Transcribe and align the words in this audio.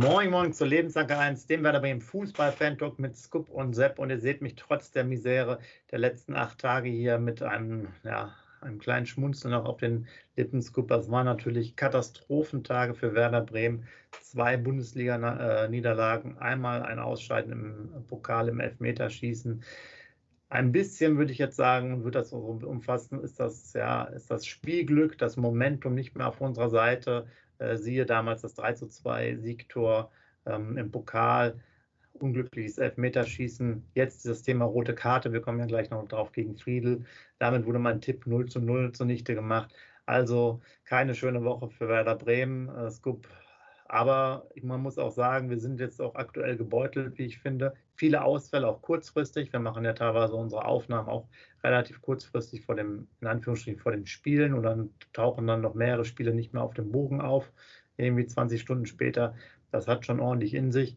Moin, 0.00 0.30
moin 0.30 0.50
zur 0.54 0.66
Lebensanker 0.66 1.18
1, 1.18 1.46
dem 1.46 1.62
Werder 1.62 1.80
Bremen 1.80 2.00
Fußball-Fan-Talk 2.00 2.98
mit 2.98 3.18
Scoop 3.18 3.50
und 3.50 3.74
Sepp. 3.74 3.98
Und 3.98 4.08
ihr 4.08 4.18
seht 4.18 4.40
mich 4.40 4.54
trotz 4.54 4.90
der 4.90 5.04
Misere 5.04 5.58
der 5.90 5.98
letzten 5.98 6.34
acht 6.34 6.58
Tage 6.58 6.88
hier 6.88 7.18
mit 7.18 7.42
einem, 7.42 7.88
ja, 8.02 8.34
einem 8.62 8.78
kleinen 8.78 9.04
Schmunzeln 9.04 9.52
noch 9.52 9.66
auf 9.66 9.76
den 9.76 10.06
Lippen. 10.36 10.62
Scoop, 10.62 10.88
das 10.88 11.10
waren 11.10 11.26
natürlich 11.26 11.76
Katastrophentage 11.76 12.94
für 12.94 13.12
Werder 13.12 13.42
Bremen. 13.42 13.86
Zwei 14.22 14.56
Bundesliga-Niederlagen, 14.56 16.38
einmal 16.38 16.82
ein 16.82 16.98
Ausscheiden 16.98 17.52
im 17.52 18.06
Pokal 18.06 18.48
im 18.48 18.60
Elfmeterschießen. 18.60 19.62
Ein 20.48 20.72
bisschen 20.72 21.18
würde 21.18 21.32
ich 21.32 21.38
jetzt 21.38 21.56
sagen, 21.56 22.04
würde 22.04 22.20
das 22.20 22.32
umfassen, 22.32 23.22
ist 23.22 23.38
das, 23.38 23.74
ja, 23.74 24.04
ist 24.04 24.30
das 24.30 24.46
Spielglück, 24.46 25.18
das 25.18 25.36
Momentum 25.36 25.94
nicht 25.94 26.16
mehr 26.16 26.28
auf 26.28 26.40
unserer 26.40 26.70
Seite. 26.70 27.26
Äh, 27.60 27.76
siehe 27.76 28.06
damals 28.06 28.42
das 28.42 28.54
3 28.54 28.72
zu 28.74 28.88
2 28.88 29.36
Siegtor 29.36 30.10
ähm, 30.46 30.76
im 30.78 30.90
Pokal, 30.90 31.60
unglückliches 32.14 32.78
Elfmeterschießen. 32.78 33.84
Jetzt 33.94 34.26
das 34.26 34.42
Thema 34.42 34.64
rote 34.64 34.94
Karte, 34.94 35.32
wir 35.32 35.40
kommen 35.42 35.60
ja 35.60 35.66
gleich 35.66 35.90
noch 35.90 36.06
drauf 36.08 36.32
gegen 36.32 36.56
Friedel. 36.56 37.04
Damit 37.38 37.66
wurde 37.66 37.78
mein 37.78 38.00
Tipp 38.00 38.26
0 38.26 38.46
zu 38.48 38.60
0 38.60 38.92
zunichte 38.92 39.34
gemacht. 39.34 39.74
Also 40.06 40.60
keine 40.84 41.14
schöne 41.14 41.44
Woche 41.44 41.68
für 41.70 41.88
Werder 41.88 42.16
Bremen. 42.16 42.68
Äh, 42.68 42.90
Scoop 42.90 43.28
aber 43.92 44.46
man 44.62 44.80
muss 44.80 44.98
auch 44.98 45.10
sagen, 45.10 45.50
wir 45.50 45.58
sind 45.58 45.80
jetzt 45.80 46.00
auch 46.00 46.14
aktuell 46.14 46.56
gebeutelt, 46.56 47.18
wie 47.18 47.24
ich 47.24 47.38
finde. 47.38 47.74
Viele 47.96 48.22
Ausfälle, 48.22 48.68
auch 48.68 48.82
kurzfristig. 48.82 49.52
Wir 49.52 49.58
machen 49.58 49.84
ja 49.84 49.94
teilweise 49.94 50.34
unsere 50.34 50.64
Aufnahmen 50.64 51.08
auch 51.08 51.26
relativ 51.64 52.00
kurzfristig 52.00 52.64
vor 52.64 52.76
dem, 52.76 53.08
in 53.20 53.26
Anführungsstrichen, 53.26 53.80
vor 53.80 53.90
den 53.90 54.06
Spielen 54.06 54.54
und 54.54 54.62
dann 54.62 54.90
tauchen 55.12 55.48
dann 55.48 55.62
noch 55.62 55.74
mehrere 55.74 56.04
Spiele 56.04 56.32
nicht 56.32 56.52
mehr 56.52 56.62
auf 56.62 56.74
dem 56.74 56.92
Bogen 56.92 57.20
auf, 57.20 57.52
irgendwie 57.96 58.26
20 58.26 58.60
Stunden 58.60 58.86
später. 58.86 59.34
Das 59.72 59.88
hat 59.88 60.06
schon 60.06 60.20
ordentlich 60.20 60.54
in 60.54 60.70
sich. 60.70 60.96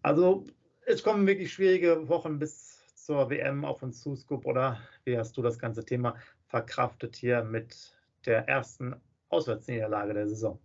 Also 0.00 0.46
es 0.86 1.02
kommen 1.02 1.26
wirklich 1.26 1.52
schwierige 1.52 2.08
Wochen 2.08 2.38
bis 2.38 2.82
zur 2.94 3.28
WM 3.28 3.66
auf 3.66 3.82
uns 3.82 4.00
zu, 4.00 4.16
Scoop, 4.16 4.46
oder 4.46 4.80
wie 5.04 5.18
hast 5.18 5.36
du 5.36 5.42
das 5.42 5.58
ganze 5.58 5.84
Thema 5.84 6.16
verkraftet 6.46 7.14
hier 7.14 7.44
mit 7.44 7.94
der 8.24 8.48
ersten 8.48 8.96
Auswärtsniederlage 9.28 10.14
der 10.14 10.28
Saison? 10.28 10.58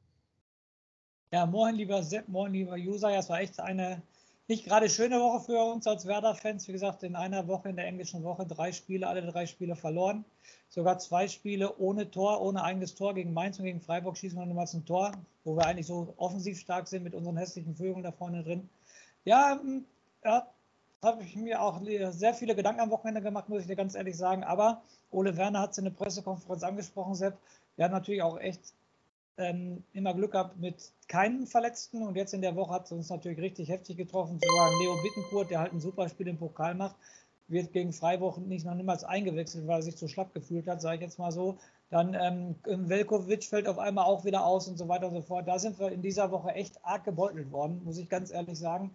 Ja, 1.34 1.46
moin, 1.46 1.76
lieber 1.76 2.04
Sepp, 2.04 2.28
moin, 2.28 2.52
lieber 2.52 2.76
User. 2.76 3.10
Ja, 3.10 3.20
es 3.20 3.30
war 3.30 3.40
echt 3.40 3.58
eine 3.62 4.02
nicht 4.50 4.66
gerade 4.66 4.90
schöne 4.90 5.18
Woche 5.22 5.40
für 5.46 5.64
uns 5.64 5.88
als 5.88 6.06
Werder-Fans. 6.06 6.68
Wie 6.68 6.74
gesagt, 6.74 7.04
in 7.04 7.16
einer 7.16 7.48
Woche, 7.48 7.70
in 7.70 7.78
der 7.78 7.86
englischen 7.86 8.22
Woche, 8.24 8.46
drei 8.46 8.74
Spiele, 8.74 9.08
alle 9.08 9.26
drei 9.26 9.46
Spiele 9.46 9.78
verloren. 9.78 10.26
Sogar 10.68 11.00
zwei 11.00 11.30
Spiele 11.30 11.78
ohne 11.78 12.12
Tor, 12.12 12.42
ohne 12.42 12.62
eigenes 12.66 12.96
Tor. 12.96 13.14
Gegen 13.14 13.34
Mainz 13.34 13.58
und 13.60 13.64
gegen 13.64 13.80
Freiburg 13.80 14.18
schießen 14.18 14.38
wir 14.38 14.46
nochmals 14.46 14.74
ein 14.74 14.84
Tor, 14.84 15.14
wo 15.46 15.56
wir 15.56 15.66
eigentlich 15.66 15.88
so 15.88 16.14
offensiv 16.18 16.60
stark 16.60 16.90
sind 16.90 17.04
mit 17.04 17.16
unseren 17.16 17.38
hässlichen 17.38 17.76
Vögeln 17.76 18.04
da 18.04 18.12
vorne 18.12 18.44
drin. 18.44 18.70
Ja, 19.24 19.54
ähm, 19.54 19.86
ja 20.26 20.46
habe 21.02 21.24
ich 21.24 21.38
mir 21.38 21.62
auch 21.62 21.80
sehr 22.12 22.34
viele 22.34 22.56
Gedanken 22.56 22.82
am 22.82 22.92
Wochenende 22.92 23.22
gemacht, 23.22 23.48
muss 23.48 23.62
ich 23.62 23.68
dir 23.68 23.78
ganz 23.78 23.96
ehrlich 23.96 24.18
sagen. 24.18 24.44
Aber 24.44 24.82
Ole 25.12 25.38
Werner 25.38 25.62
hat 25.62 25.72
es 25.72 25.78
in 25.78 25.86
der 25.86 25.92
Pressekonferenz 25.92 26.64
angesprochen, 26.64 27.16
Sepp. 27.16 27.38
Wir 27.78 27.86
haben 27.86 27.94
natürlich 27.94 28.22
auch 28.22 28.38
echt 28.38 28.74
ähm, 29.38 29.84
immer 29.94 30.14
Glück 30.14 30.32
gehabt 30.32 30.58
mit 30.60 30.92
keinen 31.08 31.48
Verletzten 31.48 32.04
und 32.04 32.16
jetzt 32.16 32.34
in 32.34 32.42
der 32.42 32.56
Woche 32.56 32.74
hat 32.74 32.86
es 32.86 32.92
uns 32.92 33.10
natürlich 33.10 33.40
richtig 33.40 33.70
heftig 33.70 33.98
getroffen. 33.98 34.40
Sogar 34.42 34.70
Leo 34.80 34.96
Bittenkurt, 35.02 35.50
der 35.50 35.60
halt 35.60 35.74
ein 35.74 35.80
super 35.80 36.10
Spiel 36.10 36.28
im 36.28 36.38
Pokal 36.38 36.76
macht, 36.76 36.96
wird 37.48 37.74
gegen 37.74 37.94
Freiburg 37.94 38.38
nicht 38.38 38.66
noch 38.66 38.76
niemals 38.76 39.04
eingewechselt, 39.04 39.68
weil 39.68 39.80
er 39.80 39.84
sich 39.84 39.98
zu 39.98 40.08
schlapp 40.08 40.34
gefühlt 40.34 40.68
hat, 40.68 40.82
sage 40.82 40.96
ich 40.96 41.02
jetzt 41.02 41.20
mal 41.20 41.32
so. 41.32 41.58
Dann 41.90 42.14
ähm, 42.14 42.56
Velkovic 42.66 43.44
fällt 43.44 43.68
auf 43.68 43.78
einmal 43.78 44.06
auch 44.06 44.24
wieder 44.24 44.46
aus 44.46 44.68
und 44.68 44.78
so 44.78 44.88
weiter 44.88 45.08
und 45.08 45.16
so 45.16 45.22
fort. 45.22 45.48
Da 45.48 45.60
sind 45.60 45.78
wir 45.78 45.92
in 45.92 46.02
dieser 46.02 46.32
Woche 46.32 46.52
echt 46.52 46.84
arg 46.86 47.04
gebeutelt 47.04 47.52
worden, 47.52 47.82
muss 47.84 47.98
ich 47.98 48.08
ganz 48.08 48.32
ehrlich 48.32 48.58
sagen. 48.58 48.92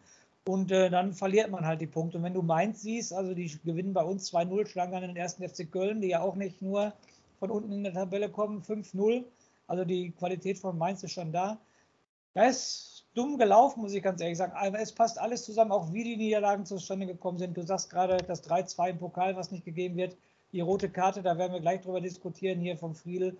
Und 0.46 0.70
äh, 0.70 0.88
dann 0.90 1.12
verliert 1.12 1.50
man 1.50 1.66
halt 1.66 1.80
die 1.80 1.86
Punkte. 1.86 2.18
Und 2.18 2.24
wenn 2.24 2.32
du 2.32 2.40
Mainz 2.40 2.80
siehst, 2.80 3.12
also 3.12 3.34
die 3.34 3.50
gewinnen 3.64 3.92
bei 3.92 4.02
uns 4.02 4.32
2-0, 4.32 4.66
schlagen 4.66 4.92
dann 4.92 5.02
den 5.02 5.16
ersten 5.16 5.46
FC 5.46 5.70
Köln, 5.70 6.00
die 6.00 6.08
ja 6.08 6.20
auch 6.20 6.36
nicht 6.36 6.62
nur 6.62 6.92
von 7.38 7.50
unten 7.50 7.72
in 7.72 7.84
der 7.84 7.92
Tabelle 7.92 8.30
kommen, 8.30 8.62
5-0. 8.62 9.24
Also 9.66 9.84
die 9.84 10.12
Qualität 10.12 10.58
von 10.58 10.78
Mainz 10.78 11.02
ist 11.02 11.12
schon 11.12 11.32
da. 11.32 11.58
Da 12.34 12.44
ist 12.48 13.06
dumm 13.14 13.38
gelaufen, 13.38 13.80
muss 13.80 13.94
ich 13.94 14.02
ganz 14.02 14.20
ehrlich 14.20 14.38
sagen. 14.38 14.52
Aber 14.52 14.78
es 14.78 14.92
passt 14.92 15.18
alles 15.18 15.44
zusammen, 15.44 15.72
auch 15.72 15.92
wie 15.92 16.04
die 16.04 16.16
Niederlagen 16.16 16.66
zustande 16.66 17.06
gekommen 17.06 17.38
sind. 17.38 17.56
Du 17.56 17.62
sagst 17.62 17.90
gerade 17.90 18.18
das 18.18 18.44
3-2 18.48 18.90
im 18.90 18.98
Pokal, 18.98 19.36
was 19.36 19.50
nicht 19.50 19.64
gegeben 19.64 19.96
wird. 19.96 20.16
Die 20.52 20.60
rote 20.60 20.90
Karte, 20.90 21.22
da 21.22 21.38
werden 21.38 21.52
wir 21.52 21.60
gleich 21.60 21.80
drüber 21.80 22.00
diskutieren, 22.00 22.60
hier 22.60 22.76
vom 22.76 22.94
Friedel. 22.94 23.36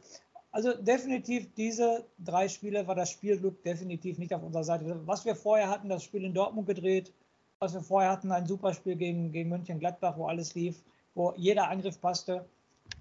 Also 0.51 0.73
definitiv, 0.73 1.53
diese 1.55 2.07
drei 2.19 2.49
Spiele 2.49 2.87
war 2.87 2.95
das 2.95 3.11
Spielglück 3.11 3.63
definitiv 3.63 4.19
nicht 4.19 4.33
auf 4.33 4.43
unserer 4.43 4.65
Seite. 4.65 5.07
Was 5.07 5.25
wir 5.27 5.37
vorher 5.37 5.69
hatten, 5.69 5.91
das 5.91 6.03
Spiel 6.03 6.25
in 6.25 6.33
Dortmund 6.33 6.67
gedreht, 6.67 7.13
was 7.59 7.75
wir 7.75 7.83
vorher 7.83 8.11
hatten, 8.11 8.33
ein 8.33 8.47
Superspiel 8.47 8.97
gegen, 8.97 9.33
gegen 9.33 9.51
Mönchengladbach, 9.51 10.17
wo 10.17 10.27
alles 10.27 10.55
lief, 10.55 10.83
wo 11.15 11.35
jeder 11.37 11.69
Angriff 11.69 12.01
passte. 12.01 12.47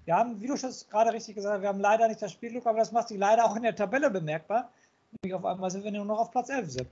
Wir 0.04 0.14
haben, 0.14 0.40
wie 0.40 0.46
du 0.46 0.56
schon 0.56 0.70
gerade 0.90 1.12
richtig 1.12 1.34
gesagt 1.34 1.54
hast, 1.54 1.62
wir 1.62 1.68
haben 1.68 1.80
leider 1.80 2.08
nicht 2.08 2.22
das 2.22 2.32
Spielglück, 2.32 2.66
aber 2.66 2.78
das 2.78 2.92
macht 2.92 3.08
sich 3.08 3.18
leider 3.18 3.44
auch 3.44 3.56
in 3.56 3.62
der 3.62 3.74
Tabelle 3.74 4.10
bemerkbar. 4.10 4.72
Nämlich 5.22 5.34
auf 5.34 5.44
einmal 5.44 5.70
sind 5.70 5.84
wir 5.84 5.90
nur 5.90 6.04
noch 6.04 6.18
auf 6.18 6.30
Platz 6.30 6.48
11 6.48 6.70
sind. 6.70 6.88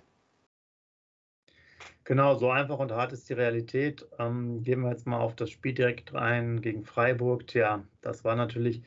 Genau, 2.04 2.34
so 2.34 2.50
einfach 2.50 2.78
und 2.78 2.92
hart 2.92 3.12
ist 3.12 3.28
die 3.28 3.34
Realität. 3.34 4.06
Ähm, 4.18 4.62
gehen 4.62 4.80
wir 4.80 4.90
jetzt 4.90 5.06
mal 5.06 5.20
auf 5.20 5.36
das 5.36 5.50
Spiel 5.50 5.72
direkt 5.72 6.12
rein 6.12 6.60
gegen 6.60 6.84
Freiburg. 6.84 7.46
Tja, 7.46 7.84
das 8.02 8.24
war 8.24 8.36
natürlich 8.36 8.82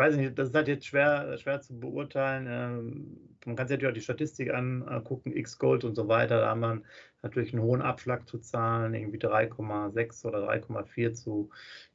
weiß 0.00 0.16
nicht, 0.16 0.38
das 0.38 0.48
ist 0.48 0.54
halt 0.54 0.68
jetzt 0.68 0.86
schwer, 0.86 1.36
schwer 1.36 1.60
zu 1.60 1.78
beurteilen. 1.78 2.46
Ähm, 2.48 3.18
man 3.44 3.54
kann 3.54 3.68
sich 3.68 3.76
natürlich 3.76 3.90
auch 3.90 3.94
die 3.94 4.00
Statistik 4.00 4.52
angucken, 4.52 5.36
X-Gold 5.36 5.84
und 5.84 5.94
so 5.94 6.08
weiter. 6.08 6.40
Da 6.40 6.48
haben 6.48 6.60
wir 6.60 6.82
natürlich 7.22 7.52
einen 7.52 7.62
hohen 7.62 7.82
Abschlag 7.82 8.26
zu 8.26 8.38
zahlen, 8.38 8.94
irgendwie 8.94 9.18
3,6 9.18 10.24
oder 10.24 10.48
3,4 10.48 11.12
zu, 11.12 11.50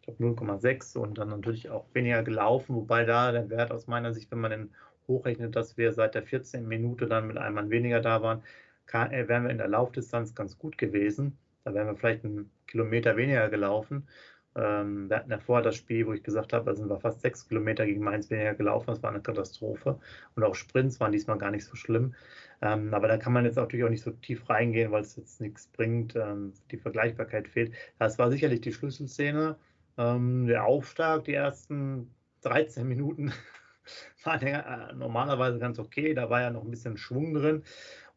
ich 0.07 0.17
glaube, 0.17 0.41
0,6 0.41 0.97
und 0.97 1.17
dann 1.17 1.29
natürlich 1.29 1.69
auch 1.69 1.85
weniger 1.93 2.23
gelaufen, 2.23 2.75
wobei 2.75 3.05
da 3.05 3.31
der 3.31 3.49
Wert 3.49 3.71
aus 3.71 3.87
meiner 3.87 4.13
Sicht, 4.13 4.31
wenn 4.31 4.39
man 4.39 4.51
den 4.51 4.69
hochrechnet, 5.07 5.55
dass 5.55 5.77
wir 5.77 5.93
seit 5.93 6.15
der 6.15 6.23
14. 6.23 6.67
Minute 6.67 7.07
dann 7.07 7.27
mit 7.27 7.37
einem 7.37 7.55
Mann 7.55 7.69
weniger 7.69 8.01
da 8.01 8.21
waren, 8.21 8.43
kann, 8.85 9.11
äh, 9.11 9.27
wären 9.27 9.43
wir 9.43 9.51
in 9.51 9.57
der 9.57 9.67
Laufdistanz 9.67 10.35
ganz 10.35 10.57
gut 10.57 10.77
gewesen. 10.77 11.37
Da 11.63 11.73
wären 11.73 11.87
wir 11.87 11.95
vielleicht 11.95 12.23
einen 12.23 12.51
Kilometer 12.67 13.17
weniger 13.17 13.49
gelaufen. 13.49 14.07
Ähm, 14.55 15.09
wir 15.09 15.17
hatten 15.17 15.31
ja 15.31 15.39
vorher 15.39 15.63
das 15.63 15.75
Spiel, 15.75 16.07
wo 16.07 16.13
ich 16.13 16.23
gesagt 16.23 16.53
habe, 16.53 16.65
da 16.65 16.75
sind 16.75 16.89
wir 16.89 16.99
fast 16.99 17.21
sechs 17.21 17.47
Kilometer 17.47 17.85
gegen 17.85 18.03
Mainz 18.03 18.29
weniger 18.29 18.53
gelaufen. 18.53 18.87
Das 18.87 19.03
war 19.03 19.09
eine 19.09 19.21
Katastrophe. 19.21 19.99
Und 20.35 20.43
auch 20.43 20.55
Sprints 20.55 20.99
waren 20.99 21.11
diesmal 21.11 21.37
gar 21.37 21.51
nicht 21.51 21.65
so 21.65 21.75
schlimm. 21.75 22.15
Ähm, 22.61 22.93
aber 22.93 23.07
da 23.07 23.17
kann 23.17 23.33
man 23.33 23.45
jetzt 23.45 23.55
natürlich 23.55 23.85
auch 23.85 23.89
nicht 23.89 24.03
so 24.03 24.11
tief 24.11 24.49
reingehen, 24.49 24.91
weil 24.91 25.01
es 25.01 25.15
jetzt 25.17 25.41
nichts 25.41 25.67
bringt. 25.67 26.15
Ähm, 26.15 26.53
die 26.71 26.77
Vergleichbarkeit 26.77 27.47
fehlt. 27.49 27.73
Das 27.99 28.17
war 28.17 28.31
sicherlich 28.31 28.61
die 28.61 28.71
Schlüsselszene. 28.71 29.57
Ähm, 29.97 30.47
der 30.47 30.65
Aufschlag, 30.65 31.25
die 31.25 31.33
ersten 31.33 32.13
13 32.41 32.87
Minuten 32.87 33.33
waren 34.23 34.47
ja 34.47 34.89
äh, 34.89 34.93
normalerweise 34.93 35.59
ganz 35.59 35.79
okay. 35.79 36.13
Da 36.13 36.29
war 36.29 36.41
ja 36.41 36.49
noch 36.49 36.63
ein 36.63 36.71
bisschen 36.71 36.97
Schwung 36.97 37.33
drin. 37.33 37.63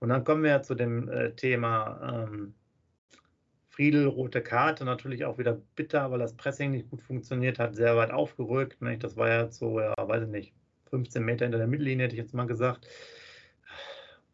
Und 0.01 0.11
dann 0.11 0.25
kommen 0.25 0.43
wir 0.43 0.51
ja 0.51 0.63
zu 0.63 0.75
dem 0.75 1.09
äh, 1.09 1.33
Thema 1.35 2.27
ähm, 2.29 2.55
Friedel, 3.69 4.07
rote 4.07 4.43
Karte, 4.43 4.85
natürlich 4.85 5.25
auch 5.25 5.39
wieder 5.39 5.61
bitter, 5.77 6.11
weil 6.11 6.19
das 6.19 6.37
Pressing 6.37 6.73
nicht 6.73 6.91
gut 6.91 7.01
funktioniert 7.01 7.59
hat, 7.59 7.77
sehr 7.77 7.97
weit 7.97 8.11
aufgerückt. 8.11 8.83
Nicht? 8.83 9.05
Das 9.05 9.17
war 9.17 9.29
ja 9.29 9.51
so, 9.51 9.81
ja, 9.81 9.95
weiß 9.97 10.25
ich 10.25 10.29
nicht, 10.29 10.55
15 10.91 11.25
Meter 11.25 11.45
hinter 11.45 11.59
der 11.59 11.69
Mittellinie, 11.69 12.07
hätte 12.07 12.17
ich 12.17 12.21
jetzt 12.21 12.35
mal 12.35 12.47
gesagt. 12.47 12.89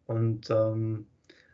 Und 0.06 0.50
ähm, 0.50 1.06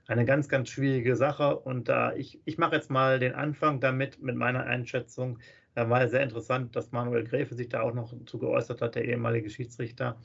eine 0.06 0.24
ganz, 0.24 0.48
ganz 0.48 0.68
schwierige 0.68 1.16
Sache. 1.16 1.56
Und 1.56 1.88
äh, 1.88 2.16
ich, 2.16 2.40
ich 2.44 2.58
mache 2.58 2.74
jetzt 2.74 2.90
mal 2.90 3.18
den 3.18 3.34
Anfang 3.34 3.80
damit, 3.80 4.20
mit 4.20 4.36
meiner 4.36 4.64
Einschätzung. 4.64 5.38
Da 5.74 5.88
war 5.88 6.00
ja 6.00 6.08
sehr 6.08 6.22
interessant, 6.22 6.74
dass 6.76 6.92
Manuel 6.92 7.24
Gräfe 7.24 7.54
sich 7.54 7.68
da 7.68 7.82
auch 7.82 7.94
noch 7.94 8.12
zu 8.26 8.38
geäußert 8.38 8.82
hat, 8.82 8.94
der 8.96 9.04
ehemalige 9.04 9.50
Schiedsrichter 9.50 10.18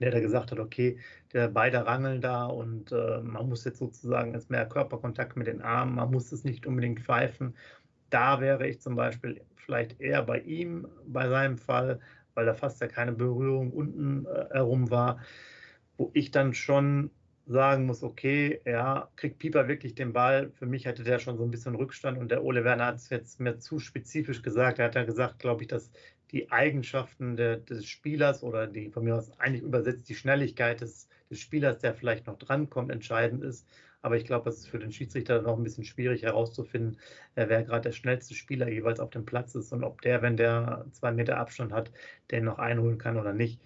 der 0.00 0.10
da 0.10 0.20
gesagt 0.20 0.52
hat, 0.52 0.58
okay, 0.58 0.98
der 1.32 1.48
beide 1.48 1.86
rangeln 1.86 2.20
da 2.20 2.46
und 2.46 2.92
äh, 2.92 3.20
man 3.22 3.48
muss 3.48 3.64
jetzt 3.64 3.78
sozusagen 3.78 4.34
jetzt 4.34 4.50
mehr 4.50 4.66
Körperkontakt 4.68 5.36
mit 5.36 5.46
den 5.46 5.62
Armen, 5.62 5.94
man 5.94 6.10
muss 6.10 6.32
es 6.32 6.44
nicht 6.44 6.66
unbedingt 6.66 7.00
pfeifen. 7.00 7.56
Da 8.10 8.40
wäre 8.40 8.66
ich 8.68 8.80
zum 8.80 8.94
Beispiel 8.96 9.42
vielleicht 9.56 10.00
eher 10.00 10.22
bei 10.22 10.40
ihm, 10.40 10.86
bei 11.06 11.28
seinem 11.28 11.58
Fall, 11.58 12.00
weil 12.34 12.46
da 12.46 12.54
fast 12.54 12.80
ja 12.80 12.88
keine 12.88 13.12
Berührung 13.12 13.72
unten 13.72 14.26
äh, 14.26 14.48
herum 14.52 14.90
war, 14.90 15.20
wo 15.96 16.10
ich 16.14 16.30
dann 16.30 16.54
schon 16.54 17.10
sagen 17.46 17.86
muss, 17.86 18.02
okay, 18.02 18.60
ja, 18.64 19.08
kriegt 19.16 19.38
Pieper 19.38 19.68
wirklich 19.68 19.94
den 19.94 20.12
Ball? 20.12 20.50
Für 20.52 20.66
mich 20.66 20.86
hatte 20.86 21.04
der 21.04 21.18
schon 21.20 21.38
so 21.38 21.44
ein 21.44 21.50
bisschen 21.50 21.76
Rückstand 21.76 22.18
und 22.18 22.30
der 22.30 22.42
Ole 22.44 22.64
Werner 22.64 22.86
hat 22.86 22.96
es 22.96 23.08
jetzt 23.10 23.40
mir 23.40 23.58
zu 23.58 23.78
spezifisch 23.78 24.42
gesagt. 24.42 24.78
Er 24.78 24.86
hat 24.86 24.96
ja 24.96 25.04
gesagt, 25.04 25.38
glaube 25.38 25.62
ich, 25.62 25.68
dass 25.68 25.90
die 26.32 26.50
Eigenschaften 26.50 27.36
der, 27.36 27.58
des 27.58 27.86
Spielers 27.86 28.42
oder 28.42 28.66
die 28.66 28.90
von 28.90 29.04
mir 29.04 29.14
aus 29.16 29.30
eigentlich 29.38 29.62
übersetzt 29.62 30.08
die 30.08 30.14
Schnelligkeit 30.16 30.80
des, 30.80 31.08
des 31.30 31.40
Spielers, 31.40 31.78
der 31.78 31.94
vielleicht 31.94 32.26
noch 32.26 32.38
drankommt, 32.38 32.90
entscheidend 32.90 33.44
ist. 33.44 33.66
Aber 34.02 34.16
ich 34.16 34.24
glaube, 34.24 34.50
es 34.50 34.58
ist 34.58 34.68
für 34.68 34.78
den 34.78 34.92
Schiedsrichter 34.92 35.42
noch 35.42 35.56
ein 35.56 35.62
bisschen 35.64 35.84
schwierig 35.84 36.22
herauszufinden, 36.22 36.98
äh, 37.36 37.46
wer 37.48 37.62
gerade 37.62 37.82
der 37.82 37.92
schnellste 37.92 38.34
Spieler 38.34 38.68
jeweils 38.68 39.00
auf 39.00 39.10
dem 39.10 39.24
Platz 39.24 39.54
ist 39.54 39.72
und 39.72 39.84
ob 39.84 40.00
der, 40.02 40.22
wenn 40.22 40.36
der 40.36 40.86
zwei 40.92 41.12
Meter 41.12 41.38
Abstand 41.38 41.72
hat, 41.72 41.92
den 42.30 42.44
noch 42.44 42.58
einholen 42.58 42.98
kann 42.98 43.16
oder 43.18 43.32
nicht. 43.32 43.60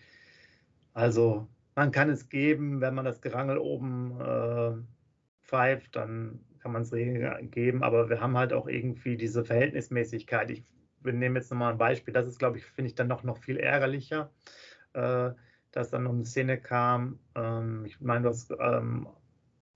Also 0.94 1.48
man 1.74 1.92
kann 1.92 2.10
es 2.10 2.28
geben, 2.28 2.80
wenn 2.80 2.94
man 2.94 3.04
das 3.04 3.20
Gerangel 3.20 3.58
oben 3.58 4.20
äh, 4.20 4.72
pfeift, 5.42 5.96
dann 5.96 6.40
kann 6.60 6.72
man 6.72 6.82
es 6.82 6.90
geben, 6.90 7.82
aber 7.82 8.10
wir 8.10 8.20
haben 8.20 8.36
halt 8.36 8.52
auch 8.52 8.68
irgendwie 8.68 9.16
diese 9.16 9.44
Verhältnismäßigkeit. 9.44 10.50
Ich 10.50 10.64
nehme 11.02 11.38
jetzt 11.38 11.50
nochmal 11.50 11.72
ein 11.72 11.78
Beispiel, 11.78 12.12
das 12.12 12.26
ist, 12.26 12.38
glaube 12.38 12.58
ich, 12.58 12.66
finde 12.66 12.88
ich 12.88 12.94
dann 12.94 13.08
noch, 13.08 13.22
noch 13.22 13.38
viel 13.38 13.56
ärgerlicher, 13.56 14.30
äh, 14.92 15.30
dass 15.72 15.90
dann 15.90 16.02
noch 16.04 16.12
eine 16.12 16.24
Szene 16.24 16.60
kam, 16.60 17.18
ähm, 17.34 17.84
ich 17.86 18.00
meine, 18.00 18.24
du 18.24 18.28
hast 18.28 18.52
ähm, 18.60 19.08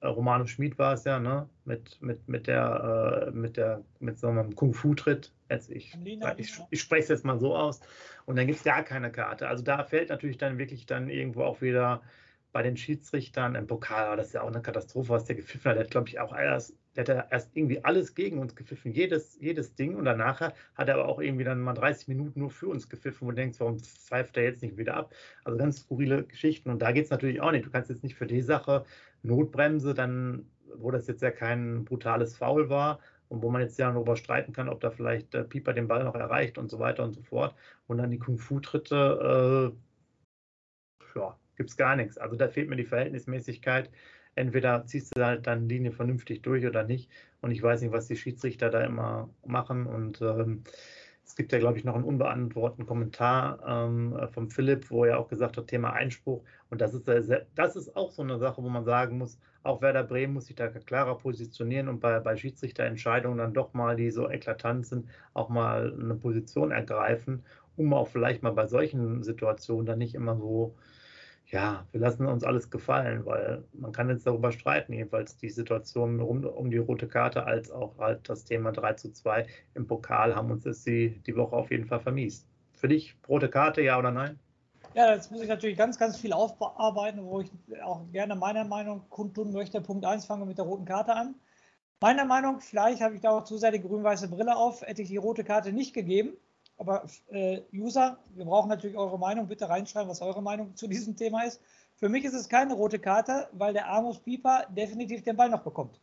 Romano 0.08 0.46
Schmid 0.46 0.78
war 0.78 0.94
es 0.94 1.04
ja, 1.04 1.18
ne? 1.18 1.48
Mit, 1.64 2.00
mit, 2.00 2.28
mit 2.28 2.46
der, 2.46 3.28
äh, 3.28 3.30
mit 3.30 3.56
der, 3.56 3.82
mit 4.00 4.18
so 4.18 4.28
einem 4.28 4.54
Kung-Fu-Tritt. 4.54 5.32
Ich, 5.68 5.96
ich, 6.36 6.60
ich 6.70 6.80
spreche 6.80 7.02
es 7.02 7.08
jetzt 7.08 7.24
mal 7.24 7.38
so 7.38 7.56
aus. 7.56 7.80
Und 8.24 8.36
dann 8.36 8.46
gibt 8.46 8.58
es 8.58 8.64
gar 8.64 8.82
keine 8.82 9.12
Karte. 9.12 9.48
Also 9.48 9.62
da 9.62 9.84
fällt 9.84 10.08
natürlich 10.08 10.38
dann 10.38 10.58
wirklich 10.58 10.86
dann 10.86 11.08
irgendwo 11.08 11.42
auch 11.42 11.60
wieder 11.60 12.02
bei 12.54 12.62
den 12.62 12.76
Schiedsrichtern 12.76 13.56
im 13.56 13.66
Pokal, 13.66 14.16
das 14.16 14.28
ist 14.28 14.34
ja 14.34 14.42
auch 14.42 14.48
eine 14.48 14.62
Katastrophe, 14.62 15.08
was 15.08 15.24
der 15.24 15.34
gepfiffen 15.34 15.70
hat. 15.70 15.76
Der 15.76 15.84
hat, 15.84 15.90
glaube 15.90 16.08
ich, 16.08 16.20
auch 16.20 16.32
erst, 16.32 16.72
der 16.94 17.04
hat 17.04 17.32
erst 17.32 17.50
irgendwie 17.52 17.84
alles 17.84 18.14
gegen 18.14 18.38
uns 18.38 18.54
gepfiffen, 18.54 18.92
jedes, 18.92 19.36
jedes 19.40 19.74
Ding. 19.74 19.96
Und 19.96 20.04
danach 20.04 20.40
hat 20.40 20.54
er 20.88 20.94
aber 20.94 21.08
auch 21.08 21.20
irgendwie 21.20 21.42
dann 21.42 21.60
mal 21.60 21.74
30 21.74 22.06
Minuten 22.06 22.38
nur 22.38 22.50
für 22.50 22.68
uns 22.68 22.88
gepfiffen, 22.88 23.26
wo 23.26 23.32
du 23.32 23.36
denkst, 23.36 23.58
warum 23.58 23.80
pfeift 23.80 24.36
er 24.36 24.44
jetzt 24.44 24.62
nicht 24.62 24.78
wieder 24.78 24.94
ab? 24.94 25.12
Also 25.42 25.58
ganz 25.58 25.80
skurrile 25.80 26.22
Geschichten. 26.22 26.70
Und 26.70 26.80
da 26.80 26.92
geht 26.92 27.06
es 27.06 27.10
natürlich 27.10 27.40
auch 27.40 27.50
nicht. 27.50 27.66
Du 27.66 27.70
kannst 27.70 27.90
jetzt 27.90 28.04
nicht 28.04 28.14
für 28.14 28.26
die 28.26 28.42
Sache 28.42 28.84
Notbremse, 29.24 29.94
dann, 29.94 30.46
wo 30.76 30.90
das 30.90 31.06
jetzt 31.06 31.22
ja 31.22 31.30
kein 31.30 31.84
brutales 31.84 32.36
Foul 32.36 32.68
war, 32.68 33.00
und 33.28 33.42
wo 33.42 33.50
man 33.50 33.62
jetzt 33.62 33.78
ja 33.78 33.90
darüber 33.90 34.16
streiten 34.16 34.52
kann, 34.52 34.68
ob 34.68 34.80
da 34.80 34.90
vielleicht 34.90 35.34
der 35.34 35.42
Pieper 35.44 35.72
den 35.72 35.88
Ball 35.88 36.04
noch 36.04 36.14
erreicht 36.14 36.58
und 36.58 36.70
so 36.70 36.78
weiter 36.78 37.04
und 37.04 37.12
so 37.12 37.22
fort. 37.22 37.54
Und 37.86 37.98
dann 37.98 38.10
die 38.10 38.18
Kung-Fu-Tritte, 38.18 39.72
äh, 39.74 41.18
ja, 41.18 41.36
gibt 41.56 41.70
es 41.70 41.76
gar 41.76 41.96
nichts. 41.96 42.18
Also 42.18 42.36
da 42.36 42.48
fehlt 42.48 42.68
mir 42.68 42.76
die 42.76 42.84
Verhältnismäßigkeit. 42.84 43.90
Entweder 44.36 44.84
ziehst 44.86 45.16
du 45.16 45.24
halt 45.24 45.46
dann 45.46 45.68
Linie 45.68 45.92
vernünftig 45.92 46.42
durch 46.42 46.66
oder 46.66 46.84
nicht. 46.84 47.10
Und 47.40 47.50
ich 47.50 47.62
weiß 47.62 47.82
nicht, 47.82 47.92
was 47.92 48.06
die 48.08 48.16
Schiedsrichter 48.16 48.70
da 48.70 48.82
immer 48.84 49.30
machen. 49.44 49.86
Und 49.86 50.20
ähm, 50.22 50.64
es 51.26 51.36
gibt 51.36 51.52
ja, 51.52 51.58
glaube 51.58 51.78
ich, 51.78 51.84
noch 51.84 51.94
einen 51.94 52.04
unbeantworteten 52.04 52.86
Kommentar 52.86 53.58
ähm, 53.66 54.16
vom 54.32 54.50
Philipp, 54.50 54.90
wo 54.90 55.04
er 55.04 55.18
auch 55.18 55.28
gesagt 55.28 55.56
hat, 55.56 55.66
Thema 55.68 55.92
Einspruch. 55.92 56.42
Und 56.70 56.80
das 56.80 56.94
ist, 56.94 57.06
sehr, 57.06 57.46
das 57.54 57.76
ist 57.76 57.96
auch 57.96 58.10
so 58.10 58.22
eine 58.22 58.38
Sache, 58.38 58.62
wo 58.62 58.68
man 58.68 58.84
sagen 58.84 59.18
muss, 59.18 59.38
auch 59.62 59.80
Werder 59.80 60.04
Bremen 60.04 60.34
muss 60.34 60.46
sich 60.46 60.56
da 60.56 60.68
klarer 60.68 61.16
positionieren 61.16 61.88
und 61.88 62.00
bei, 62.00 62.20
bei 62.20 62.36
Schiedsrichterentscheidungen 62.36 63.38
dann 63.38 63.54
doch 63.54 63.72
mal, 63.72 63.96
die 63.96 64.10
so 64.10 64.28
eklatant 64.28 64.86
sind, 64.86 65.08
auch 65.32 65.48
mal 65.48 65.94
eine 65.98 66.14
Position 66.14 66.70
ergreifen, 66.70 67.42
um 67.76 67.94
auch 67.94 68.08
vielleicht 68.08 68.42
mal 68.42 68.52
bei 68.52 68.66
solchen 68.66 69.22
Situationen 69.22 69.86
dann 69.86 69.98
nicht 69.98 70.14
immer 70.14 70.36
so 70.36 70.74
ja, 71.54 71.86
wir 71.92 72.00
lassen 72.00 72.26
uns 72.26 72.42
alles 72.42 72.68
gefallen, 72.68 73.24
weil 73.26 73.62
man 73.74 73.92
kann 73.92 74.08
jetzt 74.08 74.26
darüber 74.26 74.50
streiten, 74.50 74.92
jedenfalls 74.92 75.36
die 75.36 75.50
Situation 75.50 76.20
um, 76.20 76.44
um 76.44 76.68
die 76.68 76.78
rote 76.78 77.06
Karte 77.06 77.46
als 77.46 77.70
auch 77.70 77.96
halt 77.96 78.28
das 78.28 78.44
Thema 78.44 78.72
3 78.72 78.94
zu 78.94 79.12
2 79.12 79.46
im 79.74 79.86
Pokal 79.86 80.34
haben 80.34 80.50
uns 80.50 80.64
das 80.64 80.82
die, 80.82 81.10
die 81.24 81.36
Woche 81.36 81.54
auf 81.54 81.70
jeden 81.70 81.86
Fall 81.86 82.00
vermiest. 82.00 82.48
Für 82.72 82.88
dich 82.88 83.16
rote 83.28 83.48
Karte, 83.48 83.82
ja 83.82 83.96
oder 83.96 84.10
nein? 84.10 84.36
Ja, 84.94 85.14
jetzt 85.14 85.30
muss 85.30 85.42
ich 85.42 85.48
natürlich 85.48 85.78
ganz, 85.78 85.96
ganz 85.96 86.16
viel 86.16 86.32
aufarbeiten, 86.32 87.24
wo 87.24 87.40
ich 87.40 87.52
auch 87.84 88.02
gerne 88.10 88.34
meine 88.34 88.64
Meinung 88.64 89.08
kundtun 89.08 89.52
möchte. 89.52 89.80
Punkt 89.80 90.04
1 90.04 90.26
fangen 90.26 90.42
wir 90.42 90.46
mit 90.46 90.58
der 90.58 90.64
roten 90.64 90.84
Karte 90.84 91.14
an. 91.14 91.36
Meiner 92.00 92.24
Meinung, 92.24 92.58
vielleicht 92.58 93.00
habe 93.00 93.14
ich 93.14 93.20
da 93.20 93.30
auch 93.30 93.44
zu 93.44 93.58
sehr 93.58 93.70
die 93.70 93.80
grün-weiße 93.80 94.28
Brille 94.28 94.56
auf, 94.56 94.82
hätte 94.82 95.02
ich 95.02 95.08
die 95.08 95.18
rote 95.18 95.44
Karte 95.44 95.72
nicht 95.72 95.94
gegeben. 95.94 96.36
Aber 96.76 97.04
äh, 97.30 97.60
User, 97.72 98.18
wir 98.34 98.44
brauchen 98.44 98.68
natürlich 98.68 98.96
eure 98.96 99.18
Meinung. 99.18 99.46
Bitte 99.46 99.68
reinschreiben, 99.68 100.08
was 100.08 100.22
eure 100.22 100.42
Meinung 100.42 100.74
zu 100.76 100.88
diesem 100.88 101.16
Thema 101.16 101.42
ist. 101.44 101.60
Für 101.96 102.08
mich 102.08 102.24
ist 102.24 102.34
es 102.34 102.48
keine 102.48 102.74
rote 102.74 102.98
Karte, 102.98 103.48
weil 103.52 103.72
der 103.72 103.88
Amos 103.90 104.18
Pieper 104.18 104.66
definitiv 104.70 105.22
den 105.22 105.36
Ball 105.36 105.48
noch 105.48 105.62
bekommt. 105.62 106.00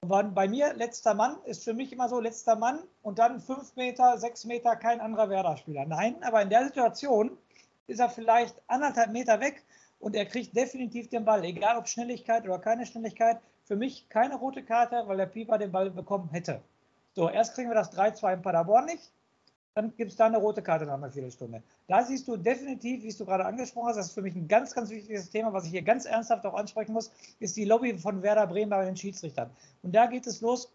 Bei 0.00 0.48
mir, 0.48 0.74
letzter 0.74 1.12
Mann, 1.12 1.36
ist 1.44 1.64
für 1.64 1.74
mich 1.74 1.92
immer 1.92 2.08
so, 2.08 2.20
letzter 2.20 2.56
Mann 2.56 2.80
und 3.02 3.18
dann 3.18 3.40
fünf 3.40 3.74
Meter, 3.76 4.16
sechs 4.16 4.44
Meter 4.44 4.76
kein 4.76 5.00
anderer 5.00 5.28
Werder-Spieler. 5.28 5.84
Nein, 5.86 6.22
aber 6.22 6.40
in 6.40 6.50
der 6.50 6.64
Situation 6.64 7.36
ist 7.88 7.98
er 7.98 8.08
vielleicht 8.08 8.54
anderthalb 8.68 9.10
Meter 9.10 9.40
weg 9.40 9.64
und 9.98 10.14
er 10.14 10.24
kriegt 10.24 10.56
definitiv 10.56 11.08
den 11.08 11.24
Ball, 11.24 11.44
egal 11.44 11.76
ob 11.76 11.88
Schnelligkeit 11.88 12.44
oder 12.44 12.58
keine 12.58 12.86
Schnelligkeit. 12.86 13.40
Für 13.64 13.76
mich 13.76 14.08
keine 14.08 14.36
rote 14.36 14.62
Karte, 14.62 15.02
weil 15.06 15.18
der 15.18 15.26
Pieper 15.26 15.58
den 15.58 15.72
Ball 15.72 15.90
bekommen 15.90 16.30
hätte. 16.30 16.62
So, 17.14 17.28
erst 17.28 17.54
kriegen 17.54 17.68
wir 17.68 17.74
das 17.74 17.92
3-2 17.92 18.34
in 18.34 18.42
Paderborn 18.42 18.86
nicht 18.86 19.10
dann 19.78 19.94
gibt 19.96 20.10
es 20.10 20.16
da 20.16 20.26
eine 20.26 20.38
rote 20.38 20.60
Karte 20.60 20.86
nach 20.86 20.94
einer 20.94 21.10
Viertelstunde. 21.10 21.62
Da 21.86 22.02
siehst 22.04 22.26
du 22.26 22.36
definitiv, 22.36 23.04
wie 23.04 23.12
du 23.12 23.24
gerade 23.24 23.44
angesprochen 23.44 23.88
hast, 23.90 23.96
das 23.96 24.06
ist 24.08 24.12
für 24.12 24.22
mich 24.22 24.34
ein 24.34 24.48
ganz, 24.48 24.74
ganz 24.74 24.90
wichtiges 24.90 25.30
Thema, 25.30 25.52
was 25.52 25.66
ich 25.66 25.70
hier 25.70 25.82
ganz 25.82 26.04
ernsthaft 26.04 26.44
auch 26.46 26.54
ansprechen 26.54 26.92
muss, 26.92 27.12
ist 27.38 27.56
die 27.56 27.64
Lobby 27.64 27.96
von 27.96 28.20
Werder 28.22 28.48
Bremen 28.48 28.70
bei 28.70 28.84
den 28.84 28.96
Schiedsrichtern. 28.96 29.50
Und 29.84 29.94
da 29.94 30.06
geht 30.06 30.26
es 30.26 30.40
los. 30.40 30.72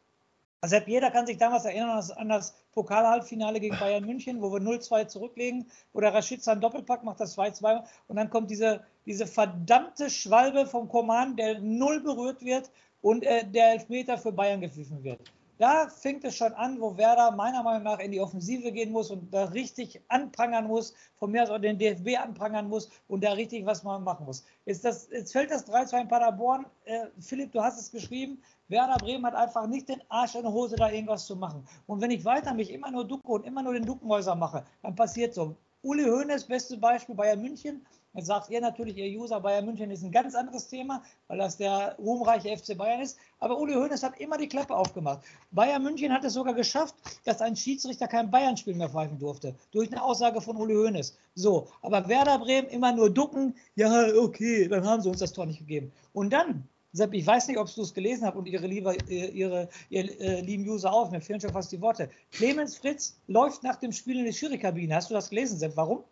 Also 0.61 0.77
jeder 0.85 1.11
kann 1.11 1.27
sich 1.27 1.37
damals 1.37 1.65
erinnern 1.65 2.01
an 2.15 2.29
das 2.29 2.55
Pokalhalbfinale 2.73 3.59
gegen 3.59 3.77
Bayern 3.77 4.05
München, 4.05 4.41
wo 4.41 4.53
wir 4.53 4.61
0-2 4.61 5.07
zurücklegen, 5.07 5.65
wo 5.91 5.99
der 5.99 6.13
Rashica 6.13 6.53
einen 6.53 6.61
Doppelpack 6.61 7.03
macht, 7.03 7.19
das 7.19 7.37
2-2 7.37 7.83
und 8.07 8.15
dann 8.15 8.29
kommt 8.29 8.49
diese, 8.49 8.85
diese 9.05 9.27
verdammte 9.27 10.09
Schwalbe 10.09 10.65
vom 10.65 10.87
Koman, 10.87 11.35
der 11.35 11.59
null 11.59 11.99
berührt 11.99 12.45
wird 12.45 12.71
und 13.01 13.25
äh, 13.25 13.43
der 13.45 13.73
Elfmeter 13.73 14.17
für 14.17 14.31
Bayern 14.31 14.61
gepfiffen 14.61 15.03
wird. 15.03 15.19
Da 15.63 15.87
fängt 15.87 16.25
es 16.25 16.35
schon 16.35 16.51
an, 16.55 16.81
wo 16.81 16.97
Werder 16.97 17.31
meiner 17.31 17.63
Meinung 17.63 17.83
nach 17.83 17.99
in 17.99 18.11
die 18.11 18.19
Offensive 18.19 18.69
gehen 18.73 18.91
muss 18.91 19.09
und 19.09 19.33
da 19.33 19.45
richtig 19.45 20.01
anprangern 20.09 20.67
muss, 20.67 20.93
von 21.15 21.31
mir 21.31 21.41
aus 21.41 21.49
auch 21.49 21.57
den 21.57 21.79
DFB 21.79 22.21
anprangern 22.21 22.67
muss 22.67 22.89
und 23.07 23.23
da 23.23 23.31
richtig 23.31 23.65
was 23.65 23.81
man 23.81 24.03
machen 24.03 24.25
muss. 24.25 24.43
Jetzt, 24.65 24.83
das, 24.83 25.07
jetzt 25.09 25.31
fällt 25.31 25.51
das 25.51 25.65
3-2 25.65 26.01
in 26.01 26.07
Paderborn. 26.09 26.65
Äh, 26.83 27.05
Philipp, 27.17 27.53
du 27.53 27.61
hast 27.63 27.79
es 27.79 27.89
geschrieben. 27.89 28.41
Werder 28.67 28.97
Bremen 28.97 29.25
hat 29.25 29.35
einfach 29.35 29.65
nicht 29.65 29.87
den 29.87 30.01
Arsch 30.09 30.35
in 30.35 30.41
der 30.41 30.51
Hose, 30.51 30.75
da 30.75 30.91
irgendwas 30.91 31.25
zu 31.27 31.37
machen. 31.37 31.65
Und 31.87 32.01
wenn 32.01 32.11
ich 32.11 32.25
weiter 32.25 32.53
mich 32.53 32.69
immer 32.69 32.91
nur 32.91 33.07
ducke 33.07 33.31
und 33.31 33.45
immer 33.45 33.63
nur 33.63 33.71
den 33.71 33.85
Duckenhäuser 33.85 34.35
mache, 34.35 34.65
dann 34.81 34.95
passiert 34.95 35.33
so. 35.33 35.55
Uli 35.81 36.03
Hoeneß, 36.03 36.43
bestes 36.43 36.77
Beispiel 36.77 37.15
Bayern 37.15 37.41
München, 37.41 37.85
Jetzt 38.15 38.27
sagt 38.27 38.51
ihr 38.51 38.61
natürlich, 38.61 38.95
ihr 38.95 39.19
User 39.19 39.39
Bayern 39.39 39.65
München 39.65 39.89
ist 39.89 40.03
ein 40.03 40.11
ganz 40.11 40.35
anderes 40.35 40.67
Thema, 40.67 41.01
weil 41.27 41.39
das 41.39 41.57
der 41.57 41.95
ruhmreiche 41.97 42.55
FC 42.55 42.77
Bayern 42.77 43.01
ist. 43.01 43.17
Aber 43.39 43.59
Uli 43.59 43.73
Hoeneß 43.73 44.03
hat 44.03 44.19
immer 44.19 44.37
die 44.37 44.47
Klappe 44.47 44.75
aufgemacht. 44.75 45.21
Bayern 45.49 45.81
München 45.81 46.13
hat 46.13 46.23
es 46.23 46.33
sogar 46.33 46.53
geschafft, 46.53 46.93
dass 47.25 47.41
ein 47.41 47.55
Schiedsrichter 47.55 48.07
kein 48.07 48.29
Bayern-Spiel 48.29 48.75
mehr 48.75 48.89
pfeifen 48.89 49.17
durfte. 49.17 49.55
Durch 49.71 49.91
eine 49.91 50.03
Aussage 50.03 50.41
von 50.41 50.57
Uli 50.57 50.75
Hoeneß. 50.75 51.17
So, 51.33 51.69
aber 51.81 52.07
Werder 52.07 52.37
Bremen 52.37 52.67
immer 52.69 52.91
nur 52.91 53.09
ducken. 53.09 53.55
Ja, 53.75 54.05
okay, 54.15 54.67
dann 54.67 54.85
haben 54.85 55.01
sie 55.01 55.09
uns 55.09 55.19
das 55.19 55.33
Tor 55.33 55.47
nicht 55.47 55.59
gegeben. 55.59 55.91
Und 56.13 56.31
dann 56.31 56.67
Sepp, 56.95 57.15
ich 57.15 57.25
weiß 57.25 57.47
nicht, 57.47 57.57
ob 57.57 57.73
du 57.73 57.81
es 57.81 57.95
gelesen 57.95 58.27
hast 58.27 58.35
und 58.35 58.45
ihre, 58.45 58.67
liebe, 58.67 58.95
ihre, 59.09 59.67
ihre 59.89 60.19
äh, 60.19 60.41
lieben 60.41 60.69
User 60.69 60.93
auf, 60.93 61.09
mir 61.09 61.19
fehlen 61.19 61.41
schon 61.41 61.49
fast 61.49 61.71
die 61.71 61.81
Worte. 61.81 62.07
Clemens 62.31 62.77
Fritz 62.77 63.17
läuft 63.25 63.63
nach 63.63 63.77
dem 63.77 63.91
Spiel 63.91 64.19
in 64.19 64.25
die 64.25 64.33
Schiri-Kabine. 64.33 64.93
Hast 64.93 65.09
du 65.09 65.15
das 65.15 65.31
gelesen, 65.31 65.57
Sepp? 65.57 65.75
Warum? 65.75 66.03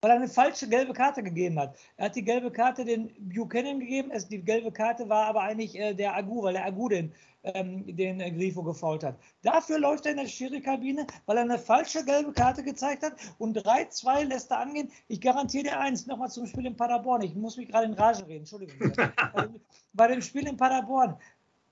Weil 0.00 0.10
er 0.10 0.16
eine 0.16 0.28
falsche 0.28 0.68
gelbe 0.68 0.92
Karte 0.92 1.22
gegeben 1.22 1.58
hat. 1.58 1.76
Er 1.96 2.06
hat 2.06 2.16
die 2.16 2.24
gelbe 2.24 2.50
Karte 2.50 2.84
den 2.84 3.12
Buchanan 3.18 3.80
gegeben, 3.80 4.10
es, 4.10 4.28
die 4.28 4.42
gelbe 4.42 4.72
Karte 4.72 5.08
war 5.08 5.26
aber 5.26 5.42
eigentlich 5.42 5.78
äh, 5.78 5.94
der 5.94 6.14
Agu, 6.16 6.42
weil 6.42 6.54
der 6.54 6.64
Agu 6.64 6.88
den, 6.88 7.12
ähm, 7.42 7.84
den 7.96 8.20
äh, 8.20 8.30
Grifo 8.30 8.62
gefault 8.62 9.04
hat. 9.04 9.18
Dafür 9.42 9.78
läuft 9.78 10.06
er 10.06 10.12
in 10.12 10.18
der 10.18 10.26
Schiri-Kabine, 10.26 11.06
weil 11.26 11.36
er 11.36 11.42
eine 11.42 11.58
falsche 11.58 12.04
gelbe 12.04 12.32
Karte 12.32 12.62
gezeigt 12.62 13.02
hat 13.02 13.14
und 13.38 13.58
3-2 13.58 14.24
lässt 14.24 14.50
er 14.50 14.60
angehen. 14.60 14.90
Ich 15.08 15.20
garantiere 15.20 15.64
dir 15.64 15.80
eins, 15.80 16.06
nochmal 16.06 16.30
zum 16.30 16.46
Spiel 16.46 16.66
in 16.66 16.76
Paderborn. 16.76 17.22
Ich 17.22 17.34
muss 17.34 17.56
mich 17.56 17.68
gerade 17.68 17.86
in 17.86 17.94
Rage 17.94 18.26
reden, 18.26 18.40
Entschuldigung. 18.40 18.92
bei 19.92 20.08
dem 20.08 20.22
Spiel 20.22 20.46
in 20.46 20.56
Paderborn, 20.56 21.16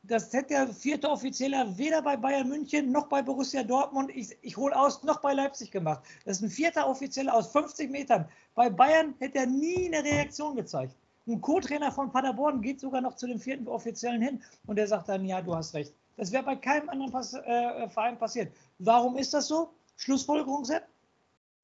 das 0.08 0.32
hätte 0.32 0.54
der 0.54 0.68
vierte 0.68 1.08
Offizieller 1.08 1.76
weder 1.76 2.02
bei 2.02 2.16
Bayern 2.16 2.48
München 2.48 2.90
noch 2.90 3.08
bei 3.08 3.22
Borussia 3.22 3.62
Dortmund, 3.62 4.10
ich, 4.14 4.36
ich 4.42 4.56
hole 4.56 4.74
aus, 4.74 5.02
noch 5.02 5.20
bei 5.20 5.34
Leipzig 5.34 5.70
gemacht. 5.70 6.02
Das 6.24 6.38
ist 6.38 6.42
ein 6.42 6.50
vierter 6.50 6.88
Offizieller 6.88 7.34
aus 7.34 7.52
50 7.52 7.90
Metern. 7.90 8.26
Bei 8.54 8.70
Bayern 8.70 9.14
hätte 9.18 9.38
er 9.38 9.46
nie 9.46 9.86
eine 9.86 10.02
Reaktion 10.02 10.56
gezeigt. 10.56 10.96
Ein 11.26 11.40
Co-Trainer 11.42 11.92
von 11.92 12.10
Paderborn 12.10 12.62
geht 12.62 12.80
sogar 12.80 13.02
noch 13.02 13.14
zu 13.16 13.26
dem 13.26 13.38
vierten 13.38 13.68
Offiziellen 13.68 14.22
hin 14.22 14.42
und 14.66 14.76
der 14.76 14.88
sagt 14.88 15.10
dann, 15.10 15.26
ja, 15.26 15.42
du 15.42 15.54
hast 15.54 15.74
recht. 15.74 15.92
Das 16.16 16.32
wäre 16.32 16.42
bei 16.42 16.56
keinem 16.56 16.88
anderen 16.88 17.12
Pass 17.12 17.34
äh, 17.34 17.88
Verein 17.88 18.18
passiert. 18.18 18.52
Warum 18.78 19.16
ist 19.16 19.34
das 19.34 19.46
so? 19.46 19.70
Schlussfolgerung, 19.96 20.64
Sepp? 20.64 20.84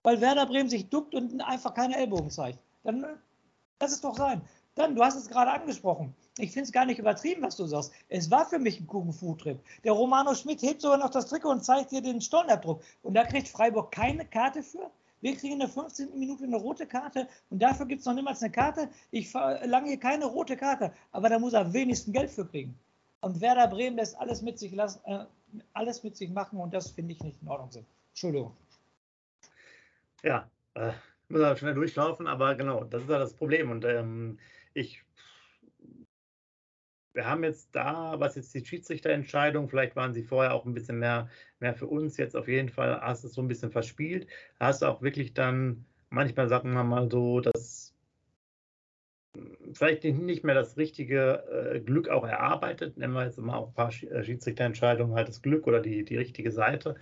Weil 0.02 0.20
Werder 0.20 0.44
Bremen 0.44 0.68
sich 0.68 0.88
duckt 0.90 1.14
und 1.14 1.40
einfach 1.40 1.72
keine 1.72 1.96
Ellbogen 1.96 2.30
zeigt. 2.30 2.58
Dann 2.82 3.06
lass 3.80 3.92
es 3.92 4.00
doch 4.02 4.16
sein. 4.16 4.42
Dann, 4.74 4.96
du 4.96 5.02
hast 5.02 5.16
es 5.16 5.28
gerade 5.28 5.52
angesprochen. 5.52 6.14
Ich 6.38 6.50
finde 6.50 6.64
es 6.64 6.72
gar 6.72 6.84
nicht 6.84 6.98
übertrieben, 6.98 7.42
was 7.42 7.56
du 7.56 7.66
sagst. 7.66 7.92
Es 8.08 8.30
war 8.30 8.44
für 8.46 8.58
mich 8.58 8.80
ein 8.80 8.86
Kung-Fu-Trip. 8.88 9.58
Der 9.84 9.92
Romano 9.92 10.34
Schmidt 10.34 10.62
hebt 10.62 10.80
sogar 10.80 10.98
noch 10.98 11.10
das 11.10 11.26
Trikot 11.26 11.50
und 11.50 11.64
zeigt 11.64 11.92
dir 11.92 12.02
den 12.02 12.20
Stollenabdruck. 12.20 12.82
Und 13.02 13.14
da 13.14 13.24
kriegt 13.24 13.48
Freiburg 13.48 13.92
keine 13.92 14.24
Karte 14.24 14.62
für. 14.62 14.90
Wir 15.20 15.36
kriegen 15.36 15.54
in 15.54 15.60
der 15.60 15.68
15. 15.68 16.18
Minute 16.18 16.44
eine 16.44 16.56
rote 16.56 16.86
Karte 16.86 17.26
und 17.48 17.62
dafür 17.62 17.86
gibt 17.86 18.00
es 18.00 18.06
noch 18.06 18.12
niemals 18.12 18.42
eine 18.42 18.52
Karte. 18.52 18.90
Ich 19.10 19.30
verlange 19.30 19.88
hier 19.88 19.98
keine 19.98 20.26
rote 20.26 20.54
Karte, 20.54 20.92
aber 21.12 21.30
da 21.30 21.38
muss 21.38 21.54
er 21.54 21.72
wenigstens 21.72 22.12
Geld 22.12 22.30
für 22.30 22.44
kriegen. 22.44 22.78
Und 23.22 23.40
Werder 23.40 23.68
Bremen 23.68 23.96
lässt 23.96 24.18
alles 24.18 24.42
mit 24.42 24.58
sich 24.58 24.74
lassen, 24.74 25.00
äh, 25.06 25.24
alles 25.72 26.02
mit 26.02 26.14
sich 26.14 26.28
machen 26.28 26.60
und 26.60 26.74
das 26.74 26.90
finde 26.90 27.14
ich 27.14 27.22
nicht 27.22 27.40
in 27.40 27.48
Ordnung. 27.48 27.86
Entschuldigung. 28.10 28.54
Ja, 30.22 30.46
äh, 30.74 30.92
muss 31.30 31.40
er 31.40 31.56
schnell 31.56 31.74
durchlaufen, 31.74 32.26
aber 32.26 32.54
genau, 32.54 32.84
das 32.84 33.04
ist 33.04 33.08
ja 33.08 33.18
das 33.18 33.32
Problem. 33.32 33.70
Und 33.70 33.86
ähm, 33.86 34.38
ich, 34.74 35.02
wir 37.14 37.26
haben 37.26 37.44
jetzt 37.44 37.74
da, 37.74 38.18
was 38.18 38.34
jetzt 38.34 38.52
die 38.54 38.64
Schiedsrichterentscheidung, 38.64 39.68
vielleicht 39.68 39.96
waren 39.96 40.12
sie 40.12 40.24
vorher 40.24 40.52
auch 40.52 40.64
ein 40.66 40.74
bisschen 40.74 40.98
mehr, 40.98 41.28
mehr 41.60 41.74
für 41.74 41.86
uns, 41.86 42.16
jetzt 42.16 42.36
auf 42.36 42.48
jeden 42.48 42.68
Fall 42.68 43.00
hast 43.00 43.22
du 43.22 43.28
es 43.28 43.34
so 43.34 43.40
ein 43.40 43.48
bisschen 43.48 43.70
verspielt. 43.70 44.26
Hast 44.58 44.82
du 44.82 44.86
auch 44.86 45.00
wirklich 45.00 45.32
dann, 45.32 45.86
manchmal 46.10 46.48
sagen 46.48 46.72
wir 46.72 46.84
mal 46.84 47.08
so, 47.10 47.40
dass 47.40 47.94
vielleicht 49.72 50.04
nicht 50.04 50.44
mehr 50.44 50.54
das 50.54 50.76
richtige 50.76 51.72
äh, 51.74 51.80
Glück 51.80 52.08
auch 52.08 52.24
erarbeitet. 52.24 52.96
Nennen 52.96 53.14
wir 53.14 53.24
jetzt 53.24 53.38
mal 53.38 53.56
auch 53.56 53.68
ein 53.68 53.74
paar 53.74 53.88
äh, 53.88 54.22
Schiedsrichterentscheidungen 54.22 55.14
halt 55.14 55.28
das 55.28 55.42
Glück 55.42 55.66
oder 55.66 55.80
die, 55.80 56.04
die 56.04 56.16
richtige 56.16 56.52
Seite, 56.52 56.94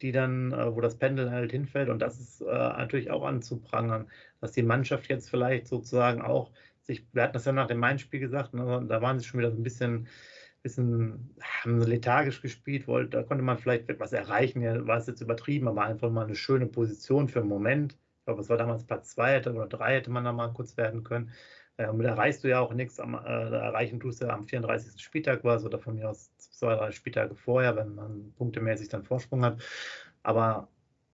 die 0.00 0.12
dann, 0.12 0.52
äh, 0.52 0.74
wo 0.74 0.80
das 0.80 0.96
Pendel 0.96 1.30
halt 1.30 1.52
hinfällt. 1.52 1.88
Und 1.88 2.00
das 2.00 2.18
ist 2.18 2.40
natürlich 2.40 3.10
auch 3.10 3.24
anzuprangern, 3.24 4.08
dass 4.40 4.52
die 4.52 4.62
Mannschaft 4.62 5.08
jetzt 5.08 5.30
vielleicht 5.30 5.66
sozusagen 5.66 6.22
auch 6.22 6.50
sich, 6.86 7.06
wir 7.12 7.22
hatten 7.22 7.32
das 7.34 7.44
ja 7.44 7.52
nach 7.52 7.66
dem 7.66 7.78
Main-Spiel 7.78 8.20
gesagt, 8.20 8.54
ne, 8.54 8.84
da 8.88 9.02
waren 9.02 9.18
sie 9.18 9.24
schon 9.24 9.40
wieder 9.40 9.50
so 9.50 9.56
ein 9.56 9.62
bisschen, 9.62 10.08
bisschen 10.62 11.34
haben 11.40 11.80
sie 11.80 11.88
lethargisch 11.88 12.42
gespielt, 12.42 12.86
wollte, 12.86 13.10
da 13.10 13.22
konnte 13.22 13.44
man 13.44 13.58
vielleicht 13.58 13.88
etwas 13.88 14.12
erreichen, 14.12 14.62
ja, 14.62 14.86
war 14.86 14.98
es 14.98 15.06
jetzt 15.06 15.20
übertrieben, 15.20 15.68
aber 15.68 15.84
einfach 15.84 16.10
mal 16.10 16.24
eine 16.24 16.34
schöne 16.34 16.66
Position 16.66 17.28
für 17.28 17.40
einen 17.40 17.48
Moment. 17.48 17.94
Ich 17.94 18.24
glaube, 18.26 18.40
es 18.40 18.48
war 18.48 18.56
damals 18.56 18.84
Platz 18.84 19.10
2 19.10 19.40
oder 19.50 19.66
3 19.66 19.96
hätte 19.96 20.10
man 20.10 20.24
da 20.24 20.32
mal 20.32 20.52
kurz 20.52 20.76
werden 20.76 21.04
können. 21.04 21.32
Äh, 21.76 21.86
da 21.86 22.08
erreichst 22.08 22.44
du 22.44 22.48
ja 22.48 22.60
auch 22.60 22.72
nichts, 22.72 23.00
am, 23.00 23.14
äh, 23.14 23.18
erreichen 23.18 24.00
tust 24.00 24.22
du 24.22 24.26
ja 24.26 24.32
am 24.34 24.44
34. 24.44 25.02
Spieltag 25.02 25.44
was 25.44 25.64
oder 25.64 25.78
von 25.78 25.96
mir 25.96 26.08
aus 26.08 26.30
zwei, 26.38 26.74
drei 26.76 26.92
Spieltage 26.92 27.34
vorher, 27.34 27.76
wenn 27.76 27.94
man 27.94 28.32
punktemäßig 28.36 28.88
dann 28.88 29.04
Vorsprung 29.04 29.44
hat. 29.44 29.62
Aber 30.22 30.68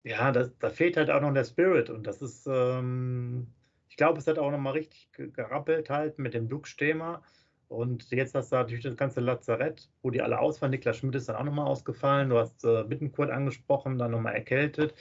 ja, 0.04 0.32
das, 0.32 0.58
da 0.60 0.70
fehlt 0.70 0.98
halt 0.98 1.10
auch 1.10 1.22
noch 1.22 1.34
der 1.34 1.44
Spirit 1.46 1.90
und 1.90 2.08
das 2.08 2.22
ist, 2.22 2.48
ähm, 2.48 3.48
ich 3.96 3.98
glaube, 3.98 4.20
es 4.20 4.28
hat 4.28 4.38
auch 4.40 4.52
nochmal 4.52 4.74
richtig 4.74 5.08
gerappelt 5.14 5.90
halt 5.90 6.20
mit 6.20 6.34
dem 6.34 6.50
Duck-Thema. 6.50 7.22
Und 7.70 8.12
jetzt 8.12 8.36
hast 8.36 8.52
du 8.52 8.58
natürlich 8.58 8.84
das 8.84 8.98
ganze 8.98 9.22
Lazarett, 9.22 9.90
wo 10.02 10.10
die 10.10 10.22
alle 10.22 10.38
ausfallen. 10.38 10.72
Niklas 10.72 10.98
Schmidt 10.98 11.16
ist 11.16 11.30
dann 11.30 11.38
auch 11.38 11.46
nochmal 11.46 11.68
ausgefallen. 11.68 12.30
Du 12.30 12.38
hast 12.38 12.66
äh, 12.66 12.84
Bittenkurt 12.84 13.30
angesprochen, 13.30 13.98
dann 13.98 14.12
nochmal 14.12 14.34
erkältet. 14.36 14.96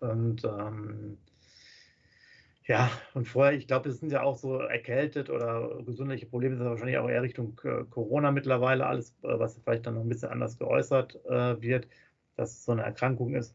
Und 0.00 0.42
ähm, 0.42 1.18
ja, 2.64 2.90
und 3.14 3.28
vorher, 3.28 3.56
ich 3.56 3.68
glaube, 3.68 3.90
es 3.90 4.00
sind 4.00 4.10
ja 4.10 4.24
auch 4.24 4.36
so 4.36 4.58
erkältet 4.58 5.30
oder 5.30 5.80
gesundheitliche 5.86 6.26
Probleme, 6.26 6.56
sind 6.56 6.66
wahrscheinlich 6.66 6.98
auch 6.98 7.08
eher 7.08 7.22
Richtung 7.22 7.60
äh, 7.62 7.84
Corona 7.90 8.32
mittlerweile, 8.32 8.86
alles, 8.86 9.10
äh, 9.22 9.38
was 9.38 9.60
vielleicht 9.62 9.86
dann 9.86 9.94
noch 9.94 10.02
ein 10.02 10.08
bisschen 10.08 10.30
anders 10.30 10.58
geäußert 10.58 11.24
äh, 11.26 11.62
wird, 11.62 11.86
dass 12.34 12.54
es 12.54 12.64
so 12.64 12.72
eine 12.72 12.82
Erkrankung 12.82 13.36
ist. 13.36 13.54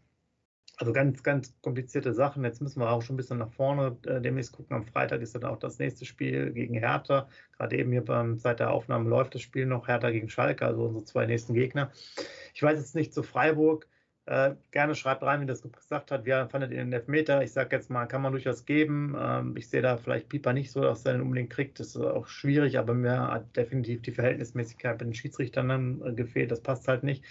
Also 0.80 0.94
ganz, 0.94 1.24
ganz 1.24 1.60
komplizierte 1.62 2.14
Sachen. 2.14 2.44
Jetzt 2.44 2.62
müssen 2.62 2.80
wir 2.80 2.90
auch 2.92 3.02
schon 3.02 3.16
ein 3.16 3.18
bisschen 3.18 3.40
nach 3.40 3.52
vorne 3.52 3.98
äh, 4.06 4.22
demnächst 4.22 4.52
gucken. 4.52 4.76
Am 4.76 4.86
Freitag 4.86 5.22
ist 5.22 5.34
dann 5.34 5.44
auch 5.44 5.58
das 5.58 5.80
nächste 5.80 6.06
Spiel 6.06 6.52
gegen 6.52 6.76
Hertha. 6.76 7.28
Gerade 7.58 7.78
eben 7.78 7.92
hier 7.92 8.06
beim 8.06 8.38
Zeit 8.38 8.60
der 8.60 8.72
Aufnahme 8.72 9.10
läuft 9.10 9.34
das 9.34 9.42
Spiel 9.42 9.66
noch 9.66 9.88
Hertha 9.88 10.12
gegen 10.12 10.30
Schalke, 10.30 10.66
also 10.66 10.84
unsere 10.86 11.04
zwei 11.04 11.26
nächsten 11.26 11.56
Gegner. 11.56 11.92
Ich 12.54 12.62
weiß 12.62 12.78
jetzt 12.78 12.94
nicht 12.94 13.12
zu 13.12 13.24
Freiburg 13.24 13.88
äh, 14.28 14.56
gerne 14.72 14.94
schreibt 14.94 15.24
rein, 15.24 15.42
wie 15.42 15.46
das 15.46 15.62
gesagt 15.62 16.12
hat. 16.12 16.26
Wie 16.26 16.32
fandet 16.50 16.72
ihr 16.72 16.80
den 16.80 16.92
Elfmeter? 16.92 17.42
Ich 17.44 17.54
sage 17.54 17.78
jetzt 17.78 17.90
mal, 17.90 18.06
kann 18.08 18.22
man 18.22 18.34
durchaus 18.34 18.66
geben. 18.66 19.16
Ähm, 19.18 19.56
ich 19.56 19.70
sehe 19.70 19.82
da 19.82 19.96
vielleicht 19.96 20.28
Pieper 20.28 20.52
nicht 20.52 20.70
so, 20.70 20.82
dass 20.82 21.06
er 21.06 21.14
den 21.14 21.22
unbedingt 21.22 21.50
kriegt. 21.50 21.80
Das 21.80 21.96
ist 21.96 21.98
auch 21.98 22.28
schwierig, 22.28 22.78
aber 22.78 22.94
mir 22.94 23.32
hat 23.32 23.56
definitiv 23.56 24.02
die 24.02 24.12
Verhältnismäßigkeit 24.12 25.00
mit 25.00 25.08
den 25.08 25.14
Schiedsrichtern 25.14 25.70
dann 25.70 26.02
äh, 26.06 26.14
gefehlt. 26.14 26.52
Das 26.52 26.62
passt 26.62 26.90
halt 26.90 27.04
nicht. 27.04 27.24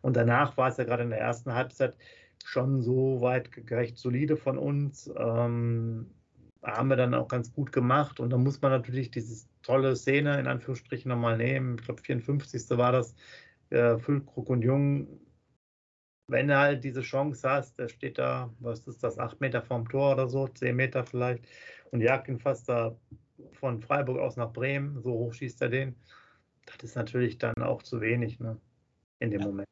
Und 0.00 0.16
danach 0.16 0.56
war 0.56 0.68
es 0.68 0.76
ja 0.76 0.84
gerade 0.84 1.02
in 1.02 1.10
der 1.10 1.18
ersten 1.18 1.52
Halbzeit 1.54 1.96
schon 2.44 2.82
so 2.82 3.20
weit 3.20 3.50
gerecht 3.52 3.98
solide 3.98 4.36
von 4.36 4.58
uns. 4.58 5.10
Ähm, 5.16 6.10
haben 6.62 6.88
wir 6.88 6.96
dann 6.96 7.14
auch 7.14 7.28
ganz 7.28 7.52
gut 7.52 7.72
gemacht. 7.72 8.20
Und 8.20 8.30
da 8.30 8.38
muss 8.38 8.60
man 8.62 8.72
natürlich 8.72 9.10
diese 9.10 9.46
tolle 9.62 9.96
Szene 9.96 10.40
in 10.40 10.46
Anführungsstrichen 10.46 11.10
nochmal 11.10 11.36
nehmen. 11.36 11.76
Ich 11.78 11.84
glaube, 11.84 12.02
54. 12.02 12.78
war 12.78 12.92
das. 12.92 13.14
Äh, 13.70 13.98
Füllkrug 13.98 14.50
und 14.50 14.62
Jung 14.62 15.20
wenn 16.26 16.48
du 16.48 16.56
halt 16.56 16.84
diese 16.84 17.02
Chance 17.02 17.48
hast, 17.48 17.78
der 17.78 17.88
steht 17.88 18.18
da, 18.18 18.52
was 18.60 18.86
ist 18.86 19.02
das, 19.02 19.18
acht 19.18 19.40
Meter 19.40 19.62
vom 19.62 19.88
Tor 19.88 20.12
oder 20.12 20.28
so, 20.28 20.48
zehn 20.48 20.76
Meter 20.76 21.04
vielleicht, 21.04 21.46
und 21.90 22.00
jagt 22.00 22.28
ihn 22.28 22.38
fast 22.38 22.68
da 22.68 22.96
von 23.52 23.80
Freiburg 23.80 24.18
aus 24.18 24.36
nach 24.36 24.52
Bremen, 24.52 25.00
so 25.02 25.12
hoch 25.12 25.34
schießt 25.34 25.60
er 25.62 25.68
den. 25.68 25.96
Das 26.66 26.76
ist 26.82 26.96
natürlich 26.96 27.38
dann 27.38 27.54
auch 27.62 27.82
zu 27.82 28.00
wenig, 28.00 28.40
ne? 28.40 28.58
In 29.20 29.30
dem 29.30 29.40
ja. 29.40 29.46
Moment. 29.46 29.68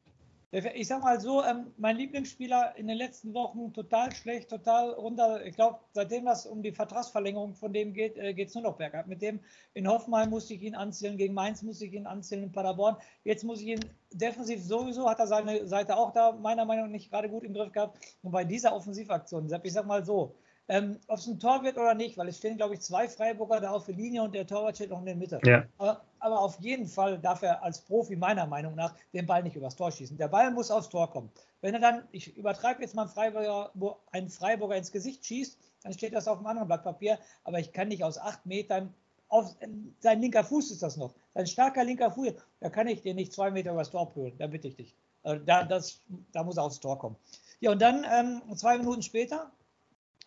Ich 0.55 0.87
sag 0.87 1.01
mal 1.01 1.19
so, 1.19 1.43
ähm, 1.43 1.73
mein 1.77 1.97
Lieblingsspieler 1.97 2.75
in 2.77 2.85
den 2.85 2.95
letzten 2.95 3.33
Wochen 3.33 3.73
total 3.73 4.13
schlecht, 4.13 4.51
total 4.51 4.91
runter. 4.91 5.43
Ich 5.47 5.55
glaube, 5.55 5.79
seitdem 5.93 6.25
das 6.25 6.45
um 6.45 6.61
die 6.61 6.71
Vertragsverlängerung 6.71 7.55
von 7.55 7.73
dem 7.73 7.91
geht, 7.91 8.17
äh, 8.17 8.35
geht 8.35 8.49
es 8.49 8.53
nur 8.53 8.63
noch 8.63 8.77
bergab. 8.77 9.07
Mit 9.07 9.23
dem 9.23 9.39
in 9.73 9.87
Hoffenheim 9.87 10.29
musste 10.29 10.53
ich 10.53 10.61
ihn 10.61 10.75
anzählen, 10.75 11.17
gegen 11.17 11.33
Mainz 11.33 11.63
musste 11.63 11.85
ich 11.85 11.93
ihn 11.93 12.05
anzählen, 12.05 12.43
in 12.43 12.51
Paderborn. 12.51 12.97
Jetzt 13.23 13.43
muss 13.43 13.61
ich 13.61 13.67
ihn 13.69 13.79
defensiv 14.11 14.61
sowieso, 14.63 15.09
hat 15.09 15.17
er 15.17 15.25
seine 15.25 15.65
Seite 15.67 15.97
auch 15.97 16.11
da 16.11 16.33
meiner 16.33 16.65
Meinung 16.65 16.85
nach 16.85 16.91
nicht 16.91 17.09
gerade 17.09 17.29
gut 17.29 17.43
im 17.43 17.55
Griff 17.55 17.71
gehabt. 17.71 17.97
Und 18.21 18.31
bei 18.31 18.43
dieser 18.43 18.75
Offensivaktion, 18.75 19.51
ich 19.63 19.73
sag 19.73 19.87
mal 19.87 20.05
so, 20.05 20.35
ähm, 20.69 20.99
Ob 21.07 21.17
es 21.17 21.27
ein 21.27 21.39
Tor 21.39 21.63
wird 21.63 21.77
oder 21.77 21.93
nicht, 21.93 22.17
weil 22.17 22.27
es 22.29 22.37
stehen, 22.37 22.57
glaube 22.57 22.75
ich, 22.75 22.81
zwei 22.81 23.07
Freiburger 23.09 23.59
da 23.59 23.71
auf 23.71 23.85
der 23.85 23.95
Linie 23.95 24.23
und 24.23 24.33
der 24.33 24.47
Torwart 24.47 24.75
steht 24.75 24.91
noch 24.91 24.99
in 24.99 25.05
der 25.05 25.15
Mitte. 25.15 25.39
Ja. 25.45 25.65
Aber, 25.77 26.01
aber, 26.19 26.39
auf 26.39 26.57
jeden 26.59 26.87
Fall 26.87 27.19
darf 27.19 27.41
er 27.41 27.61
als 27.63 27.81
Profi 27.81 28.15
meiner 28.15 28.47
Meinung 28.47 28.75
nach 28.75 28.95
den 29.13 29.25
Ball 29.25 29.43
nicht 29.43 29.55
übers 29.55 29.75
Tor 29.75 29.91
schießen. 29.91 30.17
Der 30.17 30.29
Ball 30.29 30.51
muss 30.51 30.71
aufs 30.71 30.89
Tor 30.89 31.09
kommen. 31.09 31.29
Wenn 31.61 31.73
er 31.73 31.81
dann, 31.81 32.03
ich 32.11 32.37
übertreibe 32.37 32.81
jetzt 32.81 32.95
mal 32.95 33.03
einen 33.03 33.11
Freiburger, 33.11 33.71
wo 33.73 33.97
ein 34.11 34.29
Freiburger 34.29 34.77
ins 34.77 34.91
Gesicht 34.91 35.25
schießt, 35.25 35.57
dann 35.83 35.93
steht 35.93 36.13
das 36.13 36.29
auf 36.29 36.37
einem 36.37 36.47
anderen 36.47 36.67
Blatt 36.67 36.83
Papier, 36.83 37.19
aber 37.43 37.59
ich 37.59 37.73
kann 37.73 37.89
nicht 37.89 38.03
aus 38.03 38.17
acht 38.17 38.45
Metern 38.45 38.93
auf 39.33 39.55
sein 39.99 40.21
linker 40.21 40.43
Fuß 40.43 40.69
ist 40.69 40.83
das 40.83 40.95
noch. 40.95 41.15
Sein 41.33 41.47
starker 41.47 41.83
linker 41.83 42.11
Fuß, 42.11 42.33
da 42.59 42.69
kann 42.69 42.87
ich 42.87 43.01
dir 43.01 43.15
nicht 43.15 43.33
zwei 43.33 43.49
Meter 43.49 43.71
übers 43.71 43.89
Tor 43.89 44.07
prügeln, 44.11 44.37
da 44.37 44.45
bitte 44.45 44.67
ich 44.67 44.75
dich. 44.75 44.95
Also 45.23 45.43
da, 45.43 45.63
das, 45.63 46.01
da 46.31 46.43
muss 46.43 46.57
er 46.57 46.63
aufs 46.63 46.79
Tor 46.79 46.99
kommen. 46.99 47.15
Ja, 47.59 47.71
und 47.71 47.81
dann 47.81 48.05
ähm, 48.07 48.55
zwei 48.55 48.77
Minuten 48.77 49.01
später 49.01 49.51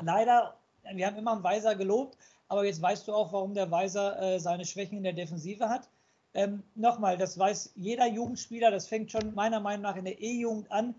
leider, 0.03 0.57
wir 0.93 1.07
haben 1.07 1.17
immer 1.17 1.33
einen 1.33 1.43
Weiser 1.43 1.75
gelobt, 1.75 2.17
aber 2.49 2.65
jetzt 2.65 2.83
weißt 2.83 3.09
du 3.09 3.15
auch, 3.15 3.33
warum 3.33 3.55
der 3.55 3.71
Weiser 3.71 4.21
äh, 4.21 4.39
seine 4.39 4.65
Schwächen 4.65 4.99
in 4.99 5.05
der 5.05 5.13
Defensive 5.13 5.69
hat. 5.69 5.89
Ähm, 6.35 6.63
Nochmal, 6.75 7.17
das 7.17 7.39
weiß 7.39 7.73
jeder 7.77 8.07
Jugendspieler, 8.07 8.71
das 8.71 8.87
fängt 8.87 9.11
schon 9.11 9.35
meiner 9.35 9.61
Meinung 9.61 9.83
nach 9.83 9.97
in 9.97 10.05
der 10.05 10.21
E-Jugend 10.21 10.71
an. 10.71 10.95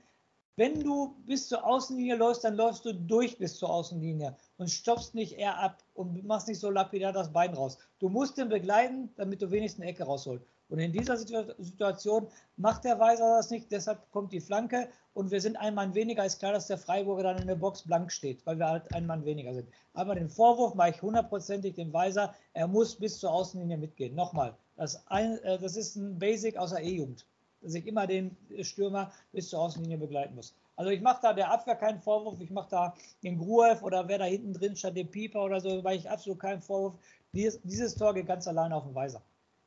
Wenn 0.55 0.83
du 0.83 1.15
bis 1.27 1.47
zur 1.47 1.63
Außenlinie 1.63 2.15
läufst, 2.15 2.43
dann 2.43 2.55
läufst 2.55 2.83
du 2.83 2.93
durch 2.93 3.37
bis 3.37 3.57
zur 3.57 3.69
Außenlinie 3.69 4.35
und 4.57 4.71
stoppst 4.71 5.13
nicht 5.13 5.33
eher 5.33 5.55
ab 5.59 5.83
und 5.93 6.25
machst 6.25 6.47
nicht 6.47 6.59
so 6.59 6.71
lapidar 6.71 7.13
das 7.13 7.31
Bein 7.31 7.53
raus. 7.53 7.77
Du 7.99 8.09
musst 8.09 8.39
den 8.39 8.49
begleiten, 8.49 9.13
damit 9.17 9.39
du 9.43 9.51
wenigstens 9.51 9.83
eine 9.83 9.91
Ecke 9.91 10.03
rausholst. 10.03 10.47
Und 10.69 10.79
in 10.79 10.91
dieser 10.91 11.17
Situation 11.17 12.27
macht 12.57 12.83
der 12.83 12.99
Weiser 12.99 13.37
das 13.37 13.49
nicht, 13.49 13.71
deshalb 13.71 14.11
kommt 14.11 14.33
die 14.33 14.41
Flanke 14.41 14.89
und 15.13 15.31
wir 15.31 15.39
sind 15.39 15.55
ein 15.55 15.73
Mann 15.73 15.95
weniger. 15.95 16.25
Ist 16.25 16.39
klar, 16.39 16.51
dass 16.51 16.67
der 16.67 16.77
Freiburger 16.77 17.23
dann 17.23 17.41
in 17.41 17.47
der 17.47 17.55
Box 17.55 17.83
blank 17.83 18.11
steht, 18.11 18.45
weil 18.45 18.59
wir 18.59 18.67
halt 18.67 18.93
ein 18.93 19.05
Mann 19.05 19.23
weniger 19.23 19.53
sind. 19.53 19.69
Aber 19.93 20.13
den 20.13 20.29
Vorwurf 20.29 20.75
mache 20.75 20.89
ich 20.89 21.01
hundertprozentig 21.01 21.75
dem 21.75 21.93
Weiser, 21.93 22.35
er 22.53 22.67
muss 22.67 22.95
bis 22.95 23.17
zur 23.19 23.31
Außenlinie 23.31 23.77
mitgehen. 23.77 24.13
Nochmal, 24.13 24.57
das, 24.75 25.07
ein, 25.07 25.37
äh, 25.39 25.57
das 25.57 25.77
ist 25.77 25.95
ein 25.95 26.19
Basic 26.19 26.57
aus 26.57 26.71
der 26.71 26.83
E-Jugend, 26.83 27.25
dass 27.61 27.73
ich 27.73 27.87
immer 27.87 28.05
den 28.05 28.35
Stürmer 28.61 29.11
bis 29.31 29.49
zur 29.49 29.61
Außenlinie 29.61 29.97
begleiten 29.97 30.35
muss. 30.35 30.53
Also 30.75 30.91
ich 30.91 31.01
mache 31.01 31.21
da 31.21 31.33
der 31.33 31.49
Abwehr 31.49 31.75
keinen 31.75 32.01
Vorwurf, 32.01 32.41
ich 32.41 32.51
mache 32.51 32.69
da 32.69 32.93
den 33.23 33.37
Gruev 33.37 33.81
oder 33.83 34.07
wer 34.07 34.19
da 34.19 34.25
hinten 34.25 34.53
drin 34.53 34.75
statt 34.75 34.97
dem 34.97 35.09
Pieper 35.09 35.43
oder 35.45 35.61
so, 35.61 35.83
weil 35.83 35.97
ich 35.97 36.09
absolut 36.09 36.39
keinen 36.39 36.61
Vorwurf. 36.61 36.95
Dieses, 37.31 37.59
dieses 37.63 37.95
Tor 37.95 38.13
geht 38.13 38.27
ganz 38.27 38.47
allein 38.47 38.73
auf 38.73 38.83
den 38.83 38.93
Weiser. 38.93 39.21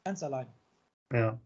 Ganz 0.04 0.23
allein. 0.23 0.47
Ja. 1.12 1.40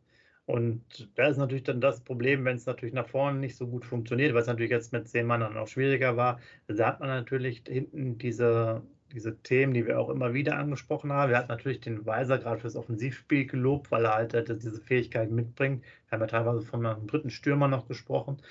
Und 0.47 1.09
da 1.17 1.29
ist 1.29 1.39
natürlich 1.39 1.63
dann 1.65 1.81
das 1.81 2.03
Problem, 2.05 2.45
wenn 2.45 2.57
es 2.57 2.67
natürlich 2.67 2.95
nach 2.95 3.09
vorne 3.09 3.39
nicht 3.39 3.57
so 3.57 3.67
gut 3.67 3.85
funktioniert, 3.85 4.35
es 4.37 4.47
natürlich 4.47 4.71
jetzt 4.71 4.93
mit 4.93 5.09
zehn 5.09 5.27
Mann 5.27 5.41
dann 5.41 5.57
auch 5.57 5.69
schwieriger 5.69 6.17
war. 6.17 6.39
Da 6.67 6.87
hat 6.87 7.01
man 7.01 7.09
natürlich 7.09 7.63
hinten 7.67 8.19
diese, 8.19 8.83
diese 9.13 9.39
Themen, 9.43 9.73
die 9.73 9.87
wir 9.87 9.99
auch 9.99 10.11
immer 10.11 10.35
wieder 10.35 10.59
angesprochen 10.59 11.13
haben. 11.13 11.31
Wir 11.31 11.39
hatten 11.39 11.49
natürlich 11.49 11.81
den 11.81 12.05
Weiser 12.05 12.39
gerade 12.39 12.61
fürs 12.61 12.77
Offensivspiel 12.77 13.47
gelobt, 13.47 13.91
weil 13.91 14.05
er 14.05 14.15
halt, 14.15 14.35
halt 14.35 14.49
diese 14.49 14.81
Fähigkeiten 14.83 15.35
mitbringt. 15.35 15.83
Wir 16.09 16.17
haben 16.17 16.21
ja 16.23 16.27
teilweise 16.27 16.63
von 16.63 16.85
einem 16.85 17.07
dritten 17.07 17.31
Stürmer 17.31 17.69
noch 17.69 17.89
gesprochen. 17.89 18.43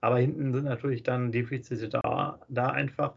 Aber 0.00 0.18
hinten 0.18 0.52
sind 0.54 0.64
natürlich 0.64 1.02
dann 1.02 1.32
Defizite 1.32 1.88
da, 1.88 2.40
da 2.48 2.68
einfach. 2.70 3.14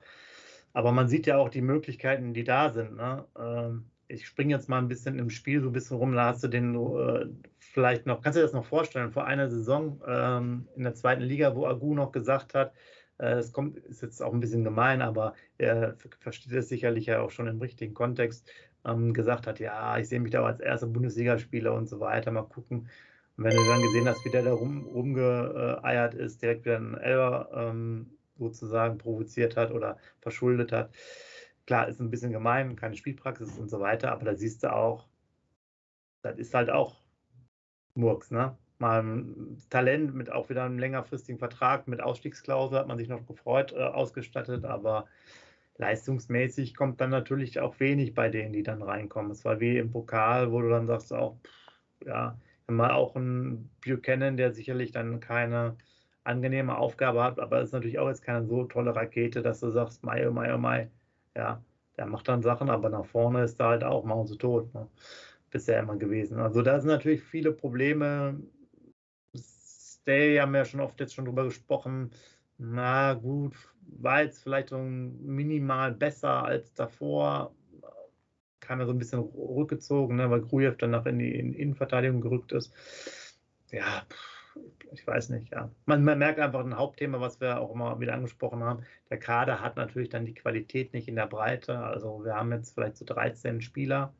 Aber 0.74 0.92
man 0.92 1.08
sieht 1.08 1.26
ja 1.28 1.38
auch 1.38 1.50
die 1.50 1.62
Möglichkeiten, 1.62 2.34
die 2.34 2.44
da 2.44 2.72
sind. 2.72 2.98
Ne? 2.98 3.26
Ähm, 3.40 3.86
ich 4.08 4.28
springe 4.28 4.54
jetzt 4.54 4.70
mal 4.70 4.78
ein 4.78 4.88
bisschen 4.88 5.20
im 5.20 5.30
Spiel 5.30 5.62
so 5.62 5.68
ein 5.70 5.74
bisschen 5.74 5.98
rum, 5.98 6.14
da 6.14 6.26
hast 6.28 6.44
du 6.44 6.48
den 6.48 6.76
äh, 6.76 7.26
vielleicht 7.60 8.06
noch, 8.06 8.22
kannst 8.22 8.38
du 8.38 8.42
dir 8.42 8.46
das 8.46 8.54
noch 8.54 8.66
vorstellen, 8.66 9.12
vor 9.12 9.26
einer 9.26 9.50
Saison 9.50 10.02
ähm, 10.08 10.68
in 10.76 10.84
der 10.84 10.96
zweiten 10.96 11.24
Liga, 11.24 11.56
wo 11.56 11.66
Agu 11.66 11.96
noch 11.96 12.12
gesagt 12.12 12.54
hat, 12.54 12.74
äh, 13.18 13.36
es 13.36 13.52
kommt, 13.52 13.78
ist 13.78 14.02
jetzt 14.02 14.22
auch 14.22 14.34
ein 14.34 14.40
bisschen 14.40 14.64
gemein, 14.64 15.02
aber 15.02 15.34
er 15.58 15.96
versteht 16.20 16.54
es 16.54 16.70
sicherlich 16.70 17.08
ja 17.08 17.22
auch 17.22 17.32
schon 17.32 17.48
im 17.48 17.60
richtigen 17.60 17.94
Kontext, 17.94 18.50
ähm, 18.86 19.14
gesagt 19.14 19.48
hat, 19.48 19.60
ja, 19.60 19.98
ich 19.98 20.10
sehe 20.10 20.20
mich 20.20 20.32
da 20.32 20.46
als 20.46 20.60
erster 20.60 20.88
Bundesligaspieler 20.88 21.74
und 21.74 21.88
so 21.88 22.00
weiter, 22.00 22.32
mal 22.32 22.44
gucken. 22.44 22.88
Und 23.38 23.44
wenn 23.44 23.56
du 23.56 23.66
dann 23.66 23.82
gesehen 23.82 24.08
hast, 24.08 24.24
wie 24.24 24.30
der 24.30 24.44
da 24.44 24.54
rum, 24.54 24.86
rumgeeiert 24.86 26.14
ist, 26.14 26.42
direkt 26.42 26.66
wieder 26.66 26.78
einen 26.78 26.96
Elber 26.96 27.50
ähm, 27.54 28.12
sozusagen 28.38 28.98
provoziert 28.98 29.58
hat 29.58 29.72
oder 29.72 29.98
verschuldet 30.22 30.72
hat, 30.72 30.92
klar, 31.65 31.88
ist 31.88 32.00
ein 32.00 32.12
bisschen 32.12 32.31
gemein, 32.31 32.75
keine 32.75 32.95
Spielpraxis 32.95 33.57
und 33.57 33.69
so 33.69 33.79
weiter, 33.79 34.12
aber 34.12 34.25
da 34.25 34.36
siehst 34.36 34.63
du 34.63 34.74
auch, 34.74 35.07
das 36.22 36.38
ist 36.38 36.53
halt 36.53 36.69
auch 36.69 37.01
Murks, 37.95 38.31
ne? 38.31 38.57
Mal 38.77 39.03
ein 39.03 39.57
Talent 39.69 40.13
mit 40.15 40.31
auch 40.31 40.50
wieder 40.50 40.65
einem 40.65 40.79
längerfristigen 40.79 41.39
Vertrag 41.39 41.88
mit 41.88 42.01
Ausstiegsklausel 42.01 42.77
hat 42.79 42.88
man 42.88 42.98
sich 42.98 43.07
noch 43.07 43.25
gefreut, 43.25 43.72
äh, 43.74 43.77
ausgestattet, 43.84 44.65
aber 44.65 45.07
leistungsmäßig 45.77 46.75
kommt 46.75 47.01
dann 47.01 47.10
natürlich 47.10 47.60
auch 47.60 47.79
wenig 47.79 48.13
bei 48.13 48.29
denen, 48.29 48.53
die 48.53 48.63
dann 48.63 48.81
reinkommen. 48.81 49.31
Es 49.31 49.45
war 49.45 49.60
wie 49.60 49.77
im 49.77 49.91
Pokal, 49.91 50.51
wo 50.51 50.62
du 50.62 50.69
dann 50.69 50.88
sagst, 50.88 51.13
auch, 51.13 51.38
ja, 52.05 52.38
mal 52.67 52.91
auch 52.91 53.15
ein 53.15 53.69
Buchanan, 53.86 54.38
der 54.38 54.53
sicherlich 54.53 54.91
dann 54.91 55.19
keine 55.19 55.77
angenehme 56.24 56.77
Aufgabe 56.77 57.24
hat, 57.24 57.39
aber 57.39 57.62
ist 57.62 57.74
natürlich 57.74 58.00
auch 58.00 58.07
jetzt 58.10 58.24
keine 58.24 58.45
so 58.45 58.65
tolle 58.65 58.95
Rakete, 58.95 59.41
dass 59.41 59.60
du 59.60 59.69
sagst, 59.69 60.03
Mai, 60.03 60.27
oh 60.27 60.31
Mai, 60.31 60.53
oh 60.53 60.57
Mai, 60.57 60.89
ja, 61.36 61.62
der 61.98 62.06
macht 62.06 62.27
dann 62.27 62.42
Sachen, 62.42 62.70
aber 62.70 62.89
nach 62.89 63.06
vorne 63.06 63.44
ist 63.44 63.60
da 63.60 63.70
halt 63.70 63.84
auch 63.84 64.04
mausetot, 64.06 64.74
ne? 64.74 64.88
bisher 65.51 65.80
immer 65.80 65.96
gewesen. 65.96 66.39
Also 66.39 66.62
da 66.62 66.80
sind 66.80 66.89
natürlich 66.89 67.24
viele 67.24 67.51
Probleme. 67.51 68.42
Stay 69.36 70.39
haben 70.39 70.51
wir 70.51 70.60
ja 70.60 70.65
schon 70.65 70.82
oft 70.82 71.00
jetzt 71.00 71.13
schon 71.15 71.25
drüber 71.25 71.46
gesprochen. 71.46 72.12
Na 72.58 73.13
gut, 73.13 73.56
war 74.00 74.24
jetzt 74.24 74.44
vielleicht 74.44 74.70
so 74.70 74.77
minimal 74.77 75.94
besser 75.94 76.44
als 76.44 76.74
davor, 76.74 77.54
kam 78.60 78.80
ja 78.80 78.86
so 78.86 78.92
ein 78.94 78.98
bisschen 78.98 79.20
rückgezogen, 79.20 80.18
ne, 80.18 80.30
weil 80.30 80.42
Grujew 80.42 80.75
dann 80.77 80.92
noch 80.92 81.06
in 81.06 81.20
die 81.20 81.36
in 81.36 81.54
Innenverteidigung 81.54 82.22
gerückt 82.22 82.51
ist. 82.51 82.74
Ja, 83.72 84.06
ich 84.92 85.06
weiß 85.06 85.30
nicht, 85.30 85.51
ja. 85.51 85.70
Man, 85.86 86.04
man, 86.04 86.18
merkt 86.18 86.39
einfach 86.39 86.63
ein 86.63 86.77
Hauptthema, 86.77 87.20
was 87.20 87.39
wir 87.42 87.60
auch 87.60 87.74
immer 87.74 88.00
wieder 88.00 88.13
angesprochen 88.13 88.63
haben. 88.63 88.84
Der 89.10 89.20
Kader 89.20 89.62
hat 89.62 89.75
natürlich 89.75 90.10
dann 90.10 90.25
die 90.25 90.34
Qualität 90.34 90.94
nicht 90.94 91.08
in 91.08 91.15
der 91.15 91.27
Breite. 91.27 91.80
Also 91.80 92.24
wir 92.24 92.36
haben 92.36 92.51
jetzt 92.51 92.74
vielleicht 92.74 92.98
so 92.98 93.06
13 93.06 93.62
Spieler 93.62 94.13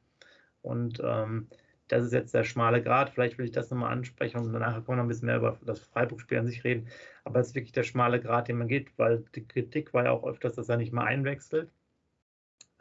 und 0.62 1.02
ähm, 1.04 1.48
das 1.88 2.06
ist 2.06 2.14
jetzt 2.14 2.34
der 2.34 2.44
schmale 2.44 2.82
Grad. 2.82 3.12
Vielleicht 3.12 3.38
will 3.38 3.46
ich 3.46 3.52
das 3.52 3.70
nochmal 3.70 3.92
ansprechen 3.92 4.38
und 4.38 4.54
danach 4.54 4.74
können 4.74 4.88
wir 4.88 4.96
noch 4.96 5.04
ein 5.04 5.08
bisschen 5.08 5.28
mehr 5.28 5.38
über 5.38 5.60
das 5.66 5.80
Freiburg-Spiel 5.80 6.40
an 6.40 6.48
sich 6.48 6.64
reden. 6.64 6.88
Aber 7.24 7.40
es 7.40 7.48
ist 7.48 7.56
wirklich 7.56 7.74
der 7.74 7.84
schmale 7.84 8.20
Grad, 8.20 8.48
den 8.48 8.58
man 8.58 8.68
geht, 8.68 8.98
weil 8.98 9.24
die 9.36 9.48
Kritik 9.48 9.94
war 9.94 10.06
ja 10.06 10.12
auch 10.12 10.26
öfters, 10.26 10.56
dass 10.56 10.70
er 10.70 10.78
nicht 10.78 10.94
mal 10.94 11.06
einwechselt. 11.06 11.70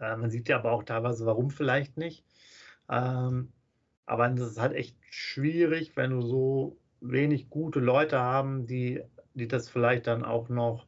Äh, 0.00 0.16
man 0.16 0.30
sieht 0.30 0.48
ja 0.48 0.58
aber 0.58 0.72
auch 0.72 0.84
teilweise, 0.84 1.26
warum 1.26 1.50
vielleicht 1.50 1.96
nicht. 1.96 2.24
Ähm, 2.88 3.52
aber 4.06 4.30
es 4.32 4.40
ist 4.40 4.60
halt 4.60 4.74
echt 4.74 4.96
schwierig, 5.10 5.96
wenn 5.96 6.10
du 6.10 6.22
so 6.22 6.76
wenig 7.04 7.50
gute 7.50 7.80
Leute 7.80 8.18
haben, 8.18 8.66
die, 8.66 9.02
die 9.34 9.48
das 9.48 9.68
vielleicht 9.68 10.06
dann 10.06 10.24
auch 10.24 10.48
noch 10.48 10.86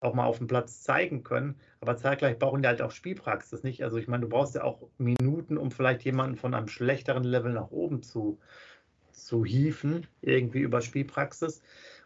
auch 0.00 0.14
mal 0.14 0.26
auf 0.26 0.38
dem 0.38 0.46
Platz 0.46 0.82
zeigen 0.82 1.24
können. 1.24 1.56
Aber 1.80 1.96
zeitgleich 1.96 2.38
brauchen 2.38 2.62
die 2.62 2.68
halt 2.68 2.82
auch 2.82 2.92
Spielpraxis, 2.92 3.62
nicht? 3.62 3.82
Also 3.82 3.96
ich 3.96 4.08
meine, 4.08 4.22
du 4.22 4.28
brauchst 4.28 4.54
ja 4.54 4.62
auch 4.62 4.88
Minuten, 4.98 5.58
um 5.58 5.70
vielleicht 5.70 6.04
jemanden 6.04 6.36
von 6.36 6.54
einem 6.54 6.68
schlechteren 6.68 7.24
Level 7.24 7.52
nach 7.52 7.70
oben 7.70 8.02
zu, 8.02 8.38
zu 9.10 9.44
hieven, 9.44 10.06
irgendwie 10.22 10.60
über 10.60 10.80
Spielpraxis. 10.82 11.62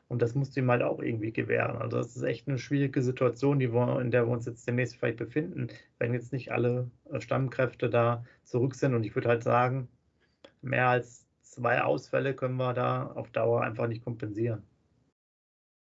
Und 0.08 0.20
das 0.20 0.34
musst 0.34 0.56
du 0.56 0.60
ihm 0.60 0.70
halt 0.70 0.82
auch 0.82 1.00
irgendwie 1.00 1.32
gewähren. 1.32 1.76
Also 1.76 1.98
das 1.98 2.16
ist 2.16 2.22
echt 2.22 2.48
eine 2.48 2.58
schwierige 2.58 3.02
Situation, 3.02 3.58
die 3.58 3.72
wir, 3.72 4.00
in 4.00 4.10
der 4.10 4.26
wir 4.26 4.32
uns 4.32 4.46
jetzt 4.46 4.66
demnächst 4.66 4.96
vielleicht 4.96 5.18
befinden, 5.18 5.68
wenn 5.98 6.12
jetzt 6.14 6.32
nicht 6.32 6.52
alle 6.52 6.90
äh, 7.10 7.20
Stammkräfte 7.20 7.88
da 7.88 8.24
zurück 8.44 8.74
sind. 8.74 8.94
Und 8.94 9.04
ich 9.04 9.14
würde 9.14 9.28
halt 9.28 9.42
sagen, 9.42 9.88
mehr 10.60 10.88
als 10.88 11.21
zwei 11.52 11.82
Ausfälle 11.82 12.34
können 12.34 12.56
wir 12.56 12.72
da 12.72 13.12
auf 13.14 13.30
Dauer 13.30 13.62
einfach 13.62 13.86
nicht 13.86 14.02
kompensieren. 14.02 14.62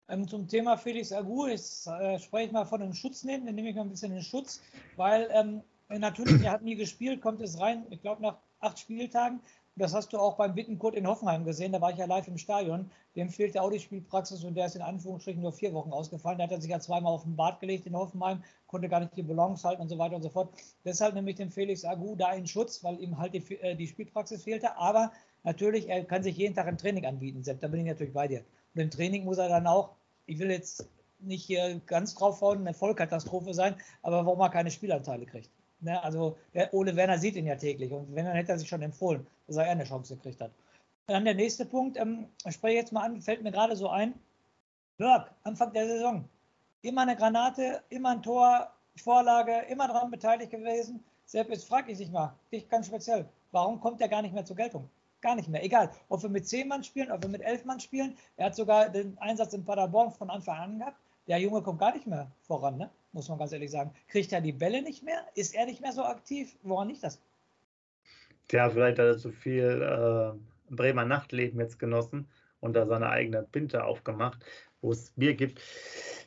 Ähm, 0.09 0.27
zum 0.27 0.49
Thema 0.49 0.77
Felix 0.79 1.13
Agu, 1.13 1.47
jetzt 1.47 1.87
äh, 1.87 2.19
spreche 2.19 2.47
ich 2.47 2.53
mal 2.53 2.65
von 2.65 2.81
einem 2.81 2.95
Schutz 2.95 3.25
nehmen, 3.25 3.45
dann 3.45 3.55
nehme 3.55 3.69
ich 3.69 3.77
mal 3.77 3.83
ein 3.83 3.91
bisschen 3.91 4.13
den 4.13 4.23
Schutz, 4.23 4.63
weil 4.97 5.29
ähm, 5.33 5.63
natürlich, 5.89 6.43
er 6.43 6.53
hat 6.53 6.63
nie 6.63 6.77
gespielt, 6.77 7.21
kommt 7.21 7.41
es 7.43 7.61
rein, 7.61 7.85
ich 7.91 8.01
glaube 8.01 8.23
nach 8.23 8.39
acht 8.61 8.79
Spieltagen, 8.79 9.41
das 9.79 9.95
hast 9.95 10.13
du 10.13 10.19
auch 10.19 10.37
beim 10.37 10.55
Bittenkurt 10.55 10.97
in 10.97 11.07
Hoffenheim 11.07 11.45
gesehen, 11.45 11.73
da 11.73 11.81
war 11.81 11.93
ich 11.93 11.99
ja 11.99 12.07
live 12.07 12.27
im 12.27 12.37
Stadion. 12.37 12.91
Dem 13.15 13.31
fehlt 13.31 13.55
ja 13.55 13.63
auch 13.63 13.71
die 13.71 13.79
Spielpraxis 13.79 14.43
und 14.43 14.55
der 14.55 14.67
ist 14.67 14.75
in 14.75 14.83
Anführungsstrichen 14.83 15.41
nur 15.41 15.53
vier 15.53 15.73
Wochen 15.73 15.93
ausgefallen. 15.93 16.39
Da 16.39 16.45
hat 16.45 16.51
er 16.51 16.61
sich 16.61 16.71
ja 16.71 16.81
zweimal 16.81 17.13
auf 17.13 17.23
den 17.23 17.37
Bart 17.37 17.61
gelegt 17.61 17.87
in 17.87 17.97
Hoffenheim, 17.97 18.43
konnte 18.67 18.89
gar 18.89 18.99
nicht 18.99 19.17
die 19.17 19.23
Balance 19.23 19.67
halten 19.67 19.83
und 19.83 19.89
so 19.89 19.97
weiter 19.97 20.17
und 20.17 20.23
so 20.23 20.31
fort. 20.31 20.53
Deshalb 20.85 21.15
nämlich 21.15 21.37
dem 21.37 21.51
Felix 21.51 21.85
Agu 21.85 22.17
da 22.17 22.33
in 22.33 22.47
Schutz, 22.47 22.83
weil 22.83 23.01
ihm 23.01 23.19
halt 23.19 23.35
die, 23.35 23.55
äh, 23.61 23.77
die 23.77 23.87
Spielpraxis 23.87 24.43
fehlte. 24.43 24.77
Aber 24.77 25.13
natürlich, 25.49 25.89
er 25.89 26.05
kann 26.05 26.23
sich 26.23 26.37
jeden 26.37 26.55
Tag 26.55 26.67
ein 26.67 26.79
Training 26.79 27.07
anbieten, 27.07 27.43
Sepp, 27.43 27.61
da 27.61 27.69
bin 27.69 27.81
ich 27.81 27.87
natürlich 27.87 28.13
bei 28.13 28.29
dir. 28.29 28.45
Und 28.75 28.83
im 28.83 28.91
Training 28.91 29.25
muss 29.25 29.39
er 29.39 29.49
dann 29.49 29.67
auch, 29.67 29.91
ich 30.27 30.39
will 30.39 30.51
jetzt 30.51 30.89
nicht 31.21 31.45
hier 31.45 31.81
ganz 31.87 32.15
draufhauen, 32.15 32.61
eine 32.61 32.75
Vollkatastrophe 32.75 33.55
sein, 33.55 33.75
aber 34.03 34.25
warum 34.27 34.41
er 34.41 34.51
keine 34.51 34.71
Spielanteile 34.71 35.27
kriegt. 35.27 35.51
Ne, 35.81 36.03
also 36.03 36.37
der 36.55 36.75
Ole 36.75 36.95
Werner 36.97 37.19
sieht 37.19 37.37
ihn 37.37 37.47
ja 37.47 37.55
täglich 37.55 37.93
und 37.93 38.15
wenn, 38.15 38.25
dann 38.25 38.35
hätte 38.35 38.53
er 38.53 38.59
sich 38.59 38.69
schon 38.69 38.83
empfohlen, 38.83 39.27
dass 39.47 39.57
er 39.57 39.71
eine 39.71 39.85
Chance 39.85 40.17
gekriegt 40.17 40.41
hat. 40.41 40.51
Dann 41.07 41.25
der 41.25 41.35
nächste 41.35 41.65
Punkt, 41.65 41.97
ähm, 41.97 42.27
ich 42.45 42.55
spreche 42.55 42.77
jetzt 42.77 42.93
mal 42.93 43.05
an, 43.05 43.23
fällt 43.23 43.43
mir 43.43 43.53
gerade 43.53 43.75
so 43.75 43.89
ein. 43.89 44.15
Berg, 44.99 45.31
Anfang 45.45 45.73
der 45.73 45.87
Saison, 45.87 46.29
immer 46.83 47.03
eine 47.03 47.17
Granate, 47.17 47.83
immer 47.89 48.11
ein 48.11 48.23
Tor, 48.23 48.71
Vorlage, 48.97 49.65
immer 49.71 49.87
daran 49.87 50.11
beteiligt 50.11 50.51
gewesen. 50.51 51.03
Selbst 51.25 51.51
jetzt 51.51 51.69
frage 51.69 51.93
ich 51.93 51.99
dich 51.99 52.11
mal, 52.11 52.35
dich 52.53 52.69
ganz 52.69 52.89
speziell, 52.89 53.29
warum 53.53 53.81
kommt 53.81 54.01
er 54.01 54.09
gar 54.09 54.23
nicht 54.23 54.35
mehr 54.35 54.45
zur 54.45 54.57
Geltung? 54.57 54.91
Gar 55.21 55.37
nicht 55.37 55.49
mehr. 55.49 55.65
Egal, 55.65 55.91
ob 56.09 56.23
wir 56.23 56.29
mit 56.29 56.47
zehn 56.47 56.69
Mann 56.69 56.85
spielen, 56.85 57.11
ob 57.11 57.23
wir 57.23 57.29
mit 57.29 57.43
elf 57.43 57.65
Mann 57.65 57.81
spielen. 57.81 58.17
Er 58.37 58.47
hat 58.47 58.57
sogar 58.57 58.89
den 58.89 59.19
Einsatz 59.19 59.53
in 59.53 59.65
Paderborn 59.65 60.13
von 60.13 60.31
Anfang 60.31 60.59
an 60.59 60.79
gehabt. 60.79 60.99
Der 61.27 61.39
Junge 61.39 61.63
kommt 61.63 61.81
gar 61.81 61.95
nicht 61.95 62.07
mehr 62.07 62.31
voran. 62.41 62.79
Ne? 62.79 62.91
muss 63.13 63.29
man 63.29 63.39
ganz 63.39 63.53
ehrlich 63.53 63.71
sagen. 63.71 63.93
Kriegt 64.09 64.33
er 64.33 64.41
die 64.41 64.53
Bälle 64.53 64.83
nicht 64.83 65.03
mehr? 65.03 65.27
Ist 65.35 65.55
er 65.55 65.67
nicht 65.67 65.81
mehr 65.81 65.93
so 65.93 66.05
aktiv? 66.05 66.57
Woran 66.63 66.89
liegt 66.89 67.03
das? 67.03 67.21
Tja, 68.49 68.71
vielleicht 68.71 68.99
hat 68.99 69.07
er 69.07 69.19
zu 69.19 69.31
viel 69.31 69.83
äh, 69.83 70.75
Bremer 70.75 71.05
Nachtleben 71.05 71.61
jetzt 71.61 71.79
genossen 71.79 72.29
und 72.61 72.75
da 72.75 72.87
seine 72.87 73.11
eigene 73.11 73.43
Pinte 73.43 73.85
aufgemacht, 73.85 74.45
wo 74.81 74.93
es 74.93 75.11
Bier 75.17 75.35
gibt. 75.35 75.61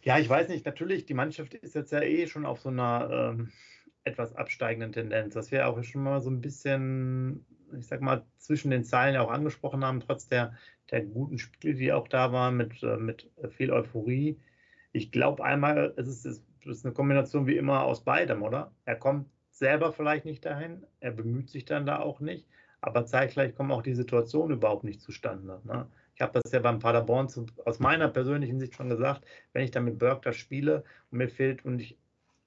Ja, 0.03 0.19
ich 0.19 0.29
weiß 0.29 0.49
nicht, 0.49 0.65
natürlich, 0.65 1.05
die 1.05 1.13
Mannschaft 1.13 1.53
ist 1.53 1.75
jetzt 1.75 1.91
ja 1.91 2.01
eh 2.01 2.27
schon 2.27 2.45
auf 2.45 2.59
so 2.59 2.69
einer 2.69 3.09
ähm, 3.11 3.51
etwas 4.03 4.35
absteigenden 4.35 4.91
Tendenz. 4.91 5.33
Das 5.33 5.51
wir 5.51 5.67
auch 5.67 5.81
schon 5.83 6.03
mal 6.03 6.21
so 6.21 6.29
ein 6.29 6.41
bisschen, 6.41 7.45
ich 7.77 7.87
sag 7.87 8.01
mal, 8.01 8.25
zwischen 8.37 8.71
den 8.71 8.83
Zeilen 8.83 9.17
auch 9.17 9.31
angesprochen 9.31 9.83
haben, 9.85 10.01
trotz 10.01 10.27
der, 10.27 10.53
der 10.89 11.01
guten 11.01 11.37
Spiele, 11.37 11.75
die 11.75 11.93
auch 11.93 12.07
da 12.07 12.31
waren, 12.31 12.57
mit, 12.57 12.81
äh, 12.83 12.97
mit 12.97 13.29
viel 13.51 13.71
Euphorie. 13.71 14.39
Ich 14.91 15.11
glaube 15.11 15.43
einmal, 15.43 15.93
es 15.97 16.07
ist, 16.07 16.43
das 16.63 16.77
ist 16.77 16.85
eine 16.85 16.93
Kombination 16.93 17.47
wie 17.47 17.57
immer 17.57 17.83
aus 17.83 18.03
beidem, 18.03 18.43
oder? 18.43 18.71
Er 18.85 18.95
kommt 18.95 19.27
selber 19.51 19.93
vielleicht 19.93 20.25
nicht 20.25 20.45
dahin, 20.45 20.85
er 20.99 21.11
bemüht 21.11 21.49
sich 21.49 21.65
dann 21.65 21.85
da 21.85 21.99
auch 21.99 22.19
nicht, 22.19 22.47
aber 22.81 23.05
zeitgleich 23.05 23.55
kommen 23.55 23.71
auch 23.71 23.83
die 23.83 23.93
Situationen 23.93 24.57
überhaupt 24.57 24.83
nicht 24.83 25.01
zustande. 25.01 25.61
Ne? 25.65 25.87
Ich 26.15 26.21
habe 26.21 26.39
das 26.41 26.51
ja 26.51 26.59
beim 26.59 26.79
Paderborn 26.79 27.29
zu, 27.29 27.45
aus 27.65 27.79
meiner 27.79 28.07
persönlichen 28.07 28.59
Sicht 28.59 28.75
schon 28.75 28.89
gesagt, 28.89 29.25
wenn 29.53 29.63
ich 29.63 29.71
dann 29.71 29.85
mit 29.85 29.99
Burke 29.99 30.21
da 30.23 30.33
spiele 30.33 30.83
und 31.11 31.19
mir 31.19 31.29
fehlt 31.29 31.63
und 31.65 31.79
ich 31.79 31.97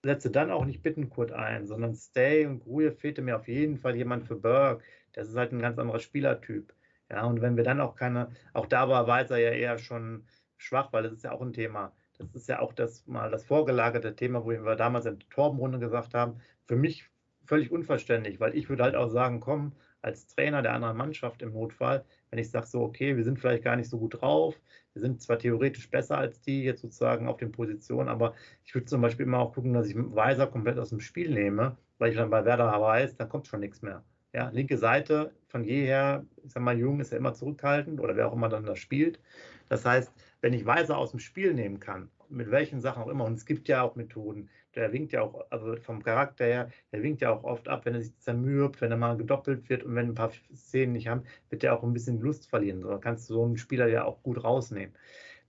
setze 0.03 0.31
dann 0.31 0.51
auch 0.51 0.65
nicht 0.65 0.83
Bittenkurt 0.83 1.33
ein, 1.33 1.67
sondern 1.67 1.95
Stay 1.95 2.47
und 2.47 2.61
Gruhe 2.61 2.93
fehlte 2.93 3.23
mir 3.23 3.37
auf 3.37 3.49
jeden 3.49 3.79
Fall 3.79 3.97
jemand 3.97 4.27
für 4.27 4.37
Burke. 4.37 4.85
Das 5.15 5.29
ist 5.29 5.37
halt 5.37 5.53
ein 5.53 5.63
ganz 5.63 5.79
anderer 5.79 6.01
Spielertyp. 6.01 6.75
Ja, 7.11 7.25
und 7.25 7.41
wenn 7.41 7.57
wir 7.57 7.65
dann 7.65 7.81
auch 7.81 7.97
keine, 7.97 8.31
auch 8.53 8.67
da 8.67 8.89
war 8.89 9.07
Weiser 9.07 9.39
ja 9.39 9.51
eher 9.51 9.79
schon 9.79 10.27
schwach, 10.57 10.93
weil 10.93 11.03
das 11.03 11.13
ist 11.13 11.25
ja 11.25 11.33
auch 11.33 11.43
ein 11.43 11.53
Thema 11.53 11.93
das 12.19 12.35
ist 12.35 12.49
ja 12.49 12.61
auch 12.61 12.73
das 12.73 13.07
mal 13.07 13.31
das 13.31 13.45
vorgelagerte 13.45 14.15
Thema, 14.15 14.45
wo 14.45 14.51
wir 14.51 14.77
damals 14.77 15.07
in 15.07 15.19
der 15.19 15.29
Torbenrunde 15.29 15.79
gesagt 15.79 16.15
haben, 16.15 16.41
für 16.67 16.77
mich 16.77 17.11
völlig 17.45 17.71
unverständlich, 17.71 18.41
weil 18.41 18.57
ich 18.57 18.69
würde 18.69 18.85
halt 18.85 18.95
auch 18.95 19.09
sagen, 19.09 19.41
komm, 19.41 19.73
als 20.01 20.27
Trainer 20.27 20.63
der 20.63 20.75
anderen 20.75 20.97
Mannschaft 20.97 21.43
im 21.43 21.53
Notfall, 21.53 22.05
wenn 22.31 22.39
ich 22.39 22.51
sage 22.51 22.67
so, 22.67 22.83
okay, 22.83 23.17
wir 23.17 23.25
sind 23.25 23.39
vielleicht 23.39 23.65
gar 23.65 23.77
nicht 23.77 23.89
so 23.91 23.99
gut 23.99 24.21
drauf, 24.21 24.61
wir 24.93 25.01
sind 25.01 25.21
zwar 25.23 25.39
theoretisch 25.39 25.91
besser 25.91 26.19
als 26.19 26.41
die 26.41 26.63
jetzt 26.63 26.83
sozusagen 26.83 27.27
auf 27.27 27.39
den 27.39 27.53
Positionen, 27.53 28.09
aber 28.09 28.35
ich 28.65 28.75
würde 28.75 28.87
zum 28.87 29.01
Beispiel 29.01 29.27
immer 29.27 29.39
auch 29.39 29.53
gucken, 29.55 29.73
dass 29.73 29.89
ich 29.89 29.97
Weiser 29.97 30.47
komplett 30.47 30.79
aus 30.79 30.91
dem 30.91 31.01
Spiel 31.01 31.31
nehme, 31.33 31.77
weil 31.99 32.11
ich 32.11 32.17
dann 32.17 32.31
bei 32.31 32.45
Werder 32.45 32.81
weiß, 32.81 33.17
dann 33.17 33.29
kommt 33.29 33.47
schon 33.47 33.61
nichts 33.61 33.83
mehr. 33.83 34.05
Ja, 34.35 34.49
linke 34.51 34.79
Seite 34.79 35.33
von 35.47 35.63
jeher, 35.65 36.27
ich 36.43 36.53
sag 36.53 36.63
mal, 36.63 36.77
Jung 36.77 36.99
ist 37.01 37.13
ja 37.13 37.19
immer 37.19 37.35
zurückhaltend 37.35 38.01
oder 38.01 38.17
wer 38.17 38.29
auch 38.29 38.33
immer 38.35 38.49
dann 38.49 38.67
das 38.67 38.81
spielt. 38.81 39.21
Das 39.69 39.85
heißt, 39.87 40.13
wenn 40.41 40.53
ich 40.53 40.67
Weiser 40.67 40.99
aus 40.99 41.13
dem 41.13 41.21
Spiel 41.21 41.55
nehmen 41.55 41.79
kann, 41.79 42.11
mit 42.29 42.51
welchen 42.51 42.81
Sachen 42.81 43.03
auch 43.05 43.09
immer, 43.09 43.25
und 43.25 43.35
es 43.35 43.47
gibt 43.47 43.69
ja 43.69 43.83
auch 43.83 43.95
Methoden, 43.95 44.51
der 44.75 44.93
winkt 44.93 45.13
ja 45.13 45.23
auch, 45.23 45.47
also 45.51 45.77
vom 45.77 46.03
Charakter 46.03 46.45
her, 46.47 46.71
der 46.93 47.03
winkt 47.05 47.23
ja 47.23 47.31
auch 47.31 47.45
oft 47.45 47.69
ab, 47.69 47.85
wenn 47.87 47.95
er 47.95 48.03
sich 48.03 48.19
zermürbt, 48.19 48.81
wenn 48.81 48.91
er 48.91 48.97
mal 48.97 49.17
gedoppelt 49.17 49.69
wird 49.71 49.85
und 49.85 49.95
wenn 49.95 50.09
ein 50.09 50.15
paar 50.15 50.33
Szenen 50.53 50.95
nicht 50.95 51.07
haben, 51.07 51.23
wird 51.49 51.63
der 51.63 51.75
auch 51.79 51.85
ein 51.85 51.93
bisschen 51.93 52.21
Lust 52.21 52.51
verlieren. 52.51 52.83
So 52.83 52.99
kannst 52.99 53.31
du 53.31 53.35
so 53.35 53.45
einen 53.45 53.57
Spieler 53.57 53.87
ja 53.87 54.05
auch 54.05 54.23
gut 54.25 54.43
rausnehmen. 54.43 54.97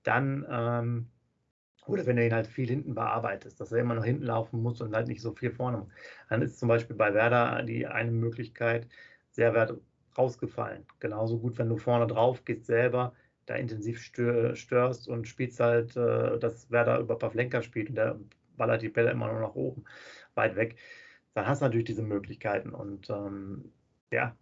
Dann, 0.03 0.45
ähm, 0.49 1.07
oder 1.87 2.05
wenn 2.05 2.15
du 2.17 2.25
ihn 2.25 2.33
halt 2.33 2.47
viel 2.47 2.67
hinten 2.67 2.95
bearbeitest, 2.95 3.59
dass 3.59 3.71
er 3.71 3.79
immer 3.79 3.95
noch 3.95 4.05
hinten 4.05 4.23
laufen 4.23 4.61
muss 4.61 4.81
und 4.81 4.95
halt 4.95 5.07
nicht 5.07 5.21
so 5.21 5.33
viel 5.33 5.51
vorne. 5.51 5.87
Dann 6.29 6.41
ist 6.41 6.59
zum 6.59 6.69
Beispiel 6.69 6.95
bei 6.95 7.13
Werder 7.13 7.63
die 7.63 7.87
eine 7.87 8.11
Möglichkeit 8.11 8.87
sehr 9.31 9.53
wert 9.53 9.73
rausgefallen. 10.17 10.85
Genauso 10.99 11.39
gut, 11.39 11.57
wenn 11.57 11.69
du 11.69 11.77
vorne 11.77 12.07
drauf 12.07 12.43
gehst 12.45 12.65
selber, 12.65 13.13
da 13.45 13.55
intensiv 13.55 13.99
störst 14.01 15.07
und 15.07 15.27
spielst 15.27 15.59
halt, 15.59 15.95
äh, 15.95 16.39
dass 16.39 16.71
Werder 16.71 16.99
über 16.99 17.17
Pavlenka 17.17 17.61
spielt 17.61 17.89
und 17.89 17.95
der 17.95 18.19
ballert 18.57 18.81
die 18.81 18.89
Bälle 18.89 19.11
immer 19.11 19.31
nur 19.31 19.41
nach 19.41 19.55
oben, 19.55 19.85
weit 20.35 20.55
weg. 20.55 20.77
Dann 21.33 21.47
hast 21.47 21.61
du 21.61 21.65
natürlich 21.65 21.85
diese 21.85 22.01
Möglichkeiten. 22.03 22.69
Und 22.71 23.09
ähm, 23.09 23.73
ja, 24.11 24.37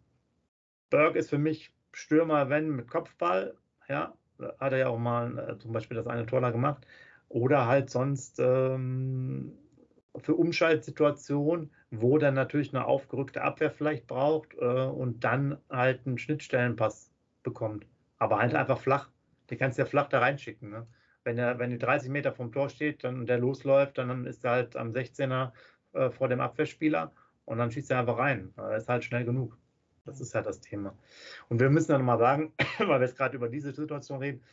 Berg 0.90 1.16
ist 1.16 1.30
für 1.30 1.38
mich 1.40 1.74
Stürmer, 1.92 2.50
wenn 2.50 2.70
mit 2.70 2.88
Kopfball, 2.90 3.58
ja, 3.90 4.16
hat 4.60 4.72
er 4.74 4.78
ja 4.78 4.88
auch 4.90 4.98
mal 5.00 5.38
äh, 5.40 5.58
zum 5.60 5.72
Beispiel 5.74 5.98
das 5.98 6.08
eine 6.08 6.26
Tor 6.26 6.42
da 6.42 6.52
gemacht. 6.52 6.86
Oder 7.34 7.66
halt 7.66 7.90
sonst 7.90 8.40
ähm, 8.40 9.58
für 10.18 10.36
Umschaltsituationen, 10.36 11.72
wo 11.90 12.20
dann 12.20 12.36
natürlich 12.36 12.76
eine 12.76 12.86
aufgerückte 12.86 13.42
Abwehr 13.42 13.72
vielleicht 13.72 14.06
braucht 14.06 14.54
äh, 14.54 14.86
und 14.86 15.24
dann 15.24 15.58
halt 15.68 16.06
einen 16.06 16.20
Schnittstellenpass 16.20 17.12
bekommt. 17.42 17.88
Aber 18.20 18.38
halt 18.38 18.54
einfach 18.54 18.78
flach. 18.78 19.10
Die 19.50 19.58
kannst 19.58 19.80
du 19.80 19.82
ja 19.82 19.88
flach 19.88 20.10
da 20.10 20.20
reinschicken. 20.20 20.70
Ne? 20.70 20.86
Wenn 21.24 21.40
er, 21.40 21.58
wenn 21.58 21.72
die 21.72 21.80
30 21.80 22.12
Meter 22.12 22.34
vom 22.34 22.52
Tor 22.52 22.70
steht 22.70 23.04
dann 23.04 23.26
der 23.26 23.40
losläuft, 23.40 23.98
dann 23.98 24.28
ist 24.28 24.46
er 24.46 24.52
halt 24.52 24.76
am 24.76 24.92
16er 24.92 25.54
äh, 25.94 26.12
vor 26.12 26.28
dem 26.28 26.40
Abwehrspieler 26.40 27.14
und 27.46 27.58
dann 27.58 27.72
schießt 27.72 27.90
er 27.90 27.98
einfach 27.98 28.20
rein. 28.20 28.54
Er 28.58 28.78
ist 28.78 28.90
halt 28.90 29.04
schnell 29.06 29.26
genug. 29.26 29.58
Das 30.06 30.22
ist 30.22 30.36
halt 30.36 30.46
das 30.46 30.62
Thema. 30.62 30.96
Und 31.50 31.60
wir 31.60 31.72
müssen 31.72 31.94
dann 31.94 32.06
mal 32.06 32.20
sagen, 32.20 32.54
weil 32.78 33.00
wir 33.00 33.08
jetzt 33.08 33.18
gerade 33.18 33.36
über 33.36 33.50
diese 33.50 33.72
Situation 33.72 34.20
reden, 34.20 34.44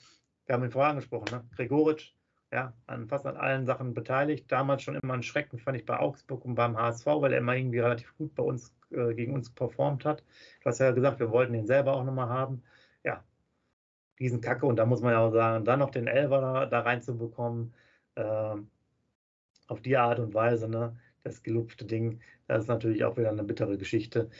wir 0.46 0.54
haben 0.54 0.64
ihn 0.64 0.70
vorher 0.70 0.92
angesprochen, 0.92 1.26
ne? 1.30 1.44
Gregoritsch, 1.54 2.14
ja, 2.52 2.74
an 2.86 3.08
fast 3.08 3.26
an 3.26 3.36
allen 3.36 3.66
Sachen 3.66 3.94
beteiligt. 3.94 4.50
Damals 4.50 4.82
schon 4.82 4.96
immer 4.96 5.14
ein 5.14 5.22
Schrecken, 5.22 5.58
fand 5.58 5.76
ich 5.78 5.86
bei 5.86 5.98
Augsburg 5.98 6.44
und 6.44 6.54
beim 6.56 6.76
HSV, 6.76 7.06
weil 7.06 7.32
er 7.32 7.38
immer 7.38 7.56
irgendwie 7.56 7.78
relativ 7.78 8.16
gut 8.16 8.34
bei 8.34 8.42
uns, 8.42 8.74
äh, 8.90 9.14
gegen 9.14 9.34
uns 9.34 9.50
performt 9.50 10.04
hat. 10.04 10.24
Du 10.62 10.66
hast 10.66 10.80
ja 10.80 10.90
gesagt, 10.92 11.20
wir 11.20 11.30
wollten 11.30 11.54
ihn 11.54 11.66
selber 11.66 11.94
auch 11.94 12.04
nochmal 12.04 12.28
haben. 12.28 12.62
Ja, 13.04 13.24
diesen 14.18 14.40
Kacke 14.40 14.66
und 14.66 14.76
da 14.76 14.86
muss 14.86 15.02
man 15.02 15.12
ja 15.12 15.20
auch 15.20 15.32
sagen, 15.32 15.64
dann 15.64 15.78
noch 15.80 15.90
den 15.90 16.06
Elver 16.06 16.40
da, 16.40 16.66
da 16.66 16.80
reinzubekommen, 16.80 17.74
äh, 18.16 18.56
auf 19.68 19.80
die 19.82 19.96
Art 19.96 20.18
und 20.18 20.34
Weise, 20.34 20.68
ne? 20.68 20.98
das 21.22 21.42
gelupfte 21.42 21.84
Ding, 21.84 22.20
das 22.46 22.62
ist 22.62 22.68
natürlich 22.68 23.04
auch 23.04 23.16
wieder 23.16 23.30
eine 23.30 23.44
bittere 23.44 23.78
Geschichte. 23.78 24.30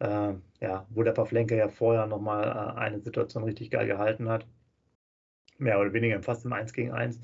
Äh, 0.00 0.34
ja, 0.60 0.86
wo 0.90 1.02
der 1.02 1.12
Pavlenka 1.12 1.54
ja 1.54 1.68
vorher 1.68 2.06
nochmal 2.06 2.44
äh, 2.44 2.78
eine 2.78 3.00
Situation 3.00 3.44
richtig 3.44 3.70
geil 3.70 3.86
gehalten 3.86 4.28
hat 4.28 4.46
mehr 5.60 5.80
oder 5.80 5.92
weniger 5.92 6.22
fast 6.22 6.44
im 6.44 6.52
1 6.52 6.72
gegen 6.72 6.92
1. 6.92 7.20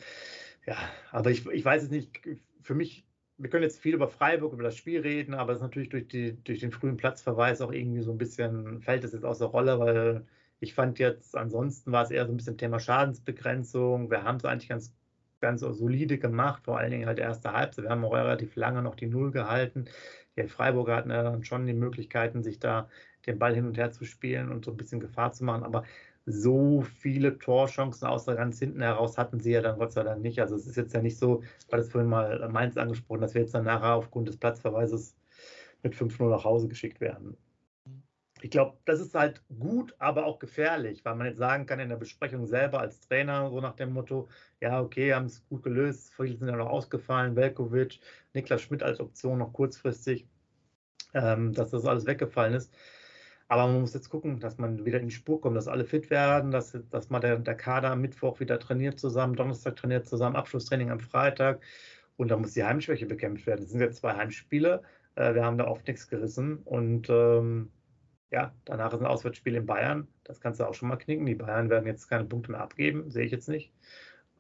Ja, 0.67 0.77
aber 1.11 1.31
ich, 1.31 1.47
ich 1.47 1.65
weiß 1.65 1.85
es 1.85 1.91
nicht, 1.91 2.21
für 2.61 2.75
mich, 2.75 3.05
wir 3.39 3.51
können 3.51 3.63
jetzt 3.63 3.81
viel 3.81 3.95
über 3.95 4.09
Freiburg, 4.09 4.53
über 4.53 4.63
das 4.63 4.77
Spiel 4.77 5.01
reden, 5.01 5.35
aber 5.35 5.53
es 5.53 5.59
ist 5.59 5.63
natürlich 5.63 5.91
durch, 5.91 6.09
die, 6.09 6.33
durch 6.45 6.61
den 6.61 6.73
frühen 6.73 6.97
Platzverweis 6.97 7.61
auch 7.61 7.73
irgendwie 7.73 8.03
so 8.03 8.11
ein 8.13 8.19
bisschen, 8.19 8.81
fällt 8.81 9.05
es 9.05 9.13
jetzt 9.13 9.25
aus 9.25 9.39
der 9.39 9.49
Rolle, 9.49 9.79
weil 9.79 10.27
ich 10.61 10.75
fand 10.75 10.99
jetzt, 10.99 11.37
ansonsten 11.37 11.93
war 11.93 12.03
es 12.03 12.11
eher 12.11 12.27
so 12.27 12.33
ein 12.33 12.37
bisschen 12.37 12.59
Thema 12.59 12.81
Schadensbegrenzung. 12.81 14.11
Wir 14.11 14.25
haben 14.25 14.37
es 14.39 14.45
eigentlich 14.45 14.69
ganz, 14.69 14.95
ganz 15.41 15.61
solide 15.61 16.19
gemacht, 16.19 16.65
vor 16.65 16.79
allen 16.79 16.91
Dingen 16.91 17.07
halt 17.07 17.19
erste 17.19 17.53
Halbzeit. 17.53 17.85
Wir 17.85 17.91
haben 17.91 18.05
auch 18.05 18.15
relativ 18.15 18.57
lange 18.57 18.83
noch 18.83 18.95
die 18.95 19.07
Null 19.07 19.31
gehalten. 19.33 19.87
Die 20.37 20.49
Freiburger 20.49 20.97
hatten 20.97 21.11
ja 21.11 21.23
dann 21.23 21.45
schon 21.45 21.67
die 21.67 21.75
Möglichkeiten, 21.75 22.43
sich 22.43 22.59
da 22.59 22.89
den 23.27 23.39
Ball 23.39 23.55
hin 23.55 23.67
und 23.67 23.77
her 23.77 23.93
zu 23.93 24.05
spielen 24.05 24.51
und 24.51 24.65
so 24.65 24.71
ein 24.71 24.77
bisschen 24.77 25.01
Gefahr 25.01 25.33
zu 25.33 25.45
machen. 25.45 25.63
Aber 25.63 25.85
so 26.27 26.83
viele 26.83 27.39
Torchancen 27.39 28.09
außer 28.09 28.35
ganz 28.35 28.59
hinten 28.59 28.83
heraus 28.83 29.17
hatten 29.17 29.39
sie 29.41 29.53
ja 29.53 29.63
dann 29.63 29.79
Gott 29.79 29.93
sei 29.93 30.03
Dank 30.03 30.23
nicht. 30.23 30.41
Also 30.41 30.57
es 30.57 30.67
ist 30.67 30.77
jetzt 30.77 30.93
ja 30.93 31.01
nicht 31.01 31.19
so, 31.19 31.43
weil 31.71 31.81
es 31.81 31.89
vorhin 31.89 32.11
mal 32.11 32.49
Mainz 32.49 32.77
angesprochen, 32.77 33.21
dass 33.21 33.35
wir 33.35 33.43
jetzt 33.43 33.55
dann 33.55 33.65
nachher 33.65 33.95
aufgrund 33.95 34.29
des 34.29 34.37
Platzverweises 34.37 35.17
mit 35.83 35.95
5-0 35.95 36.29
nach 36.29 36.45
Hause 36.45 36.67
geschickt 36.69 37.01
werden. 37.01 37.37
Ich 38.43 38.51
glaube, 38.51 38.77
das 38.85 39.01
ist 39.01 39.15
halt 39.15 39.43
gut, 39.59 39.95
aber 39.99 40.27
auch 40.27 40.39
gefährlich, 40.39 41.05
weil 41.05 41.15
man 41.15 41.27
jetzt 41.27 41.39
sagen 41.39 41.65
kann 41.65 41.81
in 41.81 41.89
der 41.89 41.97
Besprechung 41.97 42.47
selber 42.47 42.81
als 42.81 43.01
Trainer, 43.01 43.49
so 43.49 43.61
nach 43.61 43.77
dem 43.77 43.93
Motto, 43.93 44.29
ja, 44.61 44.83
okay, 44.83 45.15
haben 45.15 45.27
es 45.27 45.47
gut 45.49 45.63
gelöst, 45.63 46.13
viele 46.15 46.37
sind 46.37 46.49
ja 46.49 46.57
noch 46.57 46.69
ausgefallen, 46.69 47.35
Velkovic, 47.35 48.01
Niklas 48.35 48.61
Schmidt 48.63 48.83
als 48.83 49.01
Option 49.01 49.39
noch 49.39 49.53
kurzfristig, 49.53 50.27
ähm, 51.15 51.55
dass 51.55 51.71
das 51.71 51.87
alles 51.87 52.05
weggefallen 52.05 52.55
ist. 52.55 52.75
Aber 53.49 53.67
man 53.67 53.81
muss 53.81 53.95
jetzt 53.95 54.11
gucken, 54.11 54.41
dass 54.41 54.59
man 54.59 54.85
wieder 54.85 54.99
in 54.99 55.09
die 55.09 55.15
Spur 55.15 55.41
kommt, 55.41 55.57
dass 55.57 55.69
alle 55.69 55.85
fit 55.85 56.11
werden, 56.11 56.51
dass, 56.51 56.77
dass 56.91 57.11
man 57.11 57.21
der, 57.21 57.39
der 57.39 57.55
Kader 57.55 57.93
am 57.93 58.01
Mittwoch 58.01 58.41
wieder 58.41 58.59
trainiert 58.59 58.99
zusammen, 58.99 59.37
Donnerstag 59.37 59.77
trainiert 59.77 60.09
zusammen, 60.09 60.35
Abschlusstraining 60.35 60.91
am 60.91 61.01
Freitag. 61.01 61.61
Und 62.17 62.31
da 62.31 62.37
muss 62.37 62.55
die 62.55 62.65
Heimschwäche 62.65 63.07
bekämpft 63.07 63.47
werden. 63.47 63.63
Es 63.63 63.71
sind 63.71 63.81
jetzt 63.81 63.99
zwei 63.99 64.15
Heimspiele. 64.15 64.83
Äh, 65.15 65.35
wir 65.35 65.45
haben 65.45 65.59
da 65.59 65.67
oft 65.67 65.87
nichts 65.87 66.09
gerissen. 66.09 66.59
Und 66.65 67.09
ähm, 67.09 67.71
ja, 68.31 68.53
danach 68.65 68.93
ist 68.93 69.01
ein 69.01 69.07
Auswärtsspiel 69.07 69.55
in 69.55 69.67
Bayern. 69.67 70.09
Das 70.25 70.41
kannst 70.41 70.59
du 70.59 70.65
auch 70.65 70.75
schon 70.75 70.89
mal 70.89 70.97
knicken. 70.97 71.27
Die 71.27 71.35
Bayern 71.35 71.71
werden 71.71 71.87
jetzt 71.87 72.09
keine 72.09 72.25
Punkte 72.25 72.51
mehr 72.51 72.63
abgeben, 72.63 73.11
sehe 73.11 73.27
ich 73.27 73.33
jetzt 73.33 73.49
nicht. 73.49 73.73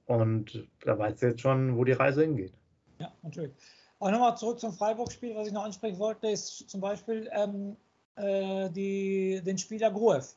Und 0.07 0.67
da 0.81 0.99
weißt 0.99 1.23
du 1.23 1.27
jetzt 1.27 1.41
schon, 1.41 1.77
wo 1.77 1.85
die 1.85 1.93
Reise 1.93 2.23
hingeht. 2.23 2.55
Ja, 2.99 3.13
natürlich. 3.23 3.53
Aber 3.99 4.11
nochmal 4.11 4.37
zurück 4.37 4.61
zum 4.61 4.73
Freiburg-Spiel, 4.73 5.35
was 5.35 5.49
ich 5.49 5.53
noch 5.53 5.65
ansprechen 5.65 5.99
wollte, 5.99 6.29
ist 6.29 6.69
zum 6.69 6.81
Beispiel, 6.81 7.31
ähm, 7.33 7.77
äh, 8.17 8.71
die, 8.71 9.41
den 9.45 9.59
Spieler 9.59 9.91
Gruev. 9.91 10.35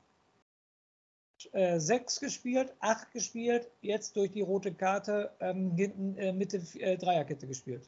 Äh, 1.53 1.79
sechs 1.79 2.19
gespielt, 2.19 2.73
acht 2.79 3.11
gespielt, 3.11 3.69
jetzt 3.81 4.15
durch 4.17 4.31
die 4.31 4.41
rote 4.41 4.73
Karte 4.73 5.31
ähm, 5.39 5.71
hinten 5.71 6.17
äh, 6.17 6.33
Mitte 6.33 6.61
äh, 6.79 6.97
Dreierkette 6.97 7.47
gespielt. 7.47 7.87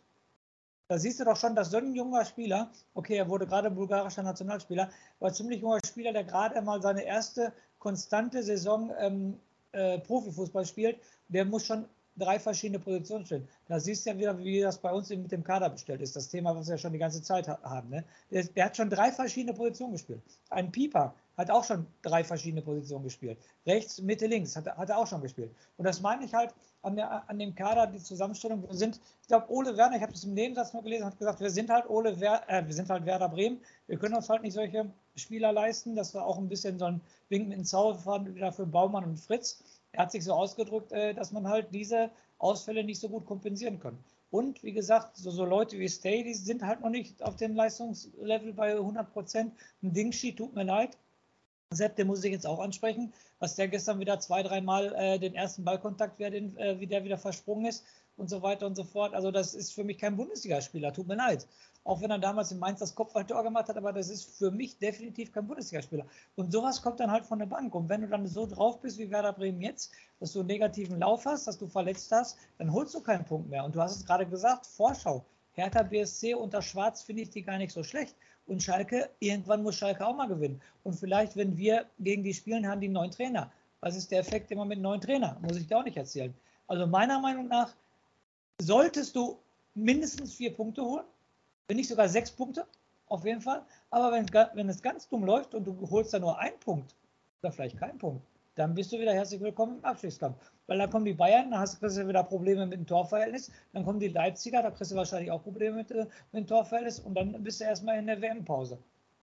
Da 0.88 0.98
siehst 0.98 1.20
du 1.20 1.26
doch 1.26 1.38
schon, 1.38 1.56
dass 1.56 1.72
so 1.72 1.78
ein 1.78 1.94
junger 1.94 2.26
Spieler, 2.26 2.72
okay, 2.94 3.16
er 3.16 3.30
wurde 3.30 3.48
gerade 3.48 3.70
bulgarischer 3.70 4.24
Nationalspieler, 4.24 4.90
war 5.20 5.34
ziemlich 5.34 5.62
junger 5.62 5.80
Spieler, 5.86 6.14
der 6.14 6.24
gerade 6.24 6.56
einmal 6.56 6.82
seine 6.82 7.04
erste 7.04 7.54
konstante 7.80 8.42
Saison 8.44 8.92
ähm, 9.00 9.40
äh, 9.74 10.00
Profifußball 10.00 10.66
spielt, 10.66 11.00
der 11.28 11.46
muss 11.46 11.66
schon 11.66 11.86
drei 12.18 12.40
verschiedene 12.40 12.80
Positionen 12.80 13.26
stellen. 13.26 13.48
Da 13.68 13.80
siehst 13.80 14.06
du 14.06 14.12
ja 14.12 14.18
wieder, 14.18 14.38
wie 14.38 14.62
das 14.62 14.78
bei 14.78 14.92
uns 14.92 15.10
mit 15.10 15.32
dem 15.32 15.44
Kader 15.44 15.70
bestellt 15.70 16.02
ist. 16.02 16.16
Das 16.16 16.30
Thema, 16.30 16.56
was 16.56 16.68
wir 16.68 16.78
schon 16.78 16.94
die 16.94 17.00
ganze 17.00 17.22
Zeit 17.22 17.48
haben. 17.48 17.90
Ne? 17.90 18.04
Der, 18.32 18.44
der, 18.44 18.66
hat 18.66 18.78
schon 18.78 18.90
drei 18.90 19.12
verschiedene 19.12 19.54
Positionen 19.54 19.94
gespielt. 19.94 20.22
Ein 20.50 20.72
Pieper 20.72 21.14
hat 21.38 21.50
auch 21.50 21.64
schon 21.64 21.88
drei 22.02 22.24
verschiedene 22.24 22.62
Positionen 22.62 23.04
gespielt. 23.04 23.38
Rechts, 23.66 24.02
Mitte, 24.02 24.28
links 24.28 24.56
hat, 24.56 24.66
hat 24.66 24.90
er 24.90 24.98
auch 24.98 25.08
schon 25.08 25.22
gespielt. 25.22 25.52
Und 25.78 25.86
das 25.86 26.02
meine 26.02 26.26
ich 26.26 26.34
halt 26.34 26.54
an, 26.84 26.96
der, 26.96 27.30
an 27.30 27.40
dem 27.40 27.56
Kader, 27.56 27.88
die 27.88 28.00
Zusammenstellung. 28.00 28.64
Wir 28.68 28.76
sind, 28.76 29.00
ich 29.22 29.28
glaube, 29.28 29.50
Ole 29.52 29.78
Werner, 29.78 29.96
ich 29.96 30.02
habe 30.02 30.12
das 30.12 30.24
im 30.24 30.34
Nebensatz 30.34 30.74
nur 30.74 30.84
gelesen, 30.84 31.06
hat 31.06 31.18
gesagt, 31.18 31.40
wir 31.40 31.50
sind 31.50 31.70
halt 31.70 31.90
Ole 31.90 32.20
Wer, 32.20 32.44
äh, 32.50 32.66
wir 32.66 32.74
sind 32.74 32.90
halt 32.90 33.06
Werder 33.06 33.30
Bremen. 33.30 33.60
Wir 33.88 33.98
können 33.98 34.16
uns 34.16 34.30
halt 34.30 34.44
nicht 34.44 34.54
solche 34.54 34.92
Spieler 35.16 35.52
leisten. 35.52 35.96
Das 35.96 36.14
war 36.14 36.26
auch 36.26 36.38
ein 36.38 36.50
bisschen 36.50 36.78
so 36.78 36.86
ein 36.86 37.02
Wink 37.30 37.48
mit 37.48 37.58
dem 37.58 37.66
Zauber 37.66 38.52
für 38.52 38.66
Baumann 38.66 39.06
und 39.06 39.18
Fritz 39.18 39.64
er 39.92 40.04
hat 40.04 40.12
sich 40.12 40.24
so 40.24 40.34
ausgedrückt, 40.34 40.92
äh, 40.92 41.14
dass 41.14 41.32
man 41.32 41.48
halt 41.48 41.68
diese 41.74 42.12
Ausfälle 42.38 42.84
nicht 42.84 43.00
so 43.00 43.10
gut 43.10 43.26
kompensieren 43.26 43.80
kann. 43.80 43.98
Und 44.30 44.64
wie 44.64 44.72
gesagt, 44.72 45.18
so, 45.18 45.30
so 45.30 45.46
Leute 45.46 45.78
wie 45.78 45.90
Stay, 45.90 46.24
die 46.24 46.34
sind 46.34 46.64
halt 46.64 46.82
noch 46.82 46.90
nicht 46.90 47.22
auf 47.22 47.36
dem 47.36 47.56
Leistungslevel 47.56 48.54
bei 48.54 48.72
100 48.72 49.12
Prozent. 49.12 49.54
Ein 49.84 49.94
Dingshi, 49.94 50.34
tut 50.34 50.56
mir 50.56 50.64
leid. 50.64 50.98
Sepp, 51.74 51.96
den 51.96 52.08
muss 52.08 52.24
ich 52.24 52.32
jetzt 52.32 52.48
auch 52.48 52.60
ansprechen, 52.60 53.14
was 53.40 53.56
der 53.56 53.68
gestern 53.70 54.00
wieder 54.00 54.20
zwei, 54.20 54.44
dreimal 54.44 54.94
äh, 54.96 55.20
den 55.20 55.36
ersten 55.36 55.64
Ballkontakt, 55.64 56.16
wer 56.18 56.30
den, 56.30 56.58
äh, 56.58 56.80
wie 56.80 56.88
der 56.88 57.04
wieder 57.04 57.18
versprungen 57.18 57.66
ist 57.66 57.86
und 58.18 58.30
so 58.30 58.42
weiter 58.42 58.68
und 58.68 58.76
so 58.76 58.84
fort. 58.84 59.14
Also 59.14 59.32
das 59.32 59.54
ist 59.54 59.74
für 59.74 59.86
mich 59.86 59.98
kein 59.98 60.18
Bundesligaspieler, 60.18 60.92
tut 60.92 61.08
mir 61.08 61.16
leid 61.16 61.48
auch 61.84 62.02
wenn 62.02 62.12
er 62.12 62.20
damals 62.20 62.52
in 62.52 62.60
Mainz 62.60 62.80
das 62.80 62.94
Kopfballtor 62.94 63.44
gemacht 63.44 63.68
hat, 63.68 63.78
aber 63.78 63.92
das 63.92 64.10
ist 64.10 64.38
für 64.38 64.52
mich 64.52 64.78
definitiv 64.78 65.32
kein 65.32 65.48
Bundesligaspieler. 65.48 66.06
Und 66.36 66.52
sowas 66.52 66.82
kommt 66.82 67.00
dann 67.00 67.12
halt 67.12 67.26
von 67.26 67.40
der 67.40 67.48
Bank. 67.48 67.74
Und 67.74 67.90
wenn 67.90 68.02
du 68.02 68.08
dann 68.08 68.28
so 68.28 68.46
drauf 68.46 68.80
bist 68.82 69.00
wie 69.00 69.10
Werder 69.10 69.34
Bremen 69.34 69.62
jetzt, 69.62 69.92
dass 70.20 70.34
du 70.34 70.40
einen 70.40 70.48
negativen 70.48 71.00
Lauf 71.00 71.26
hast, 71.26 71.48
dass 71.48 71.58
du 71.58 71.68
verletzt 71.68 72.12
hast, 72.12 72.38
dann 72.60 72.72
holst 72.72 72.94
du 72.94 73.02
keinen 73.02 73.26
Punkt 73.26 73.50
mehr. 73.50 73.66
Und 73.66 73.76
du 73.76 73.82
hast 73.82 73.96
es 73.96 74.06
gerade 74.06 74.28
gesagt, 74.28 74.68
Vorschau. 74.68 75.26
Hertha 75.54 75.84
BSC 75.84 76.36
unter 76.36 76.62
Schwarz 76.62 77.02
finde 77.02 77.24
ich 77.24 77.30
die 77.32 77.42
gar 77.42 77.58
nicht 77.58 77.74
so 77.74 77.84
schlecht. 77.84 78.16
Und 78.46 78.62
Schalke, 78.62 79.10
irgendwann 79.20 79.64
muss 79.64 79.76
Schalke 79.76 80.06
auch 80.06 80.16
mal 80.16 80.28
gewinnen. 80.28 80.62
Und 80.84 80.94
vielleicht, 80.94 81.36
wenn 81.36 81.58
wir 81.58 81.86
gegen 82.00 82.24
die 82.24 82.34
spielen, 82.34 82.68
haben 82.68 82.80
die 82.80 82.88
einen 82.88 82.94
neuen 82.94 83.12
Trainer. 83.12 83.52
Was 83.80 83.96
ist 83.96 84.12
der 84.12 84.20
Effekt 84.20 84.52
immer 84.52 84.66
mit 84.66 84.78
einem 84.78 84.84
neuen 84.84 85.02
Trainer? 85.02 85.38
Muss 85.42 85.58
ich 85.58 85.68
dir 85.68 85.78
auch 85.78 85.84
nicht 85.84 85.98
erzählen. 85.98 86.34
Also 86.68 86.86
meiner 86.86 87.20
Meinung 87.20 87.48
nach 87.48 87.74
solltest 88.62 89.16
du 89.16 89.38
mindestens 89.74 90.36
vier 90.36 90.54
Punkte 90.54 90.84
holen 90.84 91.06
wenn 91.68 91.78
nicht 91.78 91.90
sogar 91.90 92.10
sechs 92.10 92.32
Punkte, 92.32 92.66
auf 93.08 93.26
jeden 93.26 93.42
Fall. 93.42 93.66
Aber 93.90 94.12
wenn, 94.12 94.26
wenn 94.56 94.70
es 94.70 94.82
ganz 94.82 95.08
dumm 95.08 95.24
läuft 95.24 95.54
und 95.54 95.66
du 95.66 95.90
holst 95.90 96.14
da 96.14 96.20
nur 96.20 96.40
einen 96.40 96.60
Punkt 96.60 96.96
oder 97.42 97.52
vielleicht 97.52 97.78
keinen 97.78 97.98
Punkt, 97.98 98.26
dann 98.56 98.76
bist 98.76 98.92
du 98.92 99.00
wieder 99.00 99.14
herzlich 99.14 99.42
willkommen 99.42 99.78
im 99.78 99.86
Abstiegskampf. 99.86 100.38
Weil 100.68 100.78
dann 100.78 100.90
kommen 100.90 101.06
die 101.06 101.14
Bayern, 101.14 101.52
dann 101.52 101.60
hast, 101.60 101.80
kriegst 101.80 101.98
du 101.98 102.08
wieder 102.08 102.24
Probleme 102.24 102.66
mit 102.66 102.78
dem 102.78 102.86
Torverhältnis, 102.86 103.52
dann 103.74 103.86
kommen 103.86 104.00
die 104.00 104.10
Leipziger, 104.10 104.62
da 104.62 104.72
kriegst 104.72 104.92
du 104.92 104.96
wahrscheinlich 104.96 105.32
auch 105.32 105.44
Probleme 105.44 105.78
mit, 105.78 105.92
äh, 105.92 106.06
mit 106.32 106.44
dem 106.44 106.48
Torverhältnis 106.48 107.00
und 107.00 107.16
dann 107.16 107.44
bist 107.44 107.62
du 107.62 107.66
erstmal 107.66 107.98
in 107.98 108.08
der 108.08 108.22
WM-Pause. 108.22 108.78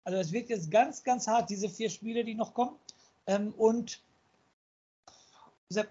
Also 0.03 0.19
es 0.19 0.31
wird 0.31 0.49
jetzt 0.49 0.71
ganz, 0.71 1.03
ganz 1.03 1.27
hart, 1.27 1.49
diese 1.49 1.67
vier 1.67 1.89
Spiele, 1.89 2.23
die 2.23 2.35
noch 2.35 2.53
kommen. 2.53 2.77
Ähm, 3.25 3.53
und 3.57 4.01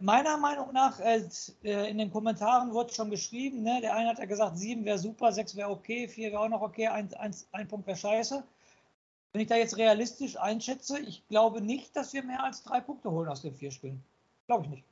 Meiner 0.00 0.38
Meinung 0.38 0.72
nach, 0.72 0.98
äh, 1.00 1.22
äh, 1.62 1.90
in 1.90 1.98
den 1.98 2.10
Kommentaren 2.10 2.72
wurde 2.72 2.94
schon 2.94 3.10
geschrieben, 3.10 3.62
ne, 3.62 3.80
der 3.82 3.94
eine 3.94 4.08
hat 4.08 4.18
ja 4.18 4.24
gesagt, 4.24 4.56
sieben 4.56 4.86
wäre 4.86 4.98
super, 4.98 5.32
sechs 5.32 5.54
wäre 5.54 5.68
okay, 5.68 6.08
vier 6.08 6.32
wäre 6.32 6.40
auch 6.40 6.48
noch 6.48 6.62
okay, 6.62 6.86
ein, 6.86 7.12
ein, 7.14 7.34
ein 7.52 7.68
Punkt 7.68 7.86
wäre 7.86 7.96
scheiße. 7.96 8.42
Wenn 9.32 9.42
ich 9.42 9.48
da 9.48 9.56
jetzt 9.56 9.76
realistisch 9.76 10.38
einschätze, 10.38 10.98
ich 11.00 11.28
glaube 11.28 11.60
nicht, 11.60 11.94
dass 11.94 12.14
wir 12.14 12.22
mehr 12.22 12.42
als 12.42 12.62
drei 12.62 12.80
Punkte 12.80 13.10
holen 13.10 13.28
aus 13.28 13.42
den 13.42 13.54
vier 13.54 13.70
Spielen. 13.70 14.02
Glaube 14.46 14.64
ich 14.64 14.70
nicht. 14.70 14.84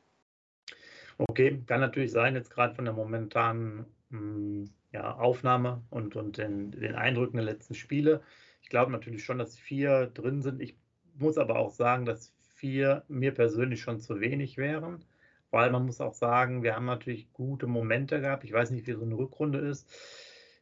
Okay, 1.17 1.63
kann 1.67 1.81
natürlich 1.81 2.13
sein, 2.13 2.35
jetzt 2.35 2.51
gerade 2.51 2.75
von 2.75 2.85
der 2.85 2.93
momentanen 2.93 3.87
mh, 4.11 4.19
hm, 4.19 4.71
ja, 4.93 5.17
Aufnahme 5.17 5.83
und, 5.91 6.15
und 6.15 6.37
den, 6.37 6.73
den 6.73 6.95
Eindrücken 6.95 7.37
der 7.37 7.47
letzten 7.47 7.75
Spiele. 7.75 8.23
Ich 8.63 8.69
glaube 8.69 8.93
natürlich 8.93 9.25
schon, 9.25 9.39
dass 9.39 9.59
vier 9.59 10.07
drin 10.07 10.43
sind. 10.43 10.61
Ich 10.61 10.77
muss 11.19 11.39
aber 11.39 11.59
auch 11.59 11.71
sagen, 11.71 12.05
dass 12.05 12.35
vier 12.55 13.05
mir 13.09 13.33
persönlich 13.35 13.81
schon 13.83 14.01
zu 14.01 14.21
wenig 14.21 14.57
wären, 14.57 15.05
weil 15.51 15.71
man 15.71 15.87
muss 15.87 16.01
auch 16.01 16.15
sagen, 16.15 16.63
wir 16.63 16.75
haben 16.77 16.87
natürlich 16.87 17.33
gute 17.33 17.67
Momente 17.67 18.21
gehabt. 18.21 18.45
Ich 18.45 18.53
weiß 18.53 18.71
nicht, 18.71 18.87
wie 18.87 18.93
so 18.93 19.03
eine 19.03 19.17
Rückrunde 19.17 19.59
ist. 19.59 19.91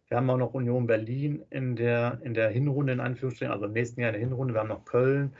Wir 0.08 0.18
haben 0.18 0.28
auch 0.30 0.36
noch 0.36 0.54
Union 0.54 0.86
Berlin 0.86 1.44
in 1.50 1.76
der, 1.76 2.20
in 2.22 2.34
der 2.34 2.50
Hinrunde, 2.50 2.92
in 2.92 3.00
Anführungsstrichen, 3.00 3.52
also 3.52 3.66
im 3.66 3.72
nächsten 3.72 4.00
Jahr 4.00 4.10
in 4.10 4.20
der 4.20 4.28
Hinrunde. 4.28 4.54
Wir 4.54 4.60
haben 4.60 4.68
noch 4.68 4.84
Köln. 4.84 5.34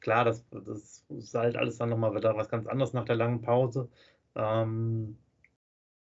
Klar, 0.00 0.24
das, 0.24 0.44
das 0.50 1.04
ist 1.08 1.34
halt 1.34 1.56
alles 1.56 1.78
dann 1.78 1.90
nochmal 1.90 2.14
wieder 2.14 2.36
was 2.36 2.48
ganz 2.48 2.66
anderes 2.66 2.92
nach 2.92 3.04
der 3.04 3.16
langen 3.16 3.42
Pause. 3.42 3.88
Ähm, 4.34 5.16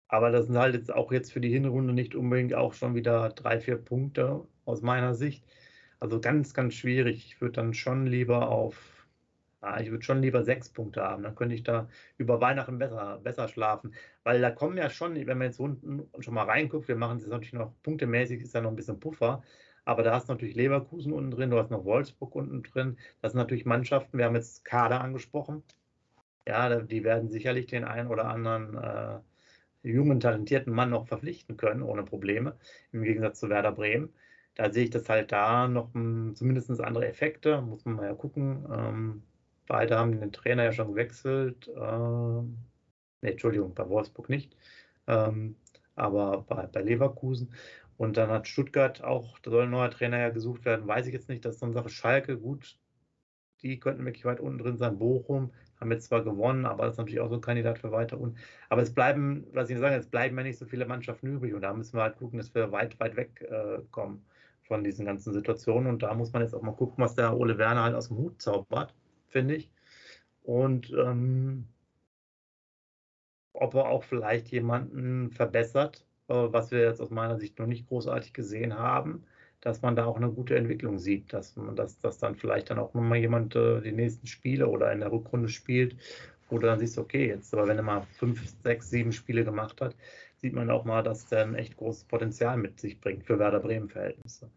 aber 0.07 0.29
das 0.31 0.47
sind 0.47 0.57
halt 0.57 0.75
jetzt 0.75 0.93
auch 0.93 1.11
jetzt 1.11 1.31
für 1.31 1.41
die 1.41 1.51
Hinrunde 1.51 1.93
nicht 1.93 2.15
unbedingt 2.15 2.53
auch 2.53 2.73
schon 2.73 2.95
wieder 2.95 3.29
drei, 3.29 3.59
vier 3.59 3.77
Punkte 3.77 4.45
aus 4.65 4.81
meiner 4.81 5.15
Sicht. 5.15 5.43
Also 5.99 6.19
ganz, 6.19 6.53
ganz 6.53 6.73
schwierig. 6.73 7.25
Ich 7.25 7.41
würde 7.41 7.53
dann 7.53 7.73
schon 7.73 8.05
lieber 8.07 8.49
auf, 8.49 9.00
ja, 9.61 9.79
ich 9.79 9.91
würde 9.91 10.03
schon 10.03 10.21
lieber 10.21 10.43
sechs 10.43 10.69
Punkte 10.69 11.03
haben. 11.03 11.23
Dann 11.23 11.35
könnte 11.35 11.55
ich 11.55 11.63
da 11.63 11.87
über 12.17 12.41
Weihnachten 12.41 12.77
besser, 12.79 13.19
besser 13.23 13.47
schlafen. 13.47 13.93
Weil 14.23 14.41
da 14.41 14.49
kommen 14.51 14.77
ja 14.77 14.89
schon, 14.89 15.15
wenn 15.15 15.37
man 15.37 15.47
jetzt 15.47 15.59
unten 15.59 16.09
schon 16.19 16.33
mal 16.33 16.45
reinguckt, 16.45 16.87
wir 16.87 16.95
machen 16.95 17.17
es 17.17 17.27
natürlich 17.27 17.53
noch 17.53 17.73
punktemäßig, 17.83 18.41
ist 18.41 18.55
ja 18.55 18.61
noch 18.61 18.71
ein 18.71 18.75
bisschen 18.75 18.99
Puffer. 18.99 19.43
Aber 19.85 20.03
da 20.03 20.13
hast 20.13 20.29
du 20.29 20.33
natürlich 20.33 20.55
Leverkusen 20.55 21.13
unten 21.13 21.31
drin, 21.31 21.49
du 21.51 21.57
hast 21.59 21.71
noch 21.71 21.85
Wolfsburg 21.85 22.35
unten 22.35 22.63
drin. 22.63 22.97
Das 23.21 23.31
sind 23.33 23.39
natürlich 23.39 23.65
Mannschaften, 23.65 24.17
wir 24.17 24.25
haben 24.25 24.35
jetzt 24.35 24.65
Kader 24.65 25.01
angesprochen. 25.01 25.63
Ja, 26.47 26.81
die 26.81 27.03
werden 27.03 27.29
sicherlich 27.29 27.67
den 27.67 27.83
einen 27.83 28.07
oder 28.09 28.25
anderen 28.25 28.75
äh, 28.77 29.19
jungen, 29.89 30.19
talentierten 30.19 30.73
Mann 30.73 30.89
noch 30.89 31.07
verpflichten 31.07 31.57
können, 31.57 31.83
ohne 31.83 32.03
Probleme, 32.03 32.57
im 32.91 33.03
Gegensatz 33.03 33.39
zu 33.39 33.49
Werder 33.49 33.71
Bremen. 33.71 34.13
Da 34.55 34.71
sehe 34.71 34.85
ich 34.85 34.89
das 34.91 35.09
halt 35.09 35.31
da 35.31 35.67
noch 35.67 35.91
zumindest 35.93 36.69
andere 36.81 37.07
Effekte, 37.07 37.61
muss 37.61 37.85
man 37.85 37.95
mal 37.95 38.05
ja 38.07 38.13
gucken. 38.15 38.65
Ähm, 38.71 39.23
beide 39.71 39.97
haben 39.97 40.19
den 40.19 40.33
Trainer 40.33 40.65
ja 40.65 40.73
schon 40.73 40.89
gewechselt. 40.89 41.69
Ähm, 41.75 42.57
ne, 43.21 43.31
Entschuldigung, 43.31 43.73
bei 43.73 43.87
Wolfsburg 43.87 44.27
nicht, 44.27 44.57
ähm, 45.07 45.55
aber 45.95 46.41
bei, 46.41 46.67
bei 46.67 46.81
Leverkusen. 46.81 47.53
Und 47.97 48.17
dann 48.17 48.29
hat 48.29 48.47
Stuttgart 48.47 49.01
auch, 49.01 49.39
da 49.39 49.51
soll 49.51 49.63
ein 49.63 49.69
neuer 49.69 49.91
Trainer 49.91 50.19
ja 50.19 50.29
gesucht 50.29 50.65
werden, 50.65 50.87
weiß 50.87 51.07
ich 51.07 51.13
jetzt 51.13 51.29
nicht, 51.29 51.45
das 51.45 51.53
ist 51.53 51.59
so 51.61 51.67
eine 51.67 51.73
Sache. 51.73 51.89
Schalke, 51.89 52.37
gut, 52.37 52.77
die 53.61 53.79
könnten 53.79 54.03
wirklich 54.03 54.25
weit 54.25 54.41
unten 54.41 54.57
drin 54.57 54.77
sein. 54.77 54.97
Bochum 54.97 55.51
haben 55.79 55.91
jetzt 55.91 56.07
zwar 56.07 56.23
gewonnen, 56.23 56.65
aber 56.65 56.83
das 56.83 56.95
ist 56.95 56.97
natürlich 56.97 57.21
auch 57.21 57.29
so 57.29 57.35
ein 57.35 57.41
Kandidat 57.41 57.79
für 57.79 57.91
weiter 57.93 58.19
unten. 58.19 58.37
Aber 58.69 58.81
es 58.81 58.93
bleiben, 58.93 59.47
was 59.53 59.69
ich 59.69 59.77
sagen, 59.79 59.95
es 59.95 60.07
bleiben 60.07 60.37
ja 60.37 60.43
nicht 60.43 60.59
so 60.59 60.65
viele 60.65 60.85
Mannschaften 60.85 61.27
übrig 61.27 61.53
und 61.53 61.61
da 61.61 61.73
müssen 61.73 61.97
wir 61.97 62.03
halt 62.03 62.17
gucken, 62.17 62.39
dass 62.39 62.53
wir 62.53 62.73
weit, 62.73 62.99
weit 62.99 63.15
weg 63.15 63.41
äh, 63.49 63.79
von 63.91 64.83
diesen 64.83 65.05
ganzen 65.05 65.31
Situationen. 65.33 65.87
Und 65.87 66.03
da 66.03 66.13
muss 66.13 66.33
man 66.33 66.41
jetzt 66.41 66.55
auch 66.55 66.61
mal 66.61 66.75
gucken, 66.75 67.03
was 67.03 67.15
der 67.15 67.37
Ole 67.37 67.57
Werner 67.57 67.83
halt 67.83 67.95
aus 67.95 68.09
dem 68.09 68.17
Hut 68.17 68.41
zaubert, 68.41 68.93
finde 69.31 69.55
ich. 69.55 69.69
Und 70.43 70.91
ähm, 70.91 71.67
ob 73.53 73.73
er 73.75 73.87
auch 73.89 74.03
vielleicht 74.03 74.49
jemanden 74.49 75.31
verbessert, 75.31 76.05
äh, 76.27 76.33
was 76.33 76.71
wir 76.71 76.81
jetzt 76.81 77.01
aus 77.01 77.09
meiner 77.09 77.37
Sicht 77.37 77.59
noch 77.59 77.67
nicht 77.67 77.87
großartig 77.87 78.33
gesehen 78.33 78.77
haben 78.77 79.25
dass 79.61 79.81
man 79.83 79.95
da 79.95 80.05
auch 80.05 80.17
eine 80.17 80.31
gute 80.31 80.55
Entwicklung 80.55 80.97
sieht, 80.97 81.31
dass 81.31 81.55
man 81.55 81.75
dass, 81.75 81.99
dass 81.99 82.17
dann 82.17 82.35
vielleicht 82.35 82.69
dann 82.69 82.79
auch 82.79 82.93
nochmal 82.93 83.19
jemand 83.19 83.55
äh, 83.55 83.81
die 83.81 83.91
nächsten 83.91 84.27
Spiele 84.27 84.67
oder 84.67 84.91
in 84.91 84.99
der 84.99 85.11
Rückrunde 85.11 85.49
spielt, 85.49 85.95
wo 86.49 86.57
du 86.57 86.65
dann 86.65 86.79
siehst, 86.79 86.97
okay, 86.97 87.27
jetzt 87.27 87.53
aber 87.53 87.67
wenn 87.67 87.77
er 87.77 87.83
mal 87.83 88.01
fünf, 88.17 88.43
sechs, 88.63 88.89
sieben 88.89 89.13
Spiele 89.13 89.45
gemacht 89.45 89.79
hat, 89.79 89.95
sieht 90.37 90.53
man 90.53 90.69
auch 90.71 90.83
mal, 90.83 91.03
dass 91.03 91.27
der 91.27 91.43
ein 91.43 91.55
echt 91.55 91.77
großes 91.77 92.05
Potenzial 92.05 92.57
mit 92.57 92.79
sich 92.79 92.99
bringt 92.99 93.23
für 93.23 93.37
Werder 93.37 93.59
Bremen 93.59 93.87
Verhältnisse. 93.87 94.49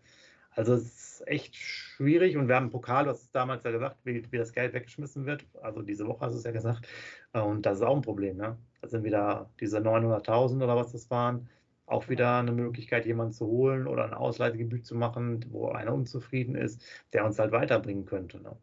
Also 0.54 0.74
es 0.74 0.84
ist 0.84 1.28
echt 1.28 1.56
schwierig 1.56 2.36
und 2.36 2.48
wir 2.48 2.54
haben 2.54 2.64
einen 2.64 2.70
Pokal, 2.70 3.04
du 3.04 3.10
hast 3.10 3.22
es 3.22 3.30
damals 3.32 3.64
ja 3.64 3.70
gesagt, 3.72 3.98
wie, 4.04 4.24
wie 4.30 4.38
das 4.38 4.52
Geld 4.52 4.72
weggeschmissen 4.72 5.26
wird. 5.26 5.44
Also 5.62 5.82
diese 5.82 6.06
Woche 6.06 6.20
hast 6.26 6.32
du 6.34 6.38
es 6.38 6.44
ja 6.44 6.52
gesagt. 6.52 6.86
Und 7.32 7.66
das 7.66 7.78
ist 7.78 7.84
auch 7.84 7.96
ein 7.96 8.02
Problem. 8.02 8.36
Ne? 8.36 8.56
Das 8.80 8.92
sind 8.92 9.04
wieder 9.04 9.50
diese 9.60 9.78
900.000 9.78 10.62
oder 10.62 10.76
was 10.76 10.92
das 10.92 11.10
waren, 11.10 11.48
auch 11.86 12.08
wieder 12.08 12.38
eine 12.38 12.52
Möglichkeit, 12.52 13.06
jemanden 13.06 13.32
zu 13.32 13.46
holen 13.46 13.86
oder 13.86 14.04
ein 14.04 14.14
Ausleihegebühr 14.14 14.82
zu 14.82 14.94
machen, 14.94 15.44
wo 15.50 15.68
einer 15.70 15.92
unzufrieden 15.92 16.54
ist, 16.54 16.82
der 17.12 17.24
uns 17.24 17.38
halt 17.38 17.52
weiterbringen 17.52 18.06
könnte. 18.06 18.40
Ne? 18.40 18.56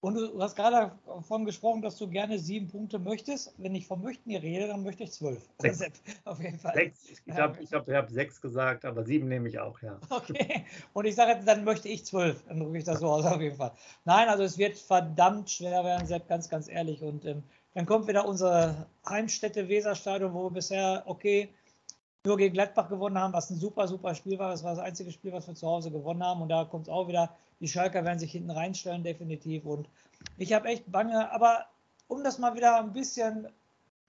Und 0.00 0.14
du 0.14 0.40
hast 0.40 0.54
gerade 0.54 0.92
davon 1.06 1.44
gesprochen, 1.44 1.82
dass 1.82 1.96
du 1.96 2.08
gerne 2.08 2.38
sieben 2.38 2.68
Punkte 2.68 3.00
möchtest. 3.00 3.52
Wenn 3.58 3.74
ich 3.74 3.86
von 3.86 4.00
möchten 4.00 4.30
hier 4.30 4.40
rede, 4.40 4.68
dann 4.68 4.84
möchte 4.84 5.02
ich 5.02 5.12
zwölf. 5.12 5.42
Sechs. 5.58 6.00
Auf 6.24 6.40
jeden 6.40 6.58
Fall. 6.58 6.74
Sechs. 6.74 7.08
Ich 7.08 7.34
glaube, 7.34 7.60
ich, 7.60 7.70
glaub, 7.70 7.88
ich 7.88 7.94
habe 7.94 8.12
sechs 8.12 8.40
gesagt, 8.40 8.84
aber 8.84 9.04
sieben 9.04 9.26
nehme 9.26 9.48
ich 9.48 9.58
auch, 9.58 9.82
ja. 9.82 9.98
Okay. 10.08 10.64
Und 10.92 11.04
ich 11.04 11.16
sage 11.16 11.32
jetzt, 11.32 11.48
dann 11.48 11.64
möchte 11.64 11.88
ich 11.88 12.04
zwölf. 12.04 12.44
Dann 12.46 12.60
drücke 12.60 12.78
ich 12.78 12.84
das 12.84 13.00
so 13.00 13.08
aus, 13.08 13.24
auf 13.24 13.40
jeden 13.40 13.56
Fall. 13.56 13.72
Nein, 14.04 14.28
also 14.28 14.44
es 14.44 14.56
wird 14.56 14.78
verdammt 14.78 15.50
schwer 15.50 15.82
werden, 15.82 16.06
Sepp, 16.06 16.28
ganz, 16.28 16.48
ganz 16.48 16.68
ehrlich. 16.68 17.02
Und 17.02 17.24
ähm, 17.24 17.42
dann 17.74 17.84
kommt 17.84 18.06
wieder 18.06 18.24
unsere 18.24 18.86
Heimstätte 19.08 19.68
Weserstadion, 19.68 20.32
wo 20.32 20.44
wir 20.44 20.50
bisher, 20.50 21.02
okay, 21.06 21.48
nur 22.24 22.36
gegen 22.36 22.54
Gladbach 22.54 22.88
gewonnen 22.88 23.18
haben, 23.18 23.32
was 23.32 23.50
ein 23.50 23.58
super, 23.58 23.86
super 23.88 24.14
Spiel 24.14 24.38
war. 24.38 24.50
Das 24.50 24.64
war 24.64 24.74
das 24.74 24.84
einzige 24.84 25.12
Spiel, 25.12 25.32
was 25.32 25.46
wir 25.46 25.54
zu 25.54 25.66
Hause 25.66 25.90
gewonnen 25.90 26.22
haben. 26.22 26.42
Und 26.42 26.48
da 26.48 26.64
kommt 26.64 26.86
es 26.86 26.92
auch 26.92 27.08
wieder, 27.08 27.30
die 27.60 27.68
Schalker 27.68 28.04
werden 28.04 28.18
sich 28.18 28.32
hinten 28.32 28.50
reinstellen, 28.50 29.02
definitiv. 29.02 29.64
Und 29.64 29.88
ich 30.36 30.52
habe 30.52 30.68
echt 30.68 30.90
Bange, 30.90 31.30
aber 31.32 31.66
um 32.08 32.24
das 32.24 32.38
mal 32.38 32.54
wieder 32.54 32.76
ein 32.78 32.92
bisschen 32.92 33.48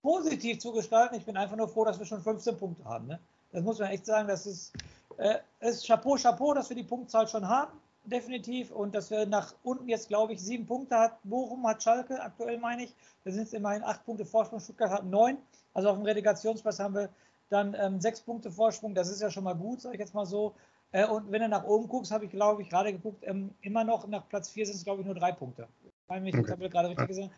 positiv 0.02 0.60
zu 0.60 0.72
gestalten, 0.72 1.16
ich 1.16 1.26
bin 1.26 1.38
einfach 1.38 1.56
nur 1.56 1.68
froh, 1.68 1.86
dass 1.86 2.00
wir 2.00 2.06
schon 2.06 2.22
15 2.22 2.58
Punkte 2.58 2.86
haben. 2.86 3.08
Ne? 3.08 3.20
Das 3.52 3.64
muss 3.64 3.80
man 3.80 3.90
echt 3.90 4.06
sagen, 4.06 4.28
das 4.28 4.46
ist, 4.46 4.74
äh, 5.18 5.36
ist 5.60 5.86
Chapeau, 5.86 6.16
Chapeau, 6.16 6.54
dass 6.54 6.70
wir 6.70 6.76
die 6.76 6.84
Punktzahl 6.84 7.28
schon 7.28 7.48
haben, 7.48 7.74
definitiv. 8.06 8.72
Und 8.72 8.96
dass 8.96 9.12
wir 9.12 9.26
nach 9.26 9.54
unten 9.64 9.88
jetzt, 9.88 10.08
glaube 10.08 10.34
ich, 10.34 10.42
sieben 10.42 10.66
Punkte 10.66 10.98
hat. 10.98 11.20
Bochum 11.24 11.66
hat 11.68 11.84
Schalke, 11.84 12.22
aktuell 12.22 12.58
meine 12.58 12.86
ich. 12.86 12.96
Da 13.24 13.32
sind 13.32 13.44
es 13.44 13.54
immerhin 13.54 13.84
acht 13.84 14.06
Punkte 14.06 14.26
Vorsprung, 14.26 14.60
Stuttgart 14.60 14.92
hat 14.92 15.06
neun. 15.06 15.38
Also 15.74 15.90
auf 15.90 15.98
dem 15.98 16.06
Relegationsplatz 16.06 16.80
haben 16.80 16.96
wir 16.96 17.10
dann 17.50 17.76
ähm, 17.80 18.00
sechs 18.00 18.22
Punkte 18.22 18.52
Vorsprung, 18.52 18.94
das 18.96 19.10
ist 19.10 19.22
ja 19.22 19.30
schon 19.30 19.44
mal 19.44 19.56
gut, 19.56 19.82
sage 19.82 19.96
ich 19.96 20.00
jetzt 20.00 20.14
mal 20.14 20.26
so. 20.26 20.56
Äh, 20.92 21.06
und 21.06 21.32
wenn 21.32 21.42
du 21.42 21.50
nach 21.50 21.66
oben 21.66 21.88
guckst, 21.88 22.12
habe 22.12 22.26
ich, 22.26 22.32
glaube 22.32 22.62
ich, 22.62 22.70
gerade 22.70 22.92
geguckt, 22.92 23.24
ähm, 23.26 23.52
immer 23.62 23.84
noch 23.84 24.08
nach 24.08 24.28
Platz 24.28 24.50
4 24.50 24.66
sind 24.66 24.76
es, 24.76 24.84
glaube 24.84 25.02
ich, 25.02 25.06
nur 25.06 25.16
drei 25.16 25.32
Punkte. 25.32 25.68
Ich 25.84 26.10
meine, 26.10 26.30
ich 26.30 26.38
okay. 26.38 26.52
habe 26.52 26.70
gerade 26.70 26.90
richtig 26.90 27.08
gesagt. 27.08 27.32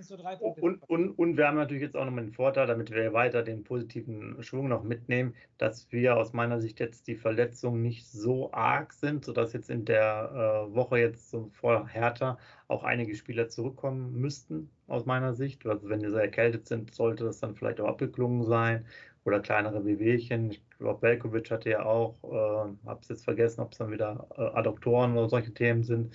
So 0.00 0.16
und, 0.60 0.82
und, 0.88 1.10
und, 1.10 1.36
wir 1.36 1.46
haben 1.46 1.56
natürlich 1.56 1.82
jetzt 1.82 1.94
auch 1.94 2.04
noch 2.06 2.16
einen 2.16 2.32
Vorteil, 2.32 2.66
damit 2.66 2.90
wir 2.90 3.12
weiter 3.12 3.42
den 3.42 3.64
positiven 3.64 4.42
Schwung 4.42 4.68
noch 4.68 4.82
mitnehmen, 4.82 5.34
dass 5.58 5.92
wir 5.92 6.16
aus 6.16 6.32
meiner 6.32 6.60
Sicht 6.60 6.80
jetzt 6.80 7.06
die 7.06 7.14
Verletzungen 7.14 7.82
nicht 7.82 8.06
so 8.08 8.50
arg 8.52 8.92
sind, 8.94 9.24
sodass 9.24 9.52
jetzt 9.52 9.70
in 9.70 9.84
der 9.84 10.66
äh, 10.70 10.74
Woche 10.74 10.98
jetzt 10.98 11.30
so 11.30 11.50
vor 11.52 11.86
Hertha 11.86 12.38
auch 12.66 12.82
einige 12.82 13.14
Spieler 13.14 13.48
zurückkommen 13.48 14.18
müssten, 14.18 14.70
aus 14.88 15.04
meiner 15.04 15.34
Sicht. 15.34 15.66
Also 15.66 15.88
wenn 15.88 16.00
die 16.00 16.08
so 16.08 16.16
erkältet 16.16 16.66
sind, 16.66 16.94
sollte 16.94 17.24
das 17.24 17.40
dann 17.40 17.54
vielleicht 17.54 17.80
auch 17.80 17.88
abgeklungen 17.88 18.42
sein 18.44 18.86
oder 19.24 19.40
kleinere 19.40 19.84
Wehwehchen. 19.84 20.50
Ich 20.50 20.62
glaube, 20.78 21.00
Belkovic 21.00 21.50
hatte 21.50 21.70
ja 21.70 21.84
auch, 21.84 22.16
äh, 22.24 22.86
habe 22.86 23.00
es 23.02 23.08
jetzt 23.08 23.24
vergessen, 23.24 23.60
ob 23.60 23.72
es 23.72 23.78
dann 23.78 23.90
wieder 23.90 24.28
äh, 24.36 24.42
Adduktoren 24.42 25.16
oder 25.16 25.28
solche 25.28 25.54
Themen 25.54 25.82
sind. 25.82 26.14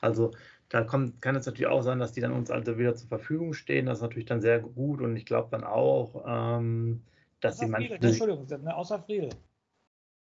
Also 0.00 0.32
da 0.68 0.84
kommt, 0.84 1.20
kann 1.20 1.36
es 1.36 1.46
natürlich 1.46 1.66
auch 1.66 1.82
sein, 1.82 1.98
dass 1.98 2.12
die 2.12 2.20
dann 2.20 2.32
uns 2.32 2.50
also 2.50 2.78
wieder 2.78 2.94
zur 2.94 3.08
Verfügung 3.08 3.54
stehen. 3.54 3.86
Das 3.86 3.98
ist 3.98 4.02
natürlich 4.02 4.26
dann 4.26 4.40
sehr 4.40 4.60
gut 4.60 5.00
und 5.00 5.16
ich 5.16 5.24
glaube 5.24 5.48
dann 5.50 5.64
auch, 5.64 6.24
ähm, 6.26 7.02
dass 7.40 7.56
außer 7.56 7.64
die 7.64 7.70
manchmal. 7.70 7.98
Entschuldigung, 8.04 8.68
außer 8.68 8.98
Friedel. 9.00 9.30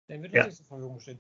Der 0.10 0.22
wird 0.22 0.34
ja. 0.34 0.46
nicht 0.46 0.58
zur 0.58 0.65
Verfügung 0.65 1.00
stehen 1.00 1.19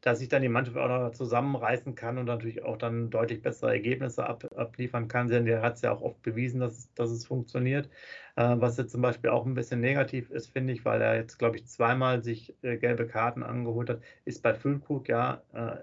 dass 0.00 0.20
sich 0.20 0.28
dann 0.28 0.42
die 0.42 0.48
Mannschaft 0.48 0.76
auch 0.76 0.88
noch 0.88 1.10
zusammenreißen 1.10 1.94
kann 1.94 2.18
und 2.18 2.26
natürlich 2.26 2.62
auch 2.62 2.76
dann 2.76 3.10
deutlich 3.10 3.42
bessere 3.42 3.72
Ergebnisse 3.72 4.26
ab, 4.26 4.44
abliefern 4.56 5.08
kann. 5.08 5.28
Denn 5.28 5.44
der 5.44 5.60
hat 5.62 5.76
es 5.76 5.82
ja 5.82 5.92
auch 5.92 6.02
oft 6.02 6.22
bewiesen, 6.22 6.60
dass, 6.60 6.92
dass 6.94 7.10
es 7.10 7.26
funktioniert. 7.26 7.88
Äh, 8.36 8.56
was 8.58 8.76
jetzt 8.76 8.92
zum 8.92 9.02
Beispiel 9.02 9.30
auch 9.30 9.44
ein 9.44 9.54
bisschen 9.54 9.80
negativ 9.80 10.30
ist, 10.30 10.52
finde 10.52 10.72
ich, 10.72 10.84
weil 10.84 11.02
er 11.02 11.16
jetzt, 11.16 11.38
glaube 11.38 11.56
ich, 11.56 11.66
zweimal 11.66 12.22
sich 12.22 12.54
äh, 12.62 12.76
gelbe 12.76 13.06
Karten 13.06 13.42
angeholt 13.42 13.90
hat, 13.90 14.00
ist 14.24 14.42
bei 14.42 14.54
Füllkrug, 14.54 15.08
ja, 15.08 15.42
äh, 15.52 15.76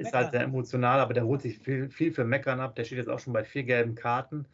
ist 0.00 0.12
halt 0.12 0.32
sehr 0.32 0.42
emotional, 0.42 1.00
aber 1.00 1.14
der 1.14 1.24
holt 1.24 1.42
sich 1.42 1.58
viel, 1.58 1.90
viel 1.90 2.12
für 2.12 2.24
Meckern 2.24 2.60
ab. 2.60 2.76
Der 2.76 2.84
steht 2.84 2.98
jetzt 2.98 3.08
auch 3.08 3.18
schon 3.18 3.32
bei 3.32 3.44
vier 3.44 3.64
gelben 3.64 3.94
Karten. 3.94 4.46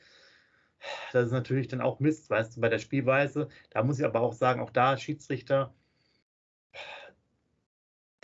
Das 1.12 1.26
ist 1.26 1.32
natürlich 1.32 1.68
dann 1.68 1.80
auch 1.80 2.00
Mist, 2.00 2.30
weißt 2.30 2.56
du, 2.56 2.60
bei 2.60 2.68
der 2.68 2.78
Spielweise. 2.78 3.48
Da 3.70 3.82
muss 3.82 3.98
ich 3.98 4.04
aber 4.04 4.20
auch 4.20 4.32
sagen, 4.32 4.60
auch 4.60 4.70
da 4.70 4.96
Schiedsrichter, 4.96 5.74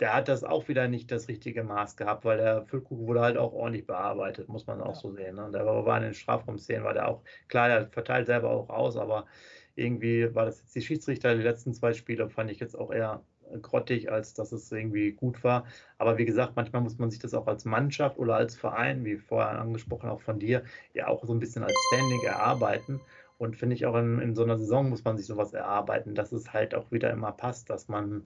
der 0.03 0.13
hat 0.13 0.27
das 0.27 0.43
auch 0.43 0.67
wieder 0.67 0.89
nicht 0.89 1.09
das 1.11 1.29
richtige 1.29 1.63
Maß 1.63 1.95
gehabt, 1.95 2.25
weil 2.25 2.35
der 2.35 2.63
Füllkrug 2.63 2.99
wurde 3.07 3.21
halt 3.21 3.37
auch 3.37 3.53
ordentlich 3.53 3.87
bearbeitet, 3.87 4.49
muss 4.49 4.67
man 4.67 4.81
auch 4.81 4.95
ja. 4.95 4.99
so 4.99 5.13
sehen. 5.13 5.37
Ne? 5.37 5.49
Der 5.53 5.65
war 5.65 5.95
in 5.95 6.03
den 6.03 6.13
Strafraumszenen, 6.13 6.83
war 6.83 6.93
der 6.93 7.07
auch, 7.07 7.21
klar, 7.47 7.69
der 7.69 7.87
verteilt 7.87 8.25
selber 8.25 8.49
auch 8.49 8.67
aus, 8.67 8.97
aber 8.97 9.27
irgendwie 9.75 10.35
war 10.35 10.43
das 10.43 10.59
jetzt 10.59 10.75
die 10.75 10.81
Schiedsrichter, 10.81 11.37
die 11.37 11.41
letzten 11.41 11.73
zwei 11.73 11.93
Spiele 11.93 12.29
fand 12.29 12.51
ich 12.51 12.59
jetzt 12.59 12.77
auch 12.77 12.91
eher 12.91 13.23
grottig, 13.61 14.11
als 14.11 14.33
dass 14.33 14.51
es 14.51 14.69
irgendwie 14.73 15.13
gut 15.13 15.41
war. 15.41 15.63
Aber 15.99 16.17
wie 16.17 16.25
gesagt, 16.25 16.57
manchmal 16.57 16.81
muss 16.81 16.97
man 16.97 17.09
sich 17.09 17.21
das 17.21 17.33
auch 17.33 17.47
als 17.47 17.63
Mannschaft 17.63 18.17
oder 18.17 18.35
als 18.35 18.57
Verein, 18.57 19.05
wie 19.05 19.15
vorher 19.15 19.57
angesprochen 19.57 20.09
auch 20.09 20.19
von 20.19 20.37
dir, 20.37 20.63
ja 20.93 21.07
auch 21.07 21.23
so 21.23 21.33
ein 21.33 21.39
bisschen 21.39 21.63
als 21.63 21.75
Standing 21.87 22.23
erarbeiten. 22.25 22.99
Und 23.37 23.55
finde 23.55 23.75
ich 23.75 23.85
auch 23.85 23.95
in, 23.95 24.19
in, 24.19 24.35
so 24.35 24.43
einer 24.43 24.57
Saison 24.57 24.89
muss 24.89 25.05
man 25.05 25.17
sich 25.17 25.27
sowas 25.27 25.53
erarbeiten, 25.53 26.13
dass 26.13 26.33
es 26.33 26.51
halt 26.51 26.75
auch 26.75 26.91
wieder 26.91 27.09
immer 27.09 27.31
passt, 27.31 27.69
dass 27.69 27.87
man, 27.87 28.25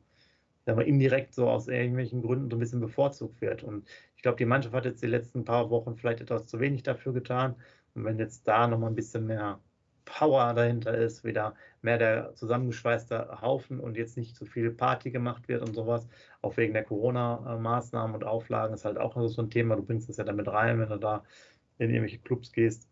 wenn 0.68 0.76
man 0.76 0.86
indirekt 0.86 1.34
so 1.34 1.50
aus 1.50 1.68
irgendwelchen 1.68 2.22
Gründen 2.22 2.50
so 2.52 2.58
ein 2.58 2.60
bisschen 2.60 2.82
bevorzugt 2.82 3.42
wird. 3.42 3.64
Und 3.64 3.88
ich 4.16 4.22
glaube, 4.22 4.38
die 4.38 4.46
Mannschaft 4.46 4.76
hat 4.76 4.86
jetzt 4.86 5.02
die 5.02 5.08
letzten 5.08 5.46
paar 5.46 5.70
Wochen 5.70 5.96
vielleicht 5.96 6.22
etwas 6.22 6.48
zu 6.48 6.60
wenig 6.60 6.84
dafür 6.84 7.14
getan. 7.14 7.56
Und 7.96 8.04
wenn 8.04 8.20
jetzt 8.20 8.48
da 8.48 8.68
nochmal 8.68 8.90
ein 8.90 8.96
bisschen 8.96 9.26
mehr 9.26 9.60
Power 10.04 10.54
dahinter 10.54 10.98
ist, 10.98 11.24
wieder 11.24 11.56
mehr 11.82 11.98
der 11.98 12.36
zusammengeschweißte 12.36 13.42
Haufen 13.42 13.80
und 13.80 13.98
jetzt 13.98 14.18
nicht 14.18 14.36
zu 14.36 14.46
viel 14.46 14.72
Party 14.72 15.10
gemacht 15.12 15.48
wird 15.48 15.62
und 15.62 15.74
sowas, 15.74 16.08
auch 16.42 16.58
wegen 16.58 16.74
der 16.74 16.84
Corona-Maßnahmen 16.84 18.16
und 18.16 18.24
Auflagen 18.26 18.74
ist 18.74 18.86
halt 18.86 18.98
auch 18.98 19.16
so 19.28 19.42
ein 19.42 19.50
Thema. 19.50 19.76
Du 19.78 19.84
bringst 19.84 20.10
das 20.10 20.18
ja 20.18 20.24
damit 20.26 20.48
rein, 20.48 20.80
wenn 20.80 20.90
du 20.90 20.98
da 20.98 21.24
in 21.78 21.90
irgendwelche 21.90 22.20
Clubs 22.20 22.52
gehst 22.52 22.90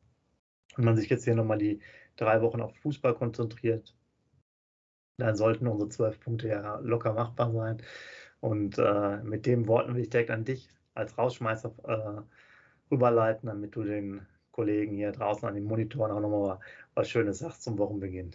und 0.78 0.86
man 0.86 0.96
sich 0.96 1.10
jetzt 1.10 1.26
hier 1.26 1.36
nochmal 1.36 1.58
die 1.58 1.80
drei 2.16 2.42
Wochen 2.42 2.62
auf 2.62 2.76
Fußball 2.78 3.16
konzentriert, 3.16 3.96
dann 5.17 5.36
sollten 5.36 5.67
unsere 5.67 5.89
zwölf 5.89 6.19
Punkte 6.19 6.49
ja 6.49 6.80
locker 6.80 7.13
machbar 7.13 7.51
sein. 7.51 7.82
Und 8.41 8.78
äh, 8.78 9.17
mit 9.23 9.45
den 9.45 9.67
Worten 9.67 9.95
will 9.95 10.01
ich 10.01 10.10
direkt 10.10 10.32
an 10.32 10.45
dich 10.45 10.69
als 10.93 11.17
Rausschmeißer 11.17 11.71
äh, 11.88 12.21
rüberleiten, 12.91 13.47
damit 13.47 13.75
du 13.75 13.84
den 13.84 14.25
Kollegen 14.51 14.95
hier 14.95 15.12
draußen 15.12 15.47
an 15.47 15.56
den 15.56 15.65
Monitoren 15.65 16.12
auch 16.12 16.19
nochmal 16.19 16.60
was 16.93 17.10
Schönes 17.10 17.39
sagst 17.39 17.63
zum 17.63 17.78
Wochenbeginn. 17.78 18.32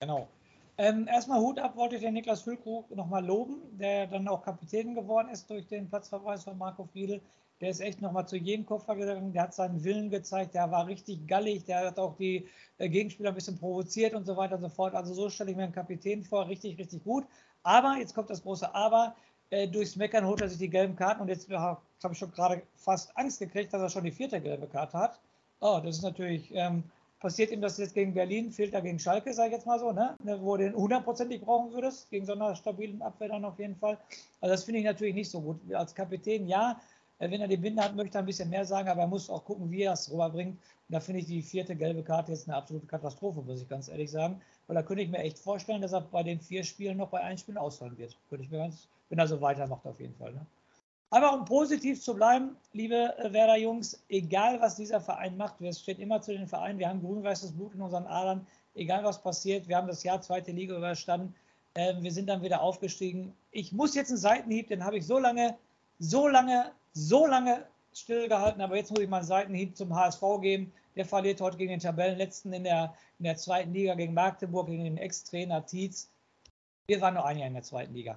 Genau. 0.00 0.28
Ähm, 0.76 1.06
erstmal 1.06 1.40
Hut 1.40 1.60
ab, 1.60 1.76
wollte 1.76 1.94
ich 1.94 2.02
den 2.02 2.14
Niklas 2.14 2.42
Füllkrug 2.42 2.90
nochmal 2.90 3.24
loben, 3.24 3.62
der 3.78 4.08
dann 4.08 4.26
auch 4.26 4.42
Kapitän 4.42 4.94
geworden 4.94 5.28
ist 5.28 5.48
durch 5.48 5.66
den 5.68 5.88
Platzverweis 5.88 6.42
von 6.42 6.58
Marco 6.58 6.84
Friedl. 6.84 7.20
Der 7.60 7.70
ist 7.70 7.80
echt 7.80 8.02
nochmal 8.02 8.26
zu 8.26 8.36
jedem 8.36 8.66
Koffer 8.66 8.96
gegangen, 8.96 9.32
der 9.32 9.44
hat 9.44 9.54
seinen 9.54 9.84
Willen 9.84 10.10
gezeigt, 10.10 10.54
der 10.54 10.70
war 10.70 10.86
richtig 10.86 11.26
gallig, 11.26 11.64
der 11.64 11.86
hat 11.86 11.98
auch 11.98 12.16
die 12.16 12.48
äh, 12.78 12.88
Gegenspieler 12.88 13.30
ein 13.30 13.34
bisschen 13.34 13.58
provoziert 13.58 14.14
und 14.14 14.26
so 14.26 14.36
weiter 14.36 14.56
und 14.56 14.62
so 14.62 14.68
fort. 14.68 14.94
Also 14.94 15.14
so 15.14 15.30
stelle 15.30 15.50
ich 15.50 15.56
mir 15.56 15.64
einen 15.64 15.72
Kapitän 15.72 16.24
vor, 16.24 16.48
richtig, 16.48 16.78
richtig 16.78 17.04
gut. 17.04 17.24
Aber, 17.62 17.96
jetzt 17.98 18.14
kommt 18.14 18.30
das 18.30 18.42
große 18.42 18.74
Aber, 18.74 19.14
äh, 19.50 19.68
durchs 19.68 19.96
Meckern 19.96 20.26
holt 20.26 20.40
er 20.40 20.48
sich 20.48 20.58
die 20.58 20.68
gelben 20.68 20.96
Karten 20.96 21.22
und 21.22 21.28
jetzt, 21.28 21.48
habe 21.50 21.80
ich 22.10 22.18
schon 22.18 22.32
gerade 22.32 22.62
fast 22.76 23.16
Angst 23.16 23.38
gekriegt, 23.38 23.72
dass 23.72 23.82
er 23.82 23.90
schon 23.90 24.04
die 24.04 24.10
vierte 24.10 24.40
gelbe 24.40 24.66
Karte 24.66 24.98
hat. 24.98 25.20
Oh, 25.60 25.80
das 25.82 25.96
ist 25.96 26.02
natürlich, 26.02 26.52
ähm, 26.54 26.84
passiert 27.20 27.50
ihm 27.52 27.62
das 27.62 27.78
jetzt 27.78 27.94
gegen 27.94 28.12
Berlin, 28.12 28.50
fehlt 28.50 28.74
er 28.74 28.82
gegen 28.82 28.98
Schalke, 28.98 29.32
sage 29.32 29.48
ich 29.48 29.54
jetzt 29.54 29.66
mal 29.66 29.78
so, 29.78 29.92
ne? 29.92 30.14
ne 30.22 30.38
wo 30.42 30.56
du 30.56 30.64
den 30.64 30.74
hundertprozentig 30.74 31.40
brauchen 31.40 31.72
würdest, 31.72 32.10
gegen 32.10 32.26
so 32.26 32.32
einer 32.32 32.54
stabilen 32.54 33.00
Abwehr 33.00 33.28
dann 33.28 33.46
auf 33.46 33.58
jeden 33.58 33.76
Fall. 33.76 33.96
Also 34.42 34.54
das 34.54 34.64
finde 34.64 34.80
ich 34.80 34.84
natürlich 34.84 35.14
nicht 35.14 35.30
so 35.30 35.40
gut. 35.40 35.58
Als 35.72 35.94
Kapitän, 35.94 36.46
ja, 36.46 36.78
wenn 37.18 37.40
er 37.40 37.48
die 37.48 37.56
Binde 37.56 37.82
hat, 37.82 37.94
möchte 37.94 38.18
er 38.18 38.22
ein 38.22 38.26
bisschen 38.26 38.50
mehr 38.50 38.64
sagen, 38.64 38.88
aber 38.88 39.02
er 39.02 39.06
muss 39.06 39.30
auch 39.30 39.44
gucken, 39.44 39.70
wie 39.70 39.82
er 39.82 39.92
es 39.92 40.10
rüberbringt. 40.10 40.58
Und 40.88 40.92
da 40.92 41.00
finde 41.00 41.20
ich 41.20 41.26
die 41.26 41.42
vierte 41.42 41.76
gelbe 41.76 42.02
Karte 42.02 42.32
jetzt 42.32 42.48
eine 42.48 42.56
absolute 42.56 42.86
Katastrophe, 42.86 43.40
muss 43.42 43.62
ich 43.62 43.68
ganz 43.68 43.88
ehrlich 43.88 44.10
sagen. 44.10 44.40
Weil 44.66 44.74
da 44.74 44.82
könnte 44.82 45.02
ich 45.02 45.10
mir 45.10 45.18
echt 45.18 45.38
vorstellen, 45.38 45.82
dass 45.82 45.92
er 45.92 46.00
bei 46.00 46.22
den 46.22 46.40
vier 46.40 46.64
Spielen 46.64 46.96
noch 46.96 47.10
bei 47.10 47.20
einem 47.20 47.38
Spiel 47.38 47.56
ausfallen 47.56 47.96
wird. 47.96 48.16
Könnte 48.28 48.44
ich 48.44 48.50
mir 48.50 48.58
ganz, 48.58 48.88
wenn 49.08 49.18
er 49.18 49.28
so 49.28 49.40
weitermacht 49.40 49.86
auf 49.86 50.00
jeden 50.00 50.14
Fall. 50.14 50.32
Ne? 50.32 50.44
Aber 51.14 51.32
um 51.32 51.44
positiv 51.44 52.02
zu 52.02 52.12
bleiben, 52.14 52.56
liebe 52.72 53.16
äh, 53.18 53.32
Werder 53.32 53.56
Jungs, 53.56 54.02
egal 54.08 54.60
was 54.60 54.74
dieser 54.74 55.00
Verein 55.00 55.36
macht, 55.36 55.60
wir 55.60 55.72
stehen 55.72 56.00
immer 56.00 56.20
zu 56.20 56.32
den 56.32 56.48
Vereinen, 56.48 56.80
wir 56.80 56.88
haben 56.88 57.00
grün-weißes 57.00 57.52
Blut 57.52 57.74
in 57.74 57.82
unseren 57.82 58.06
Adern, 58.06 58.44
egal 58.74 59.04
was 59.04 59.22
passiert, 59.22 59.68
wir 59.68 59.76
haben 59.76 59.86
das 59.86 60.02
Jahr 60.02 60.20
zweite 60.20 60.50
Liga 60.50 60.76
überstanden, 60.76 61.32
äh, 61.74 61.94
wir 62.00 62.10
sind 62.10 62.28
dann 62.28 62.42
wieder 62.42 62.60
aufgestiegen. 62.60 63.32
Ich 63.52 63.72
muss 63.72 63.94
jetzt 63.94 64.08
einen 64.08 64.18
Seitenhieb, 64.18 64.66
den 64.66 64.84
habe 64.84 64.98
ich 64.98 65.06
so 65.06 65.20
lange, 65.20 65.56
so 66.00 66.26
lange 66.26 66.72
so 66.94 67.26
lange 67.26 67.66
stillgehalten, 67.92 68.62
aber 68.62 68.76
jetzt 68.76 68.90
muss 68.90 69.00
ich 69.00 69.08
mal 69.08 69.18
einen 69.18 69.26
Seitenhieb 69.26 69.76
zum 69.76 69.94
HSV 69.94 70.22
geben. 70.40 70.72
Der 70.96 71.04
verliert 71.04 71.40
heute 71.40 71.56
gegen 71.56 71.70
den 71.70 71.80
Tabellenletzten 71.80 72.52
in 72.52 72.64
der, 72.64 72.94
in 73.18 73.24
der 73.24 73.36
zweiten 73.36 73.72
Liga 73.72 73.94
gegen 73.94 74.14
Magdeburg, 74.14 74.68
gegen 74.68 74.84
den 74.84 74.96
Ex-Trainer 74.96 75.66
Tietz. 75.66 76.08
Wir 76.86 77.00
waren 77.00 77.14
nur 77.14 77.26
ein 77.26 77.38
Jahr 77.38 77.48
in 77.48 77.54
der 77.54 77.62
zweiten 77.62 77.94
Liga. 77.94 78.12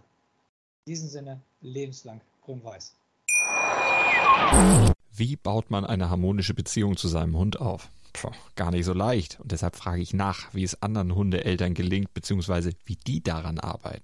In 0.86 0.92
diesem 0.92 1.10
Sinne, 1.10 1.42
lebenslang 1.62 2.22
grün-weiß. 2.44 2.96
Wie 5.12 5.36
baut 5.36 5.72
man 5.72 5.86
eine 5.86 6.10
harmonische 6.12 6.54
Beziehung 6.54 6.96
zu 6.96 7.08
seinem 7.08 7.36
Hund 7.36 7.60
auf? 7.60 7.90
Puh, 8.14 8.32
gar 8.56 8.72
nicht 8.72 8.86
so 8.86 8.94
leicht. 8.94 9.40
Und 9.40 9.52
deshalb 9.52 9.76
frage 9.76 10.02
ich 10.02 10.14
nach, 10.14 10.54
wie 10.54 10.64
es 10.64 10.82
anderen 10.82 11.16
Hundeeltern 11.16 11.74
gelingt, 11.74 12.14
beziehungsweise 12.14 12.74
wie 12.86 12.96
die 12.96 13.22
daran 13.22 13.60
arbeiten. 13.60 14.04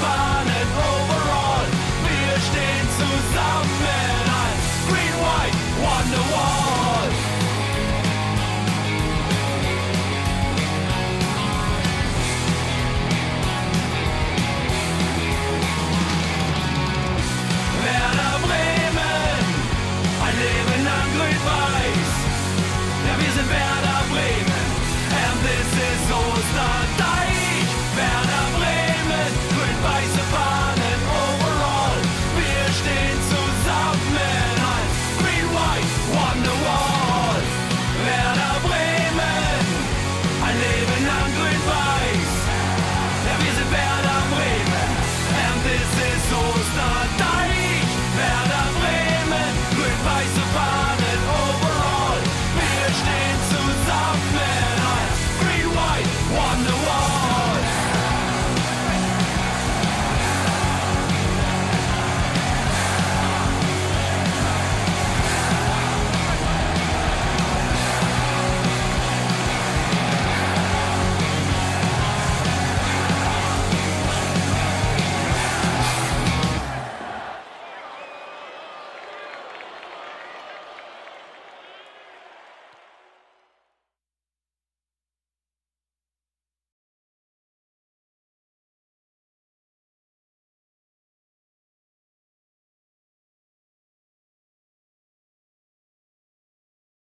fire. 0.00 0.39